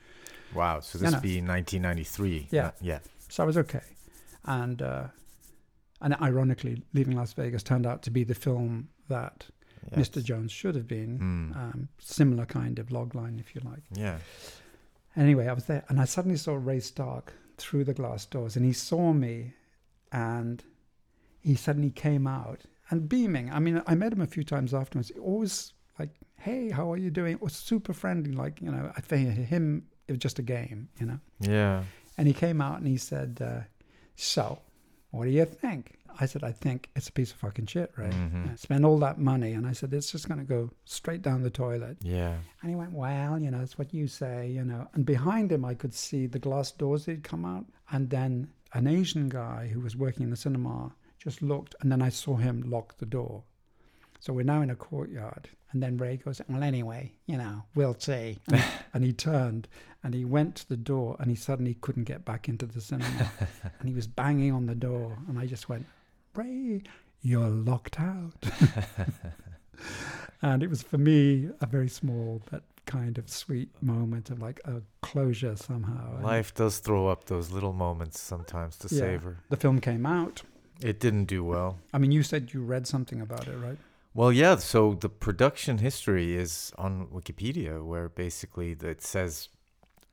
Wow. 0.53 0.79
So 0.81 0.97
You 0.99 1.03
this 1.03 1.11
know. 1.11 1.17
would 1.17 1.23
be 1.23 1.41
1993. 1.41 2.47
Yeah. 2.51 2.71
Yeah. 2.81 2.99
So 3.29 3.43
I 3.43 3.45
was 3.47 3.57
okay. 3.57 3.81
and 4.45 4.81
uh, 4.83 5.07
and 6.01 6.15
ironically, 6.21 6.83
Leaving 6.93 7.15
Las 7.15 7.33
Vegas 7.33 7.63
turned 7.63 7.85
out 7.87 8.03
to 8.03 8.11
be 8.11 8.23
the 8.23 8.35
film 8.35 8.89
that 9.07 9.47
Yes. 9.91 10.09
Mr. 10.09 10.23
Jones 10.23 10.51
should 10.51 10.75
have 10.75 10.87
been. 10.87 11.19
Mm. 11.19 11.57
Um, 11.57 11.89
similar 11.99 12.45
kind 12.45 12.79
of 12.79 12.87
logline, 12.87 13.39
if 13.39 13.53
you 13.55 13.61
like. 13.63 13.83
yeah. 13.91 14.17
Anyway, 15.17 15.47
I 15.47 15.53
was 15.53 15.65
there, 15.65 15.83
and 15.87 15.99
I 16.01 16.05
suddenly 16.05 16.37
saw 16.37 16.55
Ray 16.55 16.81
Stark 16.81 17.33
through 17.57 17.85
the 17.85 17.93
glass 17.93 18.25
doors, 18.25 18.57
and 18.57 18.65
he 18.65 18.73
saw 18.73 19.13
me, 19.13 19.53
and 20.11 20.61
he 21.41 21.55
suddenly 21.55 21.91
came 21.91 22.27
out 22.27 22.61
and 22.89 23.07
beaming. 23.07 23.49
I 23.51 23.59
mean, 23.59 23.81
I 23.87 23.95
met 23.95 24.11
him 24.11 24.21
a 24.21 24.27
few 24.27 24.43
times 24.43 24.73
afterwards. 24.73 25.11
Always 25.21 25.73
like, 25.97 26.09
"Hey, 26.37 26.69
how 26.69 26.91
are 26.91 26.97
you 26.97 27.09
doing?" 27.11 27.33
It 27.33 27.41
was 27.41 27.53
super 27.53 27.93
friendly. 27.93 28.31
Like, 28.31 28.61
you 28.61 28.71
know, 28.71 28.91
I 28.97 29.01
think 29.01 29.29
him 29.33 29.85
it 30.07 30.11
was 30.11 30.19
just 30.19 30.39
a 30.39 30.43
game, 30.43 30.89
you 30.99 31.05
know. 31.05 31.19
Yeah. 31.39 31.83
And 32.17 32.27
he 32.27 32.33
came 32.33 32.61
out 32.61 32.77
and 32.79 32.87
he 32.87 32.97
said, 32.97 33.39
uh, 33.41 33.61
"So, 34.15 34.59
what 35.11 35.25
do 35.25 35.31
you 35.31 35.45
think?" 35.45 35.97
I 36.19 36.25
said, 36.25 36.43
"I 36.43 36.51
think 36.51 36.89
it's 36.95 37.09
a 37.09 37.11
piece 37.11 37.31
of 37.31 37.37
fucking 37.37 37.65
shit, 37.67 37.91
right? 37.97 38.11
Mhm. 38.11 38.57
Spend 38.57 38.85
all 38.85 38.97
that 38.99 39.19
money." 39.19 39.53
And 39.53 39.65
I 39.67 39.73
said, 39.73 39.93
"It's 39.93 40.11
just 40.11 40.27
going 40.27 40.39
to 40.39 40.45
go 40.45 40.71
straight 40.85 41.21
down 41.21 41.43
the 41.43 41.49
toilet." 41.49 41.97
Yeah. 42.01 42.37
And 42.61 42.69
he 42.69 42.75
went, 42.75 42.91
Well, 42.93 43.39
you 43.39 43.51
know, 43.51 43.61
it's 43.61 43.77
what 43.77 43.93
you 43.93 44.07
say, 44.07 44.49
you 44.49 44.63
know. 44.63 44.87
And 44.93 45.05
behind 45.05 45.51
him, 45.51 45.63
I 45.65 45.73
could 45.73 45.93
see 45.93 46.25
the 46.27 46.39
glass 46.39 46.71
doors 46.71 47.05
that 47.05 47.11
had 47.11 47.23
come 47.23 47.45
out. 47.45 47.65
And 47.91 48.09
then 48.09 48.49
an 48.73 48.87
Asian 48.87 49.29
guy 49.29 49.67
who 49.73 49.79
was 49.79 49.95
working 49.95 50.23
in 50.23 50.29
the 50.29 50.35
cinema 50.35 50.93
just 51.17 51.41
looked, 51.41 51.75
and 51.81 51.91
then 51.91 52.01
I 52.01 52.09
saw 52.09 52.35
him 52.35 52.61
lock 52.69 52.97
the 52.97 53.05
door. 53.05 53.43
So 54.19 54.33
we're 54.33 54.43
now 54.43 54.61
in 54.61 54.69
a 54.69 54.75
courtyard. 54.75 55.49
And 55.71 55.83
then 55.83 55.97
Ray 55.97 56.17
goes, 56.17 56.41
Well, 56.47 56.63
anyway, 56.63 57.11
you 57.25 57.37
know, 57.37 57.63
we'll 57.75 57.97
see. 57.99 58.39
And, 58.47 58.63
and 58.93 59.03
he 59.03 59.11
turned 59.13 59.67
and 60.03 60.13
he 60.13 60.23
went 60.23 60.55
to 60.55 60.69
the 60.69 60.77
door 60.77 61.15
and 61.19 61.29
he 61.29 61.35
suddenly 61.35 61.73
couldn't 61.81 62.03
get 62.03 62.23
back 62.25 62.47
into 62.47 62.65
the 62.65 62.79
cinema. 62.79 63.29
and 63.79 63.89
he 63.89 63.93
was 63.93 64.07
banging 64.07 64.51
on 64.53 64.67
the 64.67 64.75
door. 64.75 65.17
And 65.27 65.37
I 65.37 65.45
just 65.47 65.67
went, 65.67 65.85
Ray, 66.35 66.83
you're 67.21 67.49
locked 67.49 67.99
out. 67.99 68.33
and 70.41 70.63
it 70.63 70.69
was 70.69 70.83
for 70.83 70.97
me 70.97 71.49
a 71.61 71.65
very 71.65 71.89
small 71.89 72.41
but 72.51 72.63
kind 72.85 73.17
of 73.17 73.29
sweet 73.29 73.69
moment 73.81 74.29
of 74.29 74.41
like 74.41 74.59
a 74.65 74.81
closure 75.01 75.55
somehow. 75.55 76.15
And 76.15 76.23
Life 76.23 76.53
does 76.53 76.79
throw 76.79 77.07
up 77.07 77.25
those 77.25 77.51
little 77.51 77.73
moments 77.73 78.19
sometimes 78.19 78.77
to 78.77 78.93
Yeah. 78.93 78.99
savor. 78.99 79.37
The 79.49 79.57
film 79.57 79.79
came 79.81 80.05
out. 80.05 80.43
It 80.81 80.99
didn't 80.99 81.25
do 81.25 81.43
well. 81.43 81.79
I 81.93 81.97
mean, 81.97 82.11
you 82.11 82.21
said 82.21 82.53
you 82.53 82.61
read 82.61 82.85
something 82.85 83.21
about 83.21 83.47
it, 83.47 83.57
right? 83.57 83.77
Well, 84.13 84.31
yeah. 84.31 84.57
So 84.57 84.93
the 84.93 85.09
production 85.09 85.79
history 85.79 86.35
is 86.35 86.71
on 86.77 87.07
Wikipedia, 87.07 87.83
where 87.83 88.07
basically 88.09 88.71
it 88.71 89.01
says, 89.01 89.49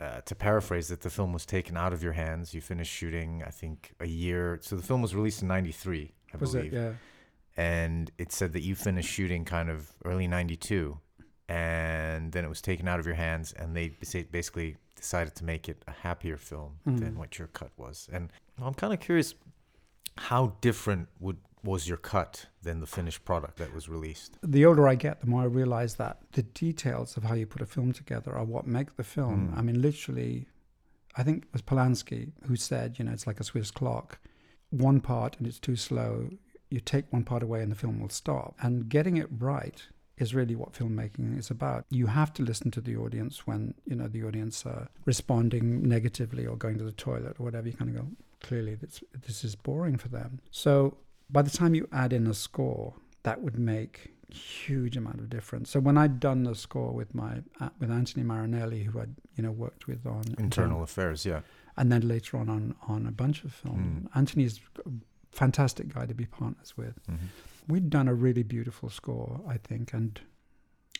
uh, 0.03 0.21
to 0.23 0.35
paraphrase, 0.35 0.87
that 0.89 1.01
the 1.03 1.11
film 1.11 1.33
was 1.33 1.45
taken 1.47 1.77
out 1.77 1.93
of 1.93 2.03
your 2.03 2.13
hands. 2.25 2.53
You 2.55 2.61
finished 2.61 2.93
shooting, 2.93 3.43
I 3.47 3.51
think, 3.51 3.93
a 4.01 4.07
year. 4.07 4.59
So 4.63 4.77
the 4.77 4.83
film 4.91 5.01
was 5.03 5.15
released 5.15 5.43
in 5.43 5.49
'93, 5.49 6.13
I 6.35 6.37
Was 6.39 6.53
believe, 6.53 6.73
it? 6.73 6.77
Yeah. 6.77 6.93
and 7.57 8.11
it 8.19 8.33
said 8.33 8.53
that 8.55 8.63
you 8.63 8.75
finished 8.75 9.09
shooting 9.17 9.45
kind 9.45 9.69
of 9.71 9.93
early 10.05 10.27
'92, 10.27 10.99
and 11.49 12.33
then 12.33 12.45
it 12.45 12.49
was 12.49 12.61
taken 12.63 12.89
out 12.89 12.99
of 13.01 13.07
your 13.07 13.15
hands, 13.15 13.53
and 13.53 13.77
they 13.77 13.89
basically 14.31 14.77
decided 14.97 15.35
to 15.37 15.45
make 15.45 15.69
it 15.69 15.83
a 15.87 15.93
happier 15.93 16.37
film 16.37 16.79
than 16.85 17.13
Mm. 17.15 17.17
what 17.17 17.39
your 17.39 17.49
cut 17.49 17.71
was. 17.77 18.09
And 18.13 18.31
I'm 18.61 18.75
kind 18.75 18.93
of 18.93 19.01
curious, 19.01 19.35
how 20.17 20.57
different 20.61 21.09
would 21.21 21.39
was 21.65 21.89
your 21.89 21.97
cut 21.97 22.47
than 22.63 22.81
the 22.81 22.87
finished 22.87 23.25
product 23.25 23.59
that 23.59 23.75
was 23.75 23.89
released? 23.89 24.37
The 24.43 24.65
older 24.65 24.89
I 24.89 24.95
get, 24.95 25.21
the 25.21 25.27
more 25.27 25.43
I 25.43 25.47
realize 25.47 25.95
that 25.97 26.19
the 26.33 26.43
details 26.43 27.17
of 27.17 27.25
how 27.25 27.35
you 27.35 27.47
put 27.47 27.63
a 27.63 27.67
film 27.67 27.93
together 27.93 28.33
are 28.33 28.45
what 28.45 28.67
make 28.67 28.97
the 28.97 29.05
film. 29.05 29.53
Mm. 29.53 29.59
I 29.59 29.63
mean, 29.63 29.81
literally, 29.81 30.47
I 31.17 31.23
think 31.23 31.45
it 31.45 31.53
was 31.53 31.63
Polanski 31.63 32.33
who 32.47 32.57
said, 32.57 32.99
you 32.99 33.05
know, 33.05 33.13
it's 33.13 33.27
like 33.27 33.41
a 33.41 33.45
Swiss 33.45 33.71
clock. 33.71 34.19
One 34.71 35.01
part 35.01 35.37
and 35.39 35.47
it's 35.47 35.59
too 35.59 35.77
slow. 35.77 36.31
You 36.71 36.81
take 36.81 37.13
one 37.13 37.25
part 37.25 37.43
away 37.43 37.63
and 37.63 37.71
the 37.71 37.77
film 37.77 38.01
will 38.01 38.09
stop. 38.09 38.57
And 38.61 38.89
getting 38.89 39.17
it 39.17 39.29
right 39.31 39.83
is 40.19 40.35
really 40.35 40.55
what 40.55 40.73
filmmaking 40.73 41.39
is 41.39 41.51
about. 41.51 41.85
You 41.91 42.07
have 42.07 42.33
to 42.35 42.43
listen 42.43 42.71
to 42.73 42.81
the 42.81 42.97
audience 42.97 43.47
when, 43.47 43.75
you 43.85 43.97
know, 43.97 44.09
the 44.09 44.25
audience 44.25 44.65
are 44.67 44.89
responding 45.05 45.87
negatively 45.89 46.47
or 46.47 46.57
going 46.57 46.79
to 46.79 46.85
the 46.85 46.93
toilet 46.93 47.37
or 47.39 47.45
whatever. 47.45 47.69
You 47.69 47.75
kind 47.75 47.91
of 47.91 48.03
go, 48.03 48.09
clearly 48.41 48.75
this, 48.75 49.03
this 49.27 49.45
is 49.45 49.55
boring 49.55 49.99
for 49.99 50.09
them. 50.09 50.41
So 50.51 50.97
by 51.33 51.43
the 51.43 51.51
time 51.51 51.75
you 51.75 51.89
add 51.93 52.13
in 52.13 52.27
a 52.27 52.35
score, 52.35 52.95
that 53.23 53.41
would 53.41 53.59
make 53.59 54.13
huge 54.29 54.97
amount 54.97 55.21
of 55.21 55.29
difference. 55.29 55.71
So 55.71 55.81
when 55.81 55.99
I'd 55.99 56.21
done 56.21 56.45
the 56.45 56.55
score 56.55 56.93
with 56.93 57.15
my 57.15 57.43
uh, 57.61 57.71
with 57.79 57.91
Anthony 57.91 58.25
Marinelli, 58.25 58.85
who 58.85 59.01
I'd 59.01 59.15
you 59.37 59.43
know 59.43 59.51
worked 59.51 59.87
with 59.87 60.07
on 60.07 60.25
Internal 60.39 60.83
affairs, 60.83 61.25
yeah. 61.27 61.41
and 61.77 61.91
then 61.91 62.07
later 62.07 62.37
on 62.37 62.49
on 62.49 62.75
on 62.89 63.07
a 63.07 63.13
bunch 63.13 63.45
of 63.45 63.53
films, 63.53 64.09
Anthony's 64.15 64.61
a 64.87 64.91
fantastic 65.31 65.93
guy 65.95 66.07
to 66.07 66.15
be 66.15 66.27
partners 66.27 66.77
with. 66.77 66.95
hmm 67.07 67.17
We'd 67.69 67.91
done 67.91 68.09
a 68.09 68.15
really 68.15 68.43
beautiful 68.43 68.91
score, 68.91 69.41
I 69.49 69.57
think, 69.57 69.93
and 69.93 70.21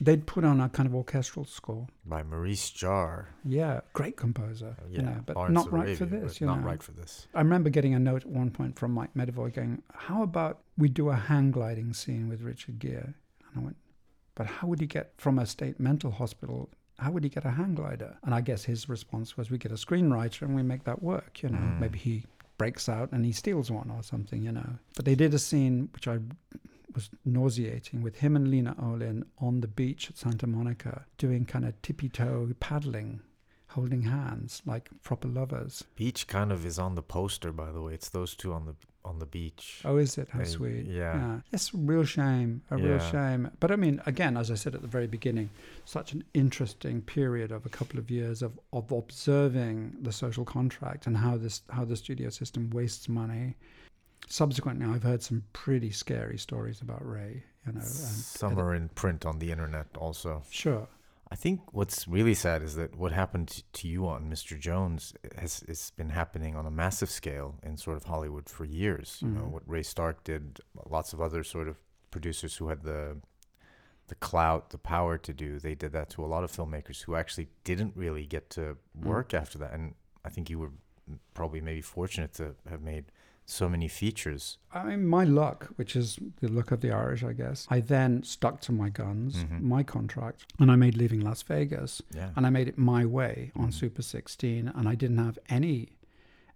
they'd 0.01 0.27
put 0.27 0.45
on 0.45 0.61
a 0.61 0.69
kind 0.69 0.87
of 0.89 0.95
orchestral 0.95 1.45
score. 1.45 1.87
By 2.05 2.23
Maurice 2.23 2.71
Jarre. 2.71 3.27
Yeah, 3.45 3.81
great 3.93 4.17
composer, 4.17 4.77
Uh, 4.81 4.89
you 4.89 4.97
yeah, 4.97 5.03
know, 5.03 5.21
but 5.27 5.51
not 5.51 5.71
right 5.73 5.97
for 5.97 6.07
this. 6.07 6.41
You 6.41 6.47
not 6.47 6.61
know, 6.61 6.67
right 6.67 6.83
for 6.83 6.93
this. 6.93 7.27
I 7.35 7.39
remember 7.41 7.71
getting 7.71 7.95
a 7.95 7.99
note 7.99 8.23
at 8.23 8.29
one 8.29 8.51
point 8.51 8.79
from 8.79 8.93
Mike 8.93 9.15
Medavoy 9.15 9.53
going, 9.55 9.83
How 9.95 10.23
about 10.23 10.63
we 10.79 10.89
do 10.89 11.11
a 11.11 11.15
hang 11.17 11.51
gliding 11.51 11.93
scene 11.93 12.29
with 12.29 12.41
Richard 12.43 12.79
Gere? 12.79 13.15
And 13.51 13.57
I 13.57 13.59
went, 13.61 13.77
But 14.35 14.47
how 14.47 14.67
would 14.69 14.81
he 14.81 14.87
get 14.87 15.13
from 15.19 15.39
a 15.39 15.47
state 15.47 15.79
mental 15.79 16.11
hospital? 16.11 16.71
How 16.99 17.11
would 17.11 17.25
he 17.25 17.31
get 17.31 17.45
a 17.45 17.51
hang 17.51 17.75
glider? 17.75 18.17
And 18.25 18.35
I 18.35 18.41
guess 18.41 18.65
his 18.65 18.89
response 18.89 19.37
was, 19.37 19.51
We 19.51 19.59
get 19.59 19.73
a 19.73 19.77
screenwriter 19.77 20.43
and 20.43 20.55
we 20.57 20.63
make 20.63 20.85
that 20.85 21.03
work. 21.03 21.43
You 21.43 21.51
know, 21.51 21.59
Mm. 21.59 21.81
maybe 21.81 21.99
he 21.99 22.25
breaks 22.59 22.89
out 22.89 23.13
and 23.13 23.25
he 23.25 23.33
steals 23.33 23.71
one 23.71 23.91
or 23.91 24.03
something, 24.03 24.43
you 24.43 24.53
know. 24.53 24.79
But 24.97 25.05
they 25.05 25.15
did 25.17 25.35
a 25.35 25.39
scene 25.39 25.89
which 25.93 26.07
I 26.09 26.19
was 26.95 27.11
nauseating 27.25 28.03
with 28.03 28.17
him 28.17 28.37
and 28.37 28.49
Lena 28.51 28.75
Olin 28.81 29.25
on 29.39 29.61
the 29.61 29.69
beach 29.69 30.09
at 30.11 30.17
Santa 30.19 30.47
Monica 30.47 31.05
doing 31.19 31.45
kind 31.45 31.65
of 31.65 31.81
tippy 31.83 32.09
toe 32.09 32.49
paddling, 32.61 33.21
holding 33.69 34.03
hands 34.03 34.63
like 34.67 34.89
proper 35.03 35.29
lovers. 35.29 35.85
Beach 35.97 36.27
kind 36.27 36.53
of 36.53 36.65
is 36.67 36.79
on 36.79 36.95
the 36.95 37.03
poster, 37.03 37.53
by 37.53 37.73
the 37.73 37.81
way. 37.83 37.95
It's 37.95 38.09
those 38.09 38.35
two 38.35 38.53
on 38.53 38.67
the 38.67 38.75
on 39.05 39.19
the 39.19 39.27
beach. 39.27 39.81
Oh, 39.85 39.97
is 39.97 40.17
it? 40.17 40.29
How 40.29 40.45
sweet. 40.45 40.87
yeah. 40.87 41.41
It's 41.53 41.75
a 41.75 41.77
real 41.77 42.05
shame. 42.05 42.63
A 42.71 42.77
real 42.77 42.99
Yeah. 42.99 43.11
shame. 43.11 43.51
But 43.59 43.73
I 43.73 43.77
mean, 43.77 44.01
again, 44.07 44.37
as 44.37 44.49
I 44.49 44.55
said 44.55 44.77
at 44.77 44.81
the 44.83 44.87
very 44.87 45.09
beginning, 45.09 45.51
such 45.85 46.13
an 46.13 46.23
interesting 46.35 47.03
period 47.03 47.51
of 47.51 47.67
a 47.67 47.69
couple 47.69 47.99
of 47.99 48.13
years 48.13 48.43
of, 48.43 48.61
of 48.73 48.93
observing 48.93 49.97
the 50.03 50.13
social 50.13 50.45
contract 50.45 51.09
and 51.09 51.17
how 51.17 51.37
this 51.37 51.63
how 51.71 51.85
the 51.85 51.97
studio 51.97 52.29
system 52.31 52.71
wastes 52.71 53.09
money. 53.09 53.57
Subsequently, 54.29 54.87
I've 54.87 55.03
heard 55.03 55.23
some 55.23 55.43
pretty 55.53 55.91
scary 55.91 56.39
stories 56.39 56.81
about 56.81 57.07
Ray. 57.07 57.45
You 57.67 57.73
know, 57.73 57.81
and, 57.81 57.87
Some 57.89 58.59
are 58.59 58.75
in 58.75 58.89
print 58.91 59.25
on 59.27 59.39
the 59.39 59.51
internet 59.51 59.87
also. 59.97 60.43
sure. 60.51 60.89
I 61.31 61.35
think 61.35 61.73
what's 61.73 62.07
really 62.07 62.35
sad 62.35 62.63
is 62.63 62.75
that 62.75 62.95
what 62.95 63.13
happened 63.13 63.63
to 63.73 63.89
you 63.89 64.07
on 64.07 64.29
Mr. 64.31 64.59
Jones 64.61 65.15
has 65.39 65.65
it's 65.67 65.91
been 65.91 66.11
happening 66.11 66.57
on 66.57 66.67
a 66.67 66.71
massive 66.71 67.09
scale 67.09 67.55
in 67.63 67.79
sort 67.79 67.97
of 67.97 68.05
Hollywood 68.05 68.51
for 68.51 68.67
years. 68.67 69.19
You 69.23 69.29
know 69.29 69.41
Mhm. 69.43 69.51
what 69.51 69.63
Ray 69.67 69.83
Stark 69.83 70.25
did, 70.25 70.61
lots 70.91 71.15
of 71.15 71.23
other 71.23 71.43
sort 71.43 71.69
of 71.69 71.79
producers 72.11 72.57
who 72.57 72.69
had 72.69 72.83
the 72.83 73.19
the 74.09 74.15
clout, 74.17 74.71
the 74.71 74.79
power 74.79 75.17
to 75.17 75.33
do. 75.33 75.59
They 75.59 75.75
did 75.75 75.93
that 75.93 76.11
to 76.11 76.25
a 76.25 76.27
lot 76.27 76.45
of 76.45 76.53
filmmakers 76.53 77.03
who 77.05 77.15
actually 77.15 77.49
didn't 77.65 77.97
really 77.97 78.27
get 78.27 78.51
to 78.51 78.77
Mm. 78.99 79.05
work 79.07 79.33
after 79.33 79.57
that. 79.59 79.73
And 79.73 79.95
I 80.25 80.29
think 80.29 80.51
you 80.51 80.59
were 80.59 80.73
probably 81.33 81.63
maybe 81.63 81.81
fortunate 81.81 82.35
to 82.35 82.55
have 82.69 82.83
made 82.83 83.11
so 83.45 83.69
many 83.69 83.89
features. 83.89 84.59
I 84.73 84.85
mean, 84.85 85.07
my 85.07 85.25
luck, 85.25 85.71
which 85.77 85.95
is 85.97 86.19
the 86.41 86.49
luck 86.49 86.71
of 86.71 86.81
the 86.81 86.91
Irish, 86.93 87.23
I 87.23 87.33
guess. 87.33 87.67
I 87.71 87.81
then 87.81 88.23
stuck 88.23 88.61
to 88.63 88.73
my 88.73 88.89
guns, 88.89 89.45
Mhm. 89.45 89.61
my 89.63 89.83
contract, 89.83 90.47
and 90.59 90.71
I 90.71 90.77
made 90.77 90.97
Leaving 90.97 91.21
Las 91.21 91.43
Vegas. 91.43 92.01
Yeah. 92.15 92.31
and 92.37 92.47
I 92.47 92.51
made 92.51 92.69
it 92.69 92.79
my 92.79 93.05
way 93.05 93.51
on 93.55 93.69
Mhm. 93.69 93.75
Super 93.75 94.03
16, 94.03 94.69
and 94.69 94.89
I 94.89 94.95
didn't 94.95 95.19
have 95.19 95.39
any 95.49 95.99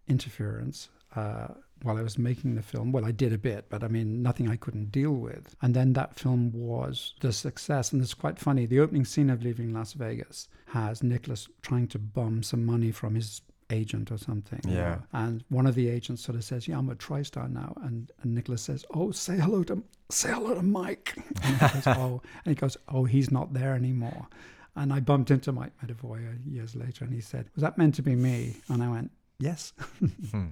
interference 0.09 0.89
uh, 1.15 1.49
while 1.83 1.97
I 1.97 2.03
was 2.03 2.19
making 2.19 2.57
the 2.57 2.63
film. 2.63 2.93
Well, 2.93 3.05
I 3.07 3.11
did 3.11 3.33
a 3.33 3.39
bit, 3.39 3.71
but 3.71 3.83
I 3.83 3.89
mean, 3.89 4.23
nothing 4.23 4.49
I 4.51 4.57
couldn't 4.57 4.93
deal 4.93 5.15
with. 5.15 5.55
And 5.63 5.75
then 5.75 5.95
that 5.95 6.15
film 6.19 6.53
was 6.53 7.15
the 7.21 7.33
success, 7.33 7.91
and 7.93 8.03
it's 8.03 8.13
quite 8.15 8.39
funny. 8.39 8.67
The 8.67 8.81
opening 8.81 9.05
scene 9.07 9.31
of 9.31 9.43
Leaving 9.43 9.73
Las 9.73 9.95
Vegas 9.95 10.49
has 10.67 11.03
Nicholas 11.03 11.49
trying 11.63 11.87
to 11.89 11.99
bum 11.99 12.43
some 12.43 12.67
money 12.67 12.91
from 12.93 13.15
his 13.15 13.41
agent 13.71 14.11
or 14.11 14.19
something. 14.19 14.61
Yeah. 14.67 14.99
And 15.13 15.45
one 15.49 15.67
of 15.67 15.75
the 15.75 15.89
agents 15.89 16.23
sort 16.23 16.37
of 16.37 16.45
says, 16.45 16.69
"Yeah, 16.69 16.79
I'm 16.79 16.91
a 16.91 16.95
TriStar 16.95 17.51
now," 17.51 17.75
and 17.83 18.11
and 18.23 18.35
Nicholas 18.35 18.63
says, 18.63 18.85
"Oh, 18.95 19.11
say 19.11 19.37
hello 19.37 19.63
to 19.65 19.83
say 20.11 20.31
hello 20.31 20.55
to 20.55 20.63
Mike." 20.63 21.17
And 21.43 21.57
he 21.57 21.69
goes, 21.75 21.87
"Oh," 21.87 22.23
and 22.45 22.51
he 22.51 22.55
goes, 22.55 22.77
"Oh, 22.89 23.05
he's 23.05 23.31
not 23.31 23.53
there 23.53 23.75
anymore." 23.75 24.29
And 24.75 24.93
I 24.93 25.01
bumped 25.01 25.31
into 25.31 25.53
Mike 25.53 25.73
Medavoy 25.83 26.39
years 26.47 26.75
later, 26.75 27.05
and 27.05 27.15
he 27.15 27.21
said, 27.21 27.49
"Was 27.55 27.63
that 27.63 27.79
meant 27.79 27.95
to 27.97 28.03
be 28.03 28.15
me?" 28.15 28.57
And 28.69 28.83
I 28.83 28.89
went, 28.89 29.11
"Yes." 29.39 29.73
Hmm. 30.31 30.49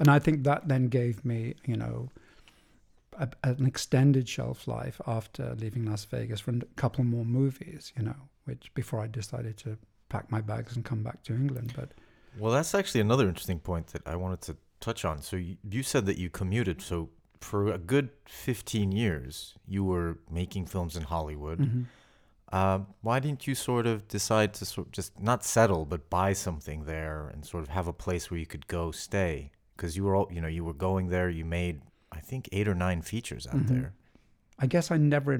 And 0.00 0.08
I 0.08 0.20
think 0.20 0.44
that 0.44 0.68
then 0.68 0.86
gave 0.86 1.24
me, 1.24 1.54
you 1.66 1.76
know, 1.76 2.08
a, 3.18 3.28
an 3.42 3.66
extended 3.66 4.28
shelf 4.28 4.68
life 4.68 5.00
after 5.06 5.54
leaving 5.58 5.84
Las 5.86 6.04
Vegas 6.04 6.40
for 6.40 6.52
a 6.52 6.60
couple 6.76 7.04
more 7.04 7.24
movies, 7.24 7.92
you 7.96 8.04
know, 8.04 8.14
which 8.44 8.72
before 8.74 9.00
I 9.00 9.06
decided 9.08 9.56
to 9.58 9.76
pack 10.08 10.30
my 10.30 10.40
bags 10.40 10.76
and 10.76 10.84
come 10.84 11.02
back 11.02 11.22
to 11.24 11.34
England. 11.34 11.72
But 11.74 11.92
Well, 12.38 12.52
that's 12.52 12.74
actually 12.74 13.00
another 13.00 13.28
interesting 13.28 13.58
point 13.60 13.88
that 13.88 14.02
I 14.06 14.16
wanted 14.16 14.40
to 14.42 14.56
touch 14.80 15.04
on. 15.04 15.22
So 15.22 15.36
you, 15.36 15.56
you 15.68 15.82
said 15.82 16.06
that 16.06 16.18
you 16.18 16.30
commuted. 16.30 16.80
So 16.82 17.10
for 17.40 17.72
a 17.72 17.78
good 17.78 18.10
15 18.26 18.92
years, 18.92 19.54
you 19.66 19.84
were 19.84 20.18
making 20.30 20.66
films 20.66 20.96
in 20.96 21.02
Hollywood. 21.04 21.58
Mhm. 21.60 21.84
Uh, 22.50 22.80
why 23.02 23.20
didn't 23.20 23.46
you 23.46 23.54
sort 23.54 23.86
of 23.86 24.08
decide 24.08 24.54
to 24.54 24.64
sort 24.64 24.86
of 24.86 24.92
just 24.92 25.20
not 25.20 25.44
settle, 25.44 25.84
but 25.84 26.08
buy 26.08 26.32
something 26.32 26.84
there 26.84 27.28
and 27.28 27.44
sort 27.44 27.62
of 27.62 27.68
have 27.68 27.86
a 27.86 27.92
place 27.92 28.30
where 28.30 28.40
you 28.40 28.46
could 28.46 28.66
go 28.68 28.90
stay? 28.90 29.50
Because 29.76 29.96
you 29.96 30.04
were, 30.04 30.14
all, 30.16 30.28
you 30.32 30.40
know, 30.40 30.48
you 30.48 30.64
were 30.64 30.72
going 30.72 31.08
there. 31.08 31.28
You 31.28 31.44
made, 31.44 31.82
I 32.10 32.20
think, 32.20 32.48
eight 32.52 32.66
or 32.66 32.74
nine 32.74 33.02
features 33.02 33.46
out 33.46 33.56
Mhm. 33.56 33.68
there. 33.68 33.92
I 34.58 34.66
guess 34.66 34.90
I 34.90 34.96
never, 34.96 35.38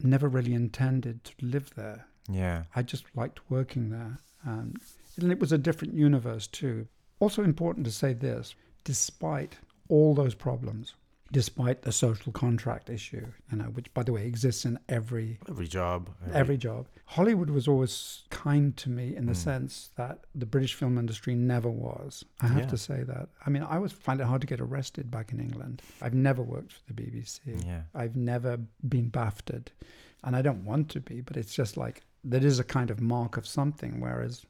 never 0.00 0.28
really 0.28 0.52
intended 0.52 1.22
to 1.24 1.32
live 1.40 1.74
there. 1.74 2.06
Yeah. 2.28 2.64
I 2.74 2.82
just 2.82 3.04
liked 3.14 3.38
working 3.50 3.90
there. 3.90 4.18
Um, 4.44 4.74
and 5.20 5.30
it 5.32 5.38
was 5.40 5.52
a 5.52 5.58
different 5.58 5.94
universe 5.94 6.46
too. 6.46 6.86
Also 7.20 7.42
important 7.42 7.86
to 7.86 7.92
say 7.92 8.12
this 8.12 8.54
despite 8.84 9.56
all 9.88 10.14
those 10.14 10.34
problems, 10.34 10.94
despite 11.30 11.82
the 11.82 11.92
social 11.92 12.32
contract 12.32 12.90
issue, 12.90 13.26
you 13.50 13.56
know, 13.58 13.64
which 13.66 13.92
by 13.94 14.02
the 14.02 14.12
way 14.12 14.26
exists 14.26 14.64
in 14.64 14.78
every 14.88 15.38
Every 15.48 15.68
job. 15.68 16.10
every 16.32 16.56
job. 16.56 16.86
Hollywood 17.06 17.48
was 17.50 17.68
always 17.68 18.22
kind 18.30 18.76
to 18.78 18.90
me 18.90 19.14
in 19.14 19.26
the 19.26 19.32
Mm. 19.32 19.36
sense 19.36 19.90
that 19.96 20.24
the 20.34 20.46
British 20.46 20.74
film 20.74 20.98
industry 20.98 21.34
never 21.34 21.70
was. 21.70 22.24
I 22.40 22.48
have 22.48 22.58
Yeah. 22.64 22.66
to 22.68 22.76
say 22.76 23.02
that. 23.04 23.28
I 23.46 23.50
mean, 23.50 23.62
I 23.62 23.76
always 23.76 23.92
find 23.92 24.20
it 24.20 24.26
hard 24.26 24.40
to 24.40 24.46
get 24.46 24.60
arrested 24.60 25.10
back 25.10 25.32
in 25.32 25.38
England. 25.40 25.80
I've 26.00 26.14
never 26.14 26.42
worked 26.42 26.72
for 26.72 26.80
the 26.86 26.94
BBC. 26.94 27.40
Yeah. 27.64 27.82
I've 27.94 28.16
never 28.16 28.58
been 28.88 29.10
BAFTAed, 29.10 29.68
and 30.24 30.34
I 30.34 30.42
don't 30.42 30.64
want 30.64 30.88
to 30.90 31.00
be, 31.00 31.20
but 31.20 31.36
it's 31.36 31.54
just 31.54 31.76
like 31.76 32.02
that 32.24 32.44
is 32.44 32.58
a 32.58 32.64
kind 32.64 32.90
of 32.90 33.00
mark 33.00 33.36
of 33.36 33.46
something. 33.46 34.00
Whereas 34.00 34.44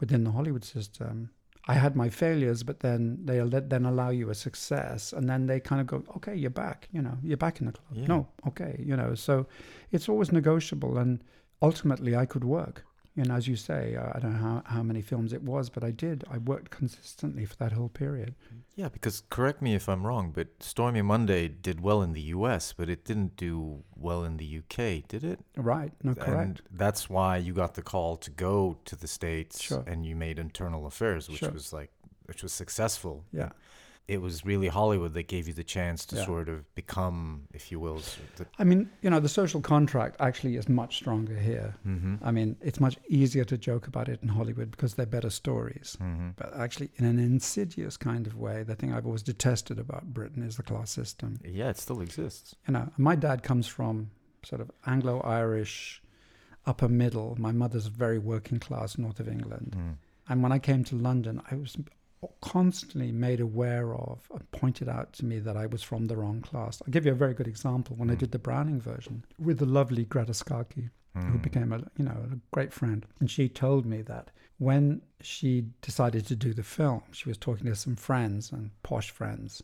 within 0.00 0.24
the 0.24 0.30
Hollywood 0.30 0.64
system, 0.64 1.30
I 1.66 1.74
had 1.74 1.94
my 1.94 2.08
failures, 2.08 2.62
but 2.62 2.80
then 2.80 3.18
they 3.24 3.40
then 3.40 3.84
allow 3.84 4.08
you 4.08 4.30
a 4.30 4.34
success, 4.34 5.12
and 5.12 5.28
then 5.28 5.46
they 5.46 5.60
kind 5.60 5.80
of 5.82 5.86
go, 5.86 6.02
okay, 6.16 6.34
you're 6.34 6.48
back. 6.50 6.88
You 6.92 7.02
know, 7.02 7.18
you're 7.22 7.36
back 7.36 7.60
in 7.60 7.66
the 7.66 7.72
club. 7.72 7.88
Yeah. 7.92 8.06
No, 8.06 8.28
okay, 8.46 8.82
you 8.82 8.96
know. 8.96 9.14
So 9.14 9.46
it's 9.92 10.08
always 10.08 10.32
negotiable, 10.32 10.96
and 10.96 11.22
ultimately, 11.60 12.16
I 12.16 12.24
could 12.24 12.44
work. 12.44 12.84
Know, 13.24 13.34
as 13.34 13.48
you 13.48 13.56
say, 13.56 13.96
uh, 13.96 14.12
I 14.14 14.20
don't 14.20 14.34
know 14.34 14.38
how, 14.38 14.62
how 14.76 14.82
many 14.82 15.02
films 15.02 15.32
it 15.32 15.42
was, 15.42 15.68
but 15.70 15.82
I 15.82 15.90
did. 15.90 16.24
I 16.30 16.38
worked 16.38 16.70
consistently 16.70 17.44
for 17.44 17.56
that 17.56 17.72
whole 17.72 17.88
period. 17.88 18.34
Yeah, 18.76 18.88
because 18.88 19.22
correct 19.28 19.60
me 19.60 19.74
if 19.74 19.88
I'm 19.88 20.06
wrong, 20.06 20.30
but 20.32 20.46
Stormy 20.60 21.02
Monday 21.02 21.48
did 21.48 21.80
well 21.80 22.00
in 22.00 22.12
the 22.12 22.20
US, 22.36 22.72
but 22.72 22.88
it 22.88 23.04
didn't 23.04 23.34
do 23.36 23.82
well 23.96 24.22
in 24.22 24.36
the 24.36 24.58
UK, 24.58 25.06
did 25.08 25.24
it? 25.24 25.40
Right? 25.56 25.90
No, 26.04 26.14
correct. 26.14 26.30
And 26.42 26.62
that's 26.70 27.10
why 27.10 27.38
you 27.38 27.52
got 27.54 27.74
the 27.74 27.82
call 27.82 28.16
to 28.18 28.30
go 28.30 28.76
to 28.84 28.94
the 28.94 29.08
States 29.08 29.60
Sure. 29.60 29.82
and 29.86 30.06
you 30.06 30.14
made 30.14 30.38
Internal 30.38 30.86
Affairs, 30.86 31.28
which 31.28 31.38
Sure. 31.40 31.50
was 31.50 31.72
like 31.72 31.90
which 32.26 32.42
was 32.42 32.52
successful. 32.52 33.24
Yeah. 33.32 33.48
It 34.08 34.22
was 34.22 34.42
really 34.44 34.68
Hollywood 34.68 35.12
that 35.12 35.28
gave 35.28 35.46
you 35.48 35.52
the 35.54 35.62
chance 35.62 36.06
to 36.06 36.16
Yeah. 36.16 36.24
sort 36.24 36.48
of 36.48 36.74
become, 36.74 37.42
if 37.52 37.70
you 37.70 37.78
will, 37.78 37.98
sort 38.00 38.26
of 38.30 38.36
the, 38.36 38.46
I 38.58 38.64
mean, 38.64 38.88
you 39.02 39.10
know, 39.10 39.20
the 39.20 39.28
social 39.28 39.60
contract 39.60 40.16
actually 40.18 40.56
is 40.56 40.66
much 40.66 40.96
stronger 40.96 41.36
here. 41.38 41.74
mm-hmm. 41.86 42.14
I 42.22 42.30
mean, 42.30 42.56
it's 42.62 42.80
much 42.80 42.96
easier 43.08 43.44
to 43.44 43.58
joke 43.58 43.86
about 43.86 44.08
it 44.08 44.20
in 44.22 44.28
Hollywood 44.28 44.70
because 44.70 44.94
they're 44.94 45.04
better 45.04 45.28
stories. 45.28 45.98
Mm-hmm. 46.00 46.30
But 46.36 46.56
actually, 46.56 46.90
in 46.96 47.04
an 47.04 47.18
insidious 47.18 47.98
kind 47.98 48.26
of 48.26 48.34
way, 48.34 48.62
the 48.62 48.74
thing 48.74 48.94
I've 48.94 49.04
always 49.04 49.22
detested 49.22 49.78
about 49.78 50.14
Britain 50.14 50.42
is 50.42 50.56
the 50.56 50.62
class 50.62 50.90
system. 50.90 51.38
Yeah, 51.44 51.68
it 51.68 51.76
still 51.76 52.00
exists. 52.00 52.54
You 52.66 52.72
know, 52.72 52.90
my 52.96 53.14
dad 53.14 53.42
comes 53.42 53.66
from 53.66 54.10
sort 54.42 54.62
of 54.62 54.70
Anglo 54.86 55.20
Irish, 55.20 56.02
upper 56.64 56.88
middle. 56.88 57.36
My 57.38 57.52
mother's 57.52 57.88
very 57.88 58.18
working 58.18 58.58
class, 58.58 58.96
north 58.96 59.20
of 59.20 59.28
England. 59.28 59.76
Mm. 59.76 59.96
And 60.30 60.42
when 60.42 60.52
I 60.52 60.58
came 60.58 60.82
to 60.84 60.96
London, 60.96 61.42
I 61.50 61.56
was 61.56 61.76
constantly 62.40 63.12
made 63.12 63.40
aware 63.40 63.94
of 63.94 64.28
and 64.32 64.50
pointed 64.50 64.88
out 64.88 65.12
to 65.14 65.24
me 65.24 65.38
that 65.40 65.56
I 65.56 65.66
was 65.66 65.82
from 65.82 66.06
the 66.06 66.16
wrong 66.16 66.40
class. 66.40 66.80
I'll 66.84 66.90
give 66.92 67.06
you 67.06 67.12
a 67.12 67.16
very 67.16 67.34
good 67.34 67.48
example. 67.48 67.96
When 67.96 68.10
I 68.10 68.14
Mm. 68.14 68.18
did 68.18 68.32
the 68.32 68.38
Browning 68.38 68.80
version 68.80 69.24
with 69.38 69.58
the 69.58 69.66
lovely 69.66 70.04
Greta 70.04 70.34
Scacchi, 70.34 70.90
who 71.14 71.38
Mm. 71.38 71.42
became 71.42 71.72
a 71.72 71.78
you 71.96 72.04
know 72.04 72.28
a 72.32 72.38
great 72.52 72.72
friend, 72.72 73.06
and 73.20 73.30
she 73.30 73.48
told 73.48 73.86
me 73.86 74.02
that 74.02 74.30
when 74.58 75.02
she 75.20 75.68
decided 75.82 76.26
to 76.26 76.36
do 76.36 76.52
the 76.52 76.62
film, 76.62 77.02
she 77.12 77.28
was 77.28 77.38
talking 77.38 77.66
to 77.66 77.74
some 77.76 77.96
friends 77.96 78.50
and 78.52 78.70
posh 78.82 79.10
friends, 79.10 79.62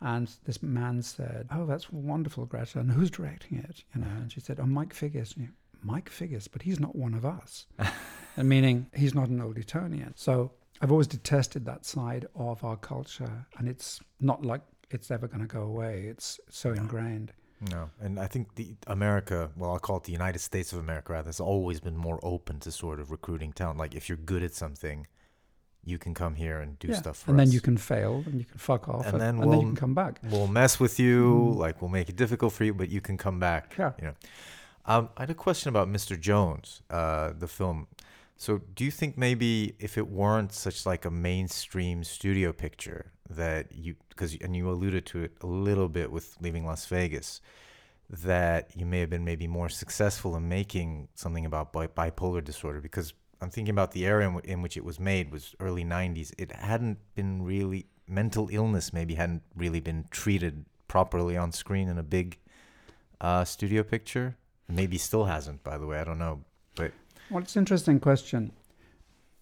and 0.00 0.28
this 0.44 0.62
man 0.62 1.02
said, 1.02 1.46
"Oh, 1.50 1.66
that's 1.66 1.92
wonderful, 1.92 2.46
Greta, 2.46 2.80
and 2.80 2.92
who's 2.92 3.10
directing 3.10 3.58
it?" 3.58 3.84
You 3.94 4.00
know, 4.02 4.08
and 4.08 4.32
she 4.32 4.40
said, 4.40 4.58
"Oh, 4.60 4.66
Mike 4.66 4.94
Figgis." 4.94 5.34
Mike 5.80 6.10
Figgis, 6.10 6.48
but 6.48 6.62
he's 6.62 6.80
not 6.80 6.96
one 6.96 7.14
of 7.14 7.24
us, 7.24 7.66
and 8.36 8.48
meaning 8.48 8.86
he's 8.94 9.14
not 9.14 9.28
an 9.28 9.40
old 9.40 9.56
Etonian. 9.58 10.12
So 10.16 10.50
I've 10.80 10.92
always 10.92 11.06
detested 11.06 11.64
that 11.66 11.84
side 11.84 12.26
of 12.34 12.62
our 12.64 12.76
culture, 12.76 13.46
and 13.58 13.68
it's 13.68 14.00
not 14.20 14.44
like 14.44 14.62
it's 14.90 15.10
ever 15.10 15.26
going 15.26 15.40
to 15.40 15.46
go 15.46 15.62
away. 15.62 16.04
It's 16.08 16.38
so 16.48 16.72
ingrained. 16.72 17.32
No, 17.70 17.90
and 18.00 18.20
I 18.20 18.28
think 18.28 18.54
the 18.54 18.76
America, 18.86 19.50
well, 19.56 19.72
I'll 19.72 19.80
call 19.80 19.96
it 19.96 20.04
the 20.04 20.12
United 20.12 20.38
States 20.38 20.72
of 20.72 20.78
America, 20.78 21.12
rather, 21.12 21.26
has 21.28 21.40
always 21.40 21.80
been 21.80 21.96
more 21.96 22.20
open 22.22 22.60
to 22.60 22.70
sort 22.70 23.00
of 23.00 23.10
recruiting 23.10 23.52
talent. 23.52 23.78
Like 23.78 23.94
if 23.96 24.08
you're 24.08 24.16
good 24.18 24.44
at 24.44 24.54
something, 24.54 25.08
you 25.84 25.98
can 25.98 26.14
come 26.14 26.36
here 26.36 26.60
and 26.60 26.78
do 26.78 26.88
yeah. 26.88 26.94
stuff 26.94 27.18
for 27.18 27.32
and 27.32 27.40
us. 27.40 27.46
then 27.48 27.52
you 27.52 27.60
can 27.60 27.76
fail, 27.76 28.22
and 28.26 28.38
you 28.38 28.44
can 28.44 28.58
fuck 28.58 28.88
off, 28.88 29.06
And 29.06 29.14
and, 29.14 29.20
then 29.20 29.42
and 29.42 29.52
then 29.52 29.60
you 29.60 29.66
can 29.66 29.76
come 29.76 29.94
back. 29.94 30.20
We'll 30.30 30.46
mess 30.46 30.78
with 30.78 31.00
you, 31.00 31.52
Mm. 31.54 31.56
like 31.56 31.82
we'll 31.82 31.90
make 31.90 32.08
it 32.08 32.14
difficult 32.16 32.52
for 32.52 32.62
you, 32.64 32.74
but 32.74 32.88
you 32.90 33.00
can 33.00 33.16
come 33.16 33.40
back. 33.40 33.74
Yeah. 33.76 33.92
You 33.98 34.04
know. 34.08 34.14
Um, 34.86 35.08
I 35.16 35.22
had 35.22 35.30
a 35.30 35.34
question 35.34 35.68
about 35.68 35.88
Mr. 35.88 36.18
Jones, 36.18 36.82
uh, 36.90 37.32
the 37.36 37.48
film. 37.48 37.88
So, 38.40 38.60
do 38.76 38.84
you 38.84 38.92
think 38.92 39.18
maybe 39.18 39.74
if 39.80 39.98
it 39.98 40.06
weren't 40.06 40.52
such 40.52 40.86
like 40.86 41.04
a 41.04 41.10
mainstream 41.10 42.04
studio 42.04 42.52
picture 42.52 43.10
that 43.28 43.72
you, 43.72 43.96
because 44.10 44.36
and 44.40 44.54
you 44.54 44.70
alluded 44.70 45.04
to 45.06 45.24
it 45.24 45.32
a 45.40 45.46
little 45.46 45.88
bit 45.88 46.12
with 46.12 46.36
leaving 46.40 46.64
Las 46.64 46.86
Vegas, 46.86 47.40
that 48.08 48.70
you 48.76 48.86
may 48.86 49.00
have 49.00 49.10
been 49.10 49.24
maybe 49.24 49.48
more 49.48 49.68
successful 49.68 50.36
in 50.36 50.48
making 50.48 51.08
something 51.16 51.44
about 51.46 51.72
bi- 51.72 51.88
bipolar 51.88 52.42
disorder? 52.42 52.80
Because 52.80 53.12
I'm 53.40 53.50
thinking 53.50 53.72
about 53.72 53.90
the 53.90 54.06
era 54.06 54.24
in, 54.24 54.34
w- 54.34 54.52
in 54.52 54.62
which 54.62 54.76
it 54.76 54.84
was 54.84 55.00
made 55.00 55.32
was 55.32 55.56
early 55.58 55.84
'90s. 55.84 56.32
It 56.38 56.52
hadn't 56.52 56.98
been 57.16 57.42
really 57.42 57.86
mental 58.06 58.48
illness. 58.52 58.92
Maybe 58.92 59.16
hadn't 59.16 59.42
really 59.56 59.80
been 59.80 60.04
treated 60.12 60.64
properly 60.86 61.36
on 61.36 61.50
screen 61.50 61.88
in 61.88 61.98
a 61.98 62.04
big 62.04 62.38
uh, 63.20 63.44
studio 63.44 63.82
picture. 63.82 64.36
Maybe 64.68 64.96
still 64.96 65.24
hasn't, 65.24 65.64
by 65.64 65.76
the 65.76 65.86
way. 65.86 65.98
I 65.98 66.04
don't 66.04 66.20
know. 66.20 66.44
Well, 67.30 67.42
it's 67.42 67.56
an 67.56 67.60
interesting 67.60 68.00
question. 68.00 68.52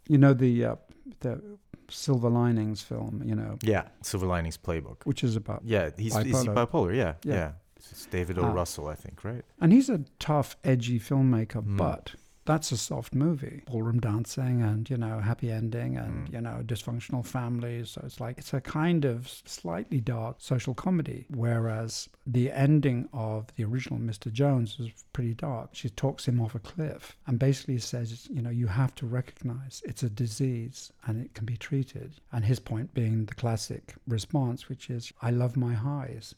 You 0.09 0.19
know 0.19 0.35
the 0.35 0.65
uh, 0.65 0.77
the 1.21 1.41
Silver 1.89 2.29
Linings 2.29 2.83
film, 2.83 3.23
you 3.25 3.35
know, 3.35 3.59
Yeah, 3.63 3.85
Silver 4.03 4.27
Linings 4.27 4.59
Playbook. 4.59 5.05
which 5.05 5.23
is 5.23 5.37
about, 5.37 5.63
Yeah, 5.65 5.91
he's 5.97 6.15
Bipolar. 6.15 6.55
bipolar. 6.55 6.97
Yeah, 6.97 7.15
yeah. 7.25 7.35
Yeah. 7.35 7.51
It's 7.77 8.07
David 8.07 8.39
O. 8.39 8.43
Ah. 8.45 8.53
Russell, 8.53 8.89
I 8.89 8.95
think, 8.97 9.23
right? 9.23 9.45
and 9.61 9.73
he's 9.73 9.89
a 9.89 10.01
tough, 10.19 10.57
edgy 10.65 10.99
filmmaker, 10.99 11.63
Mm. 11.65 11.77
but 11.77 12.15
that's 12.47 12.73
a 12.73 12.77
soft 12.77 13.15
movie. 13.15 13.63
Ballroom 13.67 14.01
dancing 14.01 14.63
and 14.63 14.89
you 14.89 14.97
know 14.97 15.19
happy 15.21 15.51
ending 15.51 15.97
and 15.97 16.29
Mm. 16.29 16.33
you 16.33 16.41
know 16.41 16.63
dysfunctional 16.65 17.25
families. 17.27 17.91
So 17.91 18.03
it's 18.05 18.21
like 18.21 18.39
it's 18.39 18.55
a 18.55 18.61
kind 18.61 19.05
of 19.05 19.29
slightly 19.29 20.01
dark 20.01 20.37
social 20.39 20.75
comedy. 20.75 21.27
Whereas 21.29 22.09
the 22.27 22.51
ending 22.53 23.09
of 23.13 23.47
the 23.57 23.65
original 23.65 23.99
Mr. 24.01 24.33
Jones 24.33 24.77
is 24.81 24.91
pretty 25.13 25.35
dark. 25.35 25.71
She 25.73 25.89
talks 25.91 26.27
him 26.27 26.41
off 26.41 26.55
a 26.55 26.59
cliff 26.59 27.17
and 27.27 27.39
basically 27.39 27.79
says, 27.79 28.29
you 28.31 28.43
know, 28.43 28.51
you 28.51 28.67
have 28.69 28.95
to 28.97 29.07
recognize 29.07 29.83
it's 29.85 30.03
a 30.03 30.11
disease 30.11 30.93
and 31.07 31.23
it 31.25 31.35
can 31.35 31.45
be 31.47 31.57
treated. 31.57 32.15
And 32.33 32.45
his 32.45 32.61
point 32.61 32.95
being 32.95 33.27
the 33.27 33.35
classic 33.35 33.95
response, 34.07 34.69
which 34.69 34.91
is, 34.91 35.13
I 35.23 35.31
love 35.31 35.57
my 35.57 35.75
highs. 35.75 36.35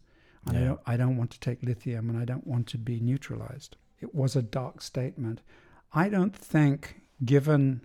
And 0.46 0.56
I, 0.56 0.64
don't, 0.64 0.80
I 0.86 0.96
don't 0.96 1.16
want 1.16 1.30
to 1.32 1.40
take 1.40 1.62
lithium 1.62 2.08
and 2.08 2.18
I 2.18 2.24
don't 2.24 2.46
want 2.46 2.66
to 2.68 2.78
be 2.78 3.00
neutralized. 3.00 3.76
It 4.00 4.14
was 4.14 4.36
a 4.36 4.42
dark 4.42 4.80
statement. 4.80 5.40
I 5.92 6.08
don't 6.08 6.34
think, 6.36 7.00
given 7.24 7.80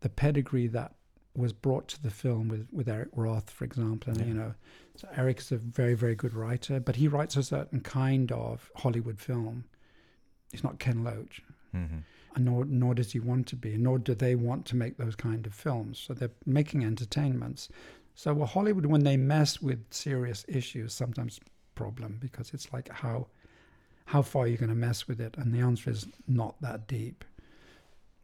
the 0.00 0.08
pedigree 0.08 0.66
that 0.68 0.94
was 1.34 1.52
brought 1.52 1.88
to 1.88 2.02
the 2.02 2.10
film 2.10 2.48
with, 2.48 2.66
with 2.72 2.88
Eric 2.88 3.08
Roth, 3.14 3.50
for 3.50 3.64
example, 3.64 4.12
and 4.12 4.20
Yeah. 4.20 4.26
you 4.26 4.34
know, 4.34 4.54
so 4.96 5.08
Eric 5.16 5.38
is 5.38 5.52
a 5.52 5.56
very, 5.56 5.94
very 5.94 6.14
good 6.14 6.34
writer, 6.34 6.80
but 6.80 6.96
he 6.96 7.08
writes 7.08 7.36
a 7.36 7.42
certain 7.42 7.80
kind 7.80 8.30
of 8.32 8.70
Hollywood 8.76 9.18
film. 9.20 9.64
He's 10.50 10.64
not 10.64 10.78
Ken 10.78 11.02
Loach, 11.04 11.42
Mm-hmm. 11.74 11.98
and 12.34 12.44
nor, 12.44 12.64
nor 12.64 12.94
does 12.94 13.12
he 13.12 13.20
want 13.20 13.46
to 13.46 13.56
be, 13.56 13.76
nor 13.76 13.98
do 13.98 14.12
they 14.14 14.34
want 14.34 14.66
to 14.66 14.76
make 14.76 14.96
those 14.96 15.14
kind 15.14 15.46
of 15.46 15.54
films. 15.54 15.98
So 16.00 16.14
they're 16.14 16.32
making 16.44 16.84
entertainments. 16.84 17.68
So 18.16 18.34
well, 18.34 18.46
Hollywood, 18.48 18.86
when 18.86 19.04
they 19.04 19.16
mess 19.16 19.62
with 19.62 19.86
serious 19.90 20.44
issues, 20.48 20.92
sometimes 20.92 21.38
problem 21.76 22.18
because 22.20 22.52
it's 22.52 22.72
like 22.72 22.88
how 22.90 23.28
how 24.06 24.20
far 24.22 24.42
are 24.42 24.46
you 24.48 24.56
going 24.56 24.68
to 24.70 24.74
mess 24.74 25.06
with 25.06 25.20
it? 25.20 25.36
And 25.38 25.54
the 25.54 25.60
answer 25.60 25.88
is 25.90 26.06
not 26.26 26.60
that 26.60 26.88
deep. 26.88 27.24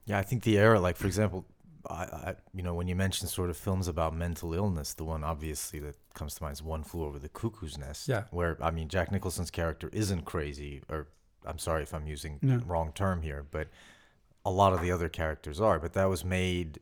Yeah, 0.07 0.18
I 0.18 0.22
think 0.22 0.42
the 0.44 0.57
era, 0.59 0.80
like 0.80 0.96
for 0.96 1.07
example, 1.07 1.44
I, 1.88 1.94
I, 1.94 2.34
you 2.54 2.62
know, 2.62 2.74
when 2.74 2.88
you 2.88 2.96
mention 2.96 3.28
sort 3.28 3.50
of 3.50 3.57
films 3.57 3.86
about 3.88 4.14
mental 4.14 4.54
illness, 4.54 4.94
the 4.94 5.04
one 5.04 5.22
obviously 5.22 5.78
that 5.80 5.96
comes 6.14 6.34
to 6.36 6.42
mind 6.42 6.54
is 6.54 6.62
One 6.62 6.82
Flew 6.82 7.04
Over 7.04 7.18
the 7.18 7.28
Cuckoo's 7.28 7.76
Nest. 7.78 8.09
Yeah. 8.09 8.24
Where 8.30 8.57
I 8.62 8.70
mean, 8.70 8.88
Jack 8.88 9.12
Nicholson's 9.12 9.50
character 9.50 9.88
isn't 9.92 10.24
crazy, 10.24 10.82
or 10.88 11.09
I'm 11.44 11.59
sorry 11.59 11.82
if 11.82 11.92
I'm 11.94 12.07
using 12.07 12.38
No. 12.42 12.59
the 12.59 12.64
wrong 12.64 12.92
term 12.94 13.22
here, 13.22 13.46
but 13.50 13.68
a 14.44 14.50
lot 14.50 14.72
of 14.72 14.80
the 14.80 14.90
other 14.92 15.09
characters 15.09 15.61
are. 15.61 15.78
But 15.78 15.92
that 15.94 16.07
was 16.09 16.24
made 16.24 16.78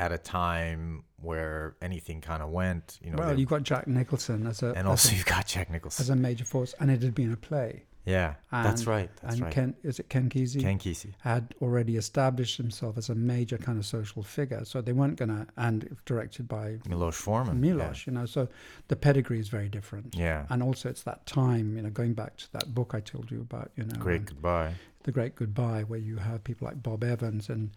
at 0.00 0.12
a 0.12 0.18
time 0.18 1.02
where 1.20 1.74
anything 1.82 2.20
kind 2.20 2.42
of 2.42 2.50
went. 2.50 2.98
You 3.02 3.10
know, 3.10 3.18
well, 3.18 3.38
you 3.38 3.46
got 3.46 3.64
Jack 3.64 3.86
Nicholson 3.88 4.46
as 4.46 4.62
a 4.62 4.68
and 4.68 4.78
as 4.78 4.86
also 4.86 5.12
a, 5.14 5.18
you 5.18 5.24
got 5.24 5.46
Jack 5.46 5.70
Nicholson. 5.70 6.02
as 6.02 6.10
a 6.10 6.16
major 6.16 6.44
force, 6.44 6.74
and 6.80 6.90
it 6.90 7.02
had 7.02 7.14
been 7.14 7.32
a 7.32 7.36
play. 7.36 7.84
Yeah, 8.04 8.34
that's 8.50 8.86
right. 8.86 9.10
That's 9.22 9.34
and 9.34 9.42
right. 9.42 9.52
Ken 9.52 9.76
is 9.82 9.98
it 9.98 10.08
Ken 10.08 10.28
Kesey 10.30 10.60
Ken 10.60 10.78
Kesey. 10.78 11.12
had 11.20 11.54
already 11.60 11.96
established 11.96 12.56
himself 12.56 12.96
as 12.96 13.08
a 13.08 13.14
major 13.14 13.58
kind 13.58 13.78
of 13.78 13.84
social 13.84 14.22
figure, 14.22 14.64
so 14.64 14.80
they 14.80 14.92
weren't 14.92 15.16
gonna 15.16 15.46
and 15.56 15.96
directed 16.06 16.48
by 16.48 16.78
Milos 16.88 17.16
Forman. 17.16 17.60
Milos, 17.60 18.06
you 18.06 18.12
know, 18.12 18.26
so 18.26 18.48
the 18.88 18.96
pedigree 18.96 19.40
is 19.40 19.48
very 19.48 19.68
different. 19.68 20.14
Yeah. 20.16 20.24
yeah. 20.24 20.46
And 20.50 20.62
also, 20.62 20.88
it's 20.88 21.02
that 21.02 21.26
time, 21.26 21.76
you 21.76 21.82
know, 21.82 21.90
going 21.90 22.14
back 22.14 22.36
to 22.38 22.52
that 22.52 22.74
book 22.74 22.94
I 22.94 23.00
told 23.00 23.30
you 23.30 23.40
about, 23.40 23.70
you 23.76 23.84
know, 23.84 23.98
Great 23.98 24.26
goodbye. 24.26 24.74
the 25.02 25.12
Great 25.12 25.34
Goodbye, 25.34 25.82
where 25.82 26.00
you 26.00 26.16
have 26.16 26.44
people 26.44 26.66
like 26.66 26.82
Bob 26.82 27.04
Evans 27.04 27.48
and 27.48 27.70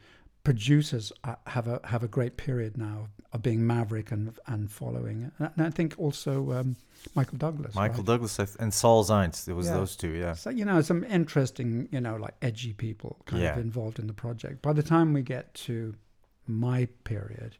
producers 0.43 1.11
uh, 1.23 1.35
have 1.47 1.67
a 1.67 1.79
have 1.83 2.03
a 2.03 2.07
great 2.07 2.37
period 2.37 2.77
now 2.77 3.07
of 3.33 3.41
being 3.41 3.65
maverick 3.65 4.11
and 4.11 4.37
and 4.47 4.71
following. 4.71 5.31
And 5.39 5.51
I 5.65 5.69
think 5.69 5.95
also 5.97 6.51
um, 6.51 6.75
Michael 7.15 7.37
Douglas. 7.37 7.73
Michael 7.75 7.97
right? 7.99 8.05
Douglas 8.05 8.39
and 8.59 8.73
Saul 8.73 9.03
Zaentz. 9.05 9.47
It 9.47 9.53
was 9.53 9.67
Yeah. 9.67 9.73
those 9.75 9.95
two. 9.95 10.09
Yeah. 10.11 10.33
So 10.33 10.49
you 10.49 10.65
know, 10.65 10.81
some 10.81 11.03
interesting, 11.05 11.87
you 11.91 12.01
know, 12.01 12.15
like 12.15 12.35
edgy 12.41 12.73
people 12.73 13.17
kind 13.25 13.41
Yeah. 13.43 13.53
of 13.53 13.59
involved 13.59 13.99
in 13.99 14.07
the 14.07 14.13
project. 14.13 14.61
By 14.61 14.73
the 14.73 14.83
time 14.83 15.13
we 15.13 15.21
get 15.21 15.53
to 15.65 15.95
my 16.47 16.87
period, 17.03 17.57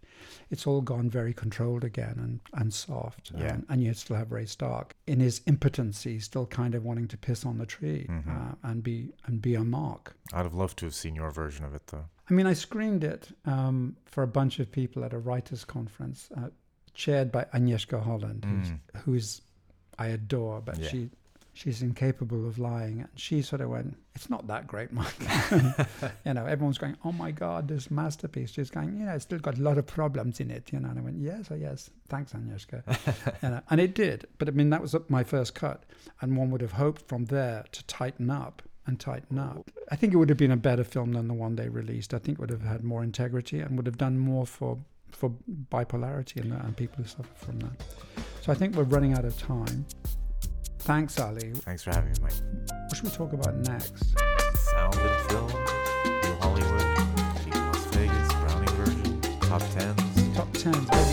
it's 0.50 0.66
all 0.68 0.82
gone 0.82 1.10
very 1.10 1.34
controlled 1.34 1.84
again 1.84 2.16
and, 2.18 2.40
and 2.60 2.74
soft. 2.74 3.32
Yeah. 3.38 3.54
And, 3.54 3.66
and 3.70 3.84
you 3.84 3.94
still 3.94 4.16
have 4.18 4.32
Ray 4.32 4.46
Stark 4.46 4.96
in 5.08 5.20
his 5.20 5.42
impotency, 5.46 6.20
still 6.20 6.46
kind 6.48 6.76
of 6.76 6.84
wanting 6.84 7.08
to 7.10 7.18
piss 7.18 7.46
on 7.46 7.58
the 7.58 7.66
tree 7.66 8.06
Mhm. 8.10 8.28
uh, 8.52 8.56
and 8.64 8.84
be 8.84 9.12
and 9.26 9.42
be 9.42 9.56
a 9.56 9.64
mark. 9.64 10.16
I'd 10.34 10.44
have 10.44 10.54
loved 10.54 10.78
to 10.80 10.86
have 10.86 10.96
seen 10.96 11.16
your 11.16 11.32
version 11.32 11.64
of 11.66 11.74
it 11.76 11.88
though. 11.88 12.06
I 12.30 12.34
mean, 12.34 12.48
I 12.48 12.54
screened 12.54 13.04
it 13.04 13.30
um, 13.46 13.96
for 14.06 14.24
a 14.24 14.28
bunch 14.28 14.60
of 14.60 14.72
people 14.72 15.04
at 15.04 15.14
a 15.14 15.20
writers' 15.20 15.66
conference, 15.66 16.30
uh, 16.38 16.50
chaired 16.94 17.32
by 17.32 17.46
Agnieszka 17.54 18.02
Holland, 18.04 18.46
who's, 18.46 18.70
Mm. 18.72 18.80
who's 19.04 19.42
I 20.00 20.08
adore, 20.08 20.62
but 20.62 20.80
Yeah. 20.80 20.88
she 20.88 21.10
she's 21.54 21.82
incapable 21.82 22.48
of 22.48 22.58
lying. 22.58 23.02
And 23.02 23.10
she 23.16 23.42
sort 23.42 23.62
of 23.62 23.70
went, 23.70 23.98
"It's 24.16 24.30
not 24.30 24.48
that 24.48 24.68
great, 24.68 24.92
Mike." 24.92 25.16
you 26.26 26.34
know, 26.34 26.46
everyone's 26.46 26.78
going, 26.78 26.98
"Oh 27.04 27.12
my 27.12 27.32
God, 27.32 27.68
this 27.68 27.92
masterpiece!" 27.92 28.52
She's 28.52 28.72
going, 28.72 28.98
"You 28.98 29.06
know, 29.06 29.14
it's 29.14 29.24
still 29.24 29.40
got 29.40 29.58
a 29.58 29.62
lot 29.62 29.78
of 29.78 29.86
problems 29.86 30.40
in 30.40 30.52
it." 30.52 30.72
You 30.72 30.80
know, 30.80 30.90
and 30.90 31.00
I 31.00 31.02
went, 31.02 31.20
"Yes, 31.20 31.50
oh 31.52 31.56
yes, 31.56 31.90
thanks, 32.10 32.34
Agnieszka," 32.34 32.84
you 33.44 33.50
know, 33.50 33.56
uh, 33.58 33.62
and 33.70 33.82
it 33.82 33.96
did. 33.96 34.28
But 34.38 34.48
I 34.48 34.52
mean, 34.52 34.70
that 34.70 34.82
was 34.82 34.96
my 35.10 35.24
first 35.24 35.56
cut, 35.56 35.84
and 36.22 36.38
one 36.38 36.52
would 36.52 36.62
have 36.62 36.74
hoped 36.74 37.08
from 37.08 37.26
there 37.26 37.66
to 37.72 37.84
tighten 37.86 38.30
up 38.30 38.62
and 38.88 39.00
tighten 39.00 39.38
up. 39.38 39.70
I 39.92 39.96
think 39.96 40.14
it 40.14 40.18
would 40.18 40.30
have 40.30 40.38
been 40.38 40.52
a 40.52 40.58
better 40.58 40.84
film 40.84 41.14
than 41.14 41.28
the 41.28 41.34
one 41.34 41.56
they 41.56 41.70
released. 41.70 42.14
I 42.14 42.20
think 42.20 42.38
it 42.38 42.42
would 42.42 42.50
have 42.50 42.64
had 42.64 42.84
more 42.84 43.04
integrity 43.04 43.60
and 43.60 43.78
would 43.78 43.86
have 43.86 43.98
done 43.98 44.18
more 44.18 44.46
for 44.46 44.80
for 45.12 45.32
bipolarity 45.70 46.38
and, 46.42 46.54
uh, 46.54 46.58
and 46.64 46.76
people 46.76 47.04
who 47.04 47.10
suffer 47.10 47.34
from 47.36 47.60
that. 47.60 47.84
So 48.42 48.52
I 48.52 48.56
think 48.56 48.76
we're 48.76 48.84
running 48.84 49.14
out 49.14 49.26
of 49.26 49.38
time. 49.38 49.86
Thanks, 50.84 51.20
Ali. 51.20 51.52
Thanks 51.54 51.84
for 51.84 51.92
having 51.92 52.12
me, 52.12 52.18
Mike. 52.22 52.34
What 52.88 52.96
should 52.96 53.06
we 53.06 53.12
talk 53.12 53.34
about 53.34 53.56
next? 53.58 53.94
Sound 54.72 54.96
and 54.96 55.30
film, 55.30 55.48
New 55.48 56.36
Hollywood, 56.42 56.86
Las 57.54 57.86
Vegas, 57.96 58.28
Browning 58.34 58.70
version, 58.76 59.22
top 59.42 59.62
tens. 59.74 60.36
Top 60.36 60.52
10. 60.54 61.11